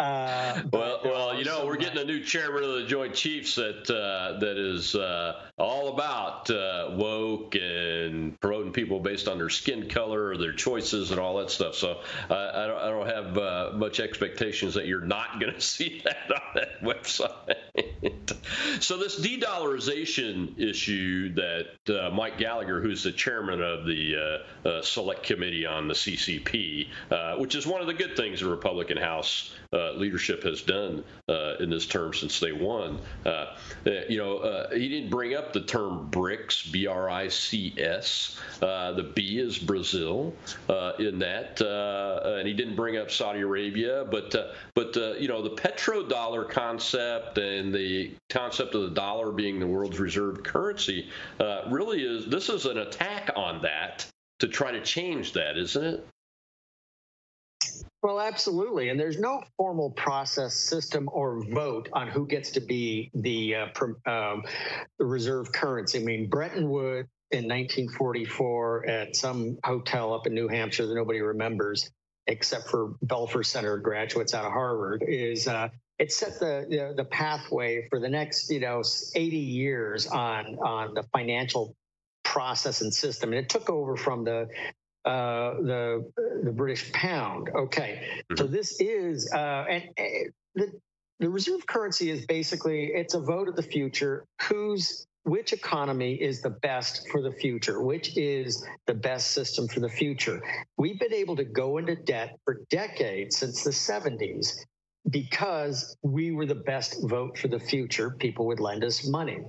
Uh, 0.00 0.62
well, 0.72 1.00
well, 1.04 1.38
you 1.38 1.44
know, 1.44 1.66
we're 1.66 1.76
getting 1.76 1.98
a 1.98 2.04
new 2.04 2.20
chairman 2.20 2.64
of 2.64 2.72
the 2.72 2.86
Joint 2.86 3.14
Chiefs 3.14 3.56
that 3.56 3.90
uh, 3.90 4.38
that 4.38 4.56
is 4.56 4.94
uh, 4.94 5.42
all 5.58 5.92
about 5.92 6.48
uh, 6.48 6.88
woke 6.92 7.54
and 7.54 8.40
promoting 8.40 8.72
people 8.72 8.98
based 8.98 9.28
on 9.28 9.36
their 9.36 9.50
skin 9.50 9.90
color 9.90 10.28
or 10.28 10.38
their 10.38 10.54
choices 10.54 11.10
and 11.10 11.20
all 11.20 11.36
that 11.36 11.50
stuff. 11.50 11.74
So 11.74 12.00
I, 12.30 12.66
don't, 12.66 12.78
I 12.78 12.88
don't 12.88 13.06
have 13.08 13.36
uh, 13.36 13.70
much 13.74 14.00
expectations 14.00 14.72
that 14.72 14.86
you're 14.86 15.04
not 15.04 15.38
going 15.38 15.52
to 15.52 15.60
see 15.60 16.00
that 16.04 16.32
on 16.34 16.54
that 16.54 16.80
website. 16.80 17.56
so 18.82 18.96
this 18.96 19.18
de-dollarization 19.18 20.58
issue 20.58 21.34
that 21.34 21.66
uh, 21.94 22.08
Mike 22.08 22.38
Gallagher, 22.38 22.80
who's 22.80 23.02
the 23.02 23.12
chairman 23.12 23.60
of 23.60 23.84
the 23.84 24.40
Select 24.82 25.24
Committee 25.24 25.66
on 25.66 25.88
the 25.88 25.94
CCP, 25.94 26.88
which 27.38 27.54
is 27.54 27.66
one 27.66 27.82
of 27.82 27.86
the 27.86 27.94
good 27.94 28.16
things 28.16 28.40
the 28.40 28.48
Republican 28.48 28.96
House 28.96 29.54
uh, 29.72 29.89
leadership 29.96 30.42
has 30.42 30.62
done 30.62 31.04
uh, 31.28 31.56
in 31.60 31.70
this 31.70 31.86
term 31.86 32.14
since 32.14 32.40
they 32.40 32.52
won. 32.52 32.98
Uh, 33.24 33.56
eh, 33.86 34.04
you 34.08 34.18
know, 34.18 34.38
uh, 34.38 34.70
he 34.70 34.88
didn't 34.88 35.10
bring 35.10 35.34
up 35.34 35.52
the 35.52 35.60
term 35.60 36.08
BRICS, 36.10 36.72
B-R-I-C-S. 36.72 38.40
Uh, 38.62 38.92
the 38.92 39.02
B 39.02 39.38
is 39.38 39.58
Brazil 39.58 40.34
uh, 40.68 40.92
in 40.98 41.18
that, 41.20 41.60
and 41.60 42.46
he 42.46 42.54
didn't 42.54 42.76
bring 42.76 42.96
up 42.96 43.10
Saudi 43.10 43.40
Arabia. 43.40 44.06
But 44.10 44.34
but 44.74 44.96
you 45.20 45.28
know, 45.28 45.42
the 45.42 45.50
petrodollar 45.50 46.48
concept 46.48 47.38
and 47.38 47.74
the 47.74 48.12
concept 48.28 48.74
of 48.74 48.82
the 48.82 48.90
dollar 48.90 49.32
being 49.32 49.60
the 49.60 49.66
world's 49.66 49.98
reserve 49.98 50.42
currency 50.42 51.08
really 51.68 52.02
is 52.02 52.26
this 52.26 52.48
is 52.48 52.66
an 52.66 52.78
attack 52.78 53.30
on 53.36 53.62
that 53.62 54.06
to 54.40 54.48
try 54.48 54.72
to 54.72 54.82
change 54.82 55.34
that, 55.34 55.56
isn't 55.56 55.84
it? 55.84 56.06
Well, 58.02 58.18
absolutely. 58.18 58.88
And 58.88 58.98
there's 58.98 59.18
no 59.18 59.42
formal 59.58 59.90
process, 59.90 60.54
system, 60.54 61.08
or 61.12 61.44
vote 61.44 61.90
on 61.92 62.08
who 62.08 62.26
gets 62.26 62.50
to 62.52 62.60
be 62.60 63.10
the, 63.14 63.56
uh, 63.56 63.66
um, 64.06 64.44
the 64.98 65.04
reserve 65.04 65.52
currency. 65.52 66.00
I 66.00 66.02
mean, 66.02 66.28
Bretton 66.28 66.70
Woods 66.70 67.08
in 67.30 67.44
1944 67.44 68.86
at 68.86 69.16
some 69.16 69.58
hotel 69.62 70.14
up 70.14 70.26
in 70.26 70.34
New 70.34 70.48
Hampshire 70.48 70.86
that 70.86 70.94
nobody 70.94 71.20
remembers, 71.20 71.90
except 72.26 72.68
for 72.68 72.94
Belfer 73.04 73.44
Center 73.44 73.76
graduates 73.76 74.32
out 74.32 74.46
of 74.46 74.52
Harvard, 74.52 75.04
is 75.06 75.46
uh, 75.46 75.68
it 75.98 76.12
set 76.12 76.40
the 76.40 76.66
you 76.68 76.78
know, 76.78 76.94
the 76.94 77.04
pathway 77.04 77.86
for 77.88 78.00
the 78.00 78.08
next 78.08 78.50
you 78.50 78.60
know 78.60 78.82
80 79.14 79.36
years 79.36 80.06
on 80.06 80.56
on 80.58 80.94
the 80.94 81.04
financial 81.12 81.76
process 82.24 82.80
and 82.80 82.92
system. 82.92 83.32
And 83.32 83.38
it 83.38 83.48
took 83.48 83.70
over 83.70 83.96
from 83.96 84.24
the 84.24 84.48
uh, 85.04 85.54
the 85.62 86.10
the 86.44 86.52
British 86.52 86.92
pound. 86.92 87.48
Okay, 87.54 88.02
mm-hmm. 88.02 88.36
so 88.36 88.46
this 88.46 88.80
is 88.80 89.30
uh, 89.32 89.64
and, 89.68 89.84
and 89.96 90.32
the 90.54 90.72
the 91.20 91.28
reserve 91.28 91.66
currency 91.66 92.10
is 92.10 92.26
basically 92.26 92.86
it's 92.86 93.14
a 93.14 93.20
vote 93.20 93.48
of 93.48 93.56
the 93.56 93.62
future. 93.62 94.24
Who's 94.42 95.06
which 95.24 95.52
economy 95.52 96.14
is 96.14 96.40
the 96.40 96.50
best 96.50 97.08
for 97.10 97.22
the 97.22 97.32
future? 97.32 97.82
Which 97.82 98.16
is 98.16 98.66
the 98.86 98.94
best 98.94 99.32
system 99.32 99.68
for 99.68 99.80
the 99.80 99.88
future? 99.88 100.42
We've 100.78 100.98
been 100.98 101.12
able 101.12 101.36
to 101.36 101.44
go 101.44 101.78
into 101.78 101.94
debt 101.94 102.38
for 102.44 102.62
decades 102.70 103.36
since 103.36 103.62
the 103.62 103.70
70s 103.70 104.54
because 105.08 105.96
we 106.02 106.32
were 106.32 106.46
the 106.46 106.54
best 106.54 106.96
vote 107.02 107.38
for 107.38 107.48
the 107.48 107.60
future. 107.60 108.10
People 108.18 108.46
would 108.46 108.60
lend 108.60 108.82
us 108.82 109.06
money. 109.06 109.40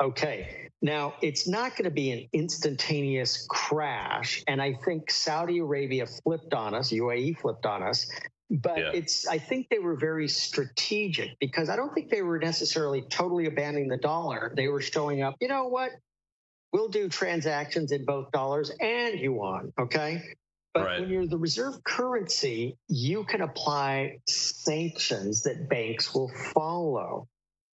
Okay. 0.00 0.68
Now, 0.80 1.14
it's 1.22 1.48
not 1.48 1.72
going 1.72 1.84
to 1.84 1.90
be 1.90 2.12
an 2.12 2.28
instantaneous 2.32 3.46
crash. 3.48 4.44
And 4.46 4.62
I 4.62 4.74
think 4.74 5.10
Saudi 5.10 5.58
Arabia 5.58 6.06
flipped 6.06 6.54
on 6.54 6.74
us, 6.74 6.92
UAE 6.92 7.38
flipped 7.38 7.66
on 7.66 7.82
us. 7.82 8.08
But 8.50 8.78
yeah. 8.78 8.90
it's, 8.94 9.26
I 9.26 9.38
think 9.38 9.68
they 9.68 9.78
were 9.78 9.96
very 9.96 10.28
strategic 10.28 11.38
because 11.38 11.68
I 11.68 11.76
don't 11.76 11.92
think 11.92 12.10
they 12.10 12.22
were 12.22 12.38
necessarily 12.38 13.02
totally 13.02 13.46
abandoning 13.46 13.88
the 13.88 13.98
dollar. 13.98 14.52
They 14.56 14.68
were 14.68 14.80
showing 14.80 15.22
up, 15.22 15.34
you 15.40 15.48
know 15.48 15.66
what? 15.66 15.90
We'll 16.72 16.88
do 16.88 17.08
transactions 17.08 17.92
in 17.92 18.04
both 18.04 18.30
dollars 18.30 18.70
and 18.80 19.18
yuan. 19.18 19.72
Okay. 19.78 20.22
But 20.74 20.84
right. 20.84 21.00
when 21.00 21.10
you're 21.10 21.26
the 21.26 21.38
reserve 21.38 21.82
currency, 21.82 22.76
you 22.88 23.24
can 23.24 23.40
apply 23.40 24.18
sanctions 24.28 25.42
that 25.42 25.68
banks 25.68 26.14
will 26.14 26.30
follow 26.54 27.26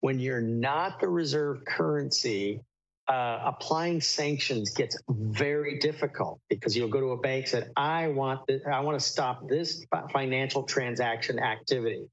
when 0.03 0.19
you're 0.19 0.41
not 0.41 0.99
the 0.99 1.07
reserve 1.07 1.63
currency, 1.63 2.59
uh, 3.07 3.39
applying 3.45 4.01
sanctions 4.01 4.71
gets 4.71 4.97
very 5.07 5.79
difficult 5.79 6.41
because 6.49 6.75
you'll 6.75 6.89
go 6.89 6.99
to 6.99 7.11
a 7.11 7.17
bank 7.17 7.45
and 7.53 7.63
say, 7.63 7.69
I 7.77 8.09
want 8.09 8.45
this, 8.45 8.61
I 8.69 8.81
want 8.81 8.99
to 8.99 9.05
stop 9.05 9.47
this 9.47 9.85
financial 10.11 10.63
transaction 10.63 11.39
activity. 11.39 12.03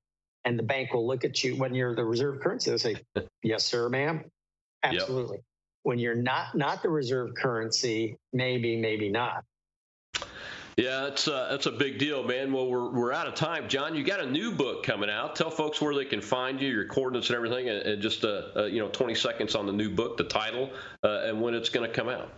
And 0.45 0.57
the 0.57 0.63
bank 0.63 0.95
will 0.95 1.05
look 1.05 1.25
at 1.25 1.43
you 1.43 1.57
when 1.57 1.75
you're 1.75 1.97
the 1.97 2.05
reserve 2.05 2.41
currency. 2.41 2.71
They'll 2.71 2.79
say, 2.79 2.95
Yes, 3.43 3.65
sir, 3.65 3.89
ma'am. 3.89 4.23
Absolutely. 4.85 5.39
Yep. 5.39 5.45
When 5.83 5.99
you're 5.99 6.15
not 6.15 6.55
not 6.55 6.85
the 6.85 6.91
reserve 6.91 7.31
currency, 7.37 8.19
maybe, 8.33 8.77
maybe 8.77 9.09
not. 9.09 9.43
Yeah, 10.81 11.09
it's 11.09 11.29
uh, 11.29 11.49
that's 11.51 11.67
a 11.67 11.73
big 11.73 11.99
deal, 11.99 12.25
man. 12.25 12.55
Well, 12.55 12.67
we're, 12.67 12.89
we're 12.89 13.13
out 13.13 13.27
of 13.27 13.35
time, 13.35 13.69
John. 13.69 13.95
You 13.95 14.03
got 14.03 14.21
a 14.21 14.27
new 14.27 14.51
book 14.51 14.83
coming 14.83 15.11
out. 15.11 15.37
Tell 15.37 15.51
folks 15.51 15.79
where 15.79 15.95
they 15.95 16.07
can 16.07 16.23
find 16.23 16.59
you, 16.59 16.69
your 16.69 16.87
coordinates 16.87 17.29
and 17.29 17.37
everything, 17.37 17.69
and, 17.69 17.81
and 17.81 18.01
just 18.01 18.25
uh, 18.25 18.45
uh, 18.57 18.65
you 18.65 18.81
know 18.81 18.89
20 18.89 19.15
seconds 19.15 19.55
on 19.55 19.67
the 19.67 19.75
new 19.75 19.91
book, 19.91 20.17
the 20.17 20.25
title, 20.25 20.71
uh, 21.05 21.25
and 21.27 21.43
when 21.43 21.53
it's 21.53 21.69
going 21.69 21.87
to 21.87 21.95
come 21.95 22.09
out. 22.09 22.33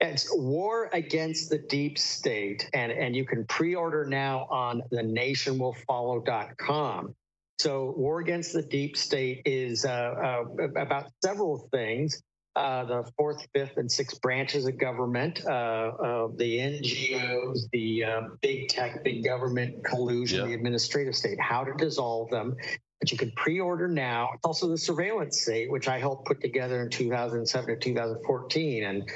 It's 0.00 0.34
War 0.34 0.88
Against 0.94 1.50
the 1.50 1.58
Deep 1.58 1.98
State, 1.98 2.70
and, 2.72 2.90
and 2.90 3.14
you 3.14 3.26
can 3.26 3.44
pre-order 3.44 4.06
now 4.06 4.46
on 4.50 4.80
the 4.90 5.02
nationwillfollow.com. 5.02 7.14
So, 7.58 7.94
War 7.98 8.20
Against 8.20 8.54
the 8.54 8.62
Deep 8.62 8.96
State 8.96 9.42
is 9.44 9.84
uh, 9.84 10.44
uh, 10.58 10.80
about 10.80 11.10
several 11.22 11.68
things. 11.70 12.22
Uh, 12.56 12.84
the 12.86 13.12
fourth, 13.18 13.46
fifth, 13.52 13.76
and 13.76 13.92
sixth 13.92 14.18
branches 14.22 14.66
of 14.66 14.78
government, 14.78 15.44
uh, 15.44 15.50
uh, 15.50 16.28
the 16.36 16.56
NGOs, 16.56 17.68
the 17.70 18.02
uh, 18.02 18.20
big 18.40 18.68
tech, 18.68 19.04
big 19.04 19.22
government 19.22 19.84
collusion, 19.84 20.38
yep. 20.38 20.48
the 20.48 20.54
administrative 20.54 21.14
state, 21.14 21.38
how 21.38 21.62
to 21.62 21.74
dissolve 21.74 22.30
them. 22.30 22.56
But 22.98 23.12
you 23.12 23.18
can 23.18 23.30
pre-order 23.32 23.88
now. 23.88 24.30
It's 24.32 24.46
also 24.46 24.68
the 24.68 24.78
surveillance 24.78 25.42
state, 25.42 25.70
which 25.70 25.86
I 25.86 25.98
helped 25.98 26.26
put 26.26 26.40
together 26.40 26.80
in 26.80 26.88
2007 26.88 27.68
to 27.68 27.76
2014, 27.78 28.84
and 28.84 29.10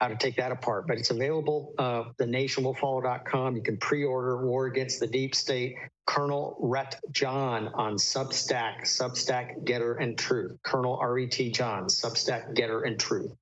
how 0.00 0.08
to 0.08 0.16
take 0.16 0.36
that 0.36 0.52
apart. 0.52 0.86
But 0.86 0.98
it's 0.98 1.10
available. 1.10 1.74
Uh, 1.78 2.04
the 2.18 2.24
nationwillfollow.com. 2.24 3.56
You 3.56 3.62
can 3.62 3.76
pre-order 3.76 4.44
War 4.44 4.66
Against 4.66 5.00
the 5.00 5.06
Deep 5.06 5.34
State. 5.34 5.76
Colonel 6.06 6.56
Ret 6.60 7.00
John 7.10 7.68
on 7.68 7.94
Substack, 7.94 8.82
Substack 8.82 9.64
GETTR 9.64 10.02
and 10.02 10.18
Truth. 10.18 10.58
Colonel 10.62 10.98
R.E.T. 11.00 11.50
John, 11.52 11.86
Substack 11.86 12.54
GETTR 12.54 12.86
and 12.86 13.00
Truth. 13.00 13.32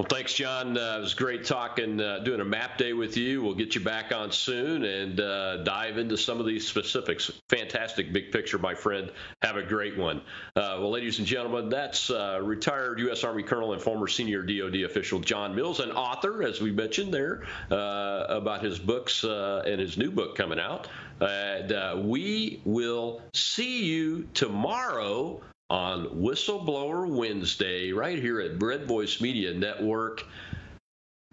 Well, 0.00 0.06
thanks, 0.08 0.32
John. 0.32 0.78
Uh, 0.78 0.96
it 0.96 1.00
was 1.02 1.12
great 1.12 1.44
talking, 1.44 2.00
uh, 2.00 2.20
doing 2.20 2.40
a 2.40 2.44
map 2.44 2.78
day 2.78 2.94
with 2.94 3.18
you. 3.18 3.42
We'll 3.42 3.54
get 3.54 3.74
you 3.74 3.82
back 3.82 4.12
on 4.14 4.32
soon 4.32 4.82
and 4.82 5.20
uh, 5.20 5.58
dive 5.58 5.98
into 5.98 6.16
some 6.16 6.40
of 6.40 6.46
these 6.46 6.66
specifics. 6.66 7.30
Fantastic 7.50 8.10
big 8.10 8.32
picture, 8.32 8.58
my 8.58 8.74
friend. 8.74 9.12
Have 9.42 9.56
a 9.56 9.62
great 9.62 9.98
one. 9.98 10.22
Uh, 10.56 10.80
well, 10.80 10.90
ladies 10.90 11.18
and 11.18 11.26
gentlemen, 11.26 11.68
that's 11.68 12.08
uh, 12.08 12.40
retired 12.42 12.98
U.S. 13.00 13.24
Army 13.24 13.42
Colonel 13.42 13.74
and 13.74 13.82
former 13.82 14.08
senior 14.08 14.42
DoD 14.42 14.76
official 14.86 15.20
John 15.20 15.54
Mills, 15.54 15.80
an 15.80 15.90
author, 15.90 16.42
as 16.42 16.62
we 16.62 16.72
mentioned 16.72 17.12
there, 17.12 17.42
uh, 17.70 18.24
about 18.30 18.64
his 18.64 18.78
books 18.78 19.22
and 19.22 19.78
his 19.78 19.98
new 19.98 20.10
book 20.10 20.34
coming 20.34 20.58
out. 20.58 20.88
And 21.20 22.08
we 22.08 22.62
will 22.64 23.20
see 23.34 23.84
you 23.84 24.26
tomorrow 24.32 25.42
on 25.70 26.06
Whistleblower 26.06 27.08
Wednesday 27.08 27.92
right 27.92 28.18
here 28.18 28.40
at 28.40 28.60
Red 28.60 28.86
Voice 28.86 29.20
Media 29.20 29.54
Network. 29.54 30.24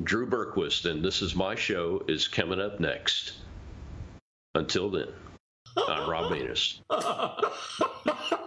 Drew 0.03 0.29
Berquist, 0.29 0.89
and 0.89 1.03
this 1.03 1.23
is 1.23 1.35
my 1.35 1.55
show, 1.55 2.03
is 2.07 2.27
coming 2.27 2.61
up 2.61 2.79
next. 2.79 3.33
Until 4.53 4.91
then, 4.91 5.07
I'm 5.75 6.07
Rob 6.07 6.31
Maness. 6.31 6.79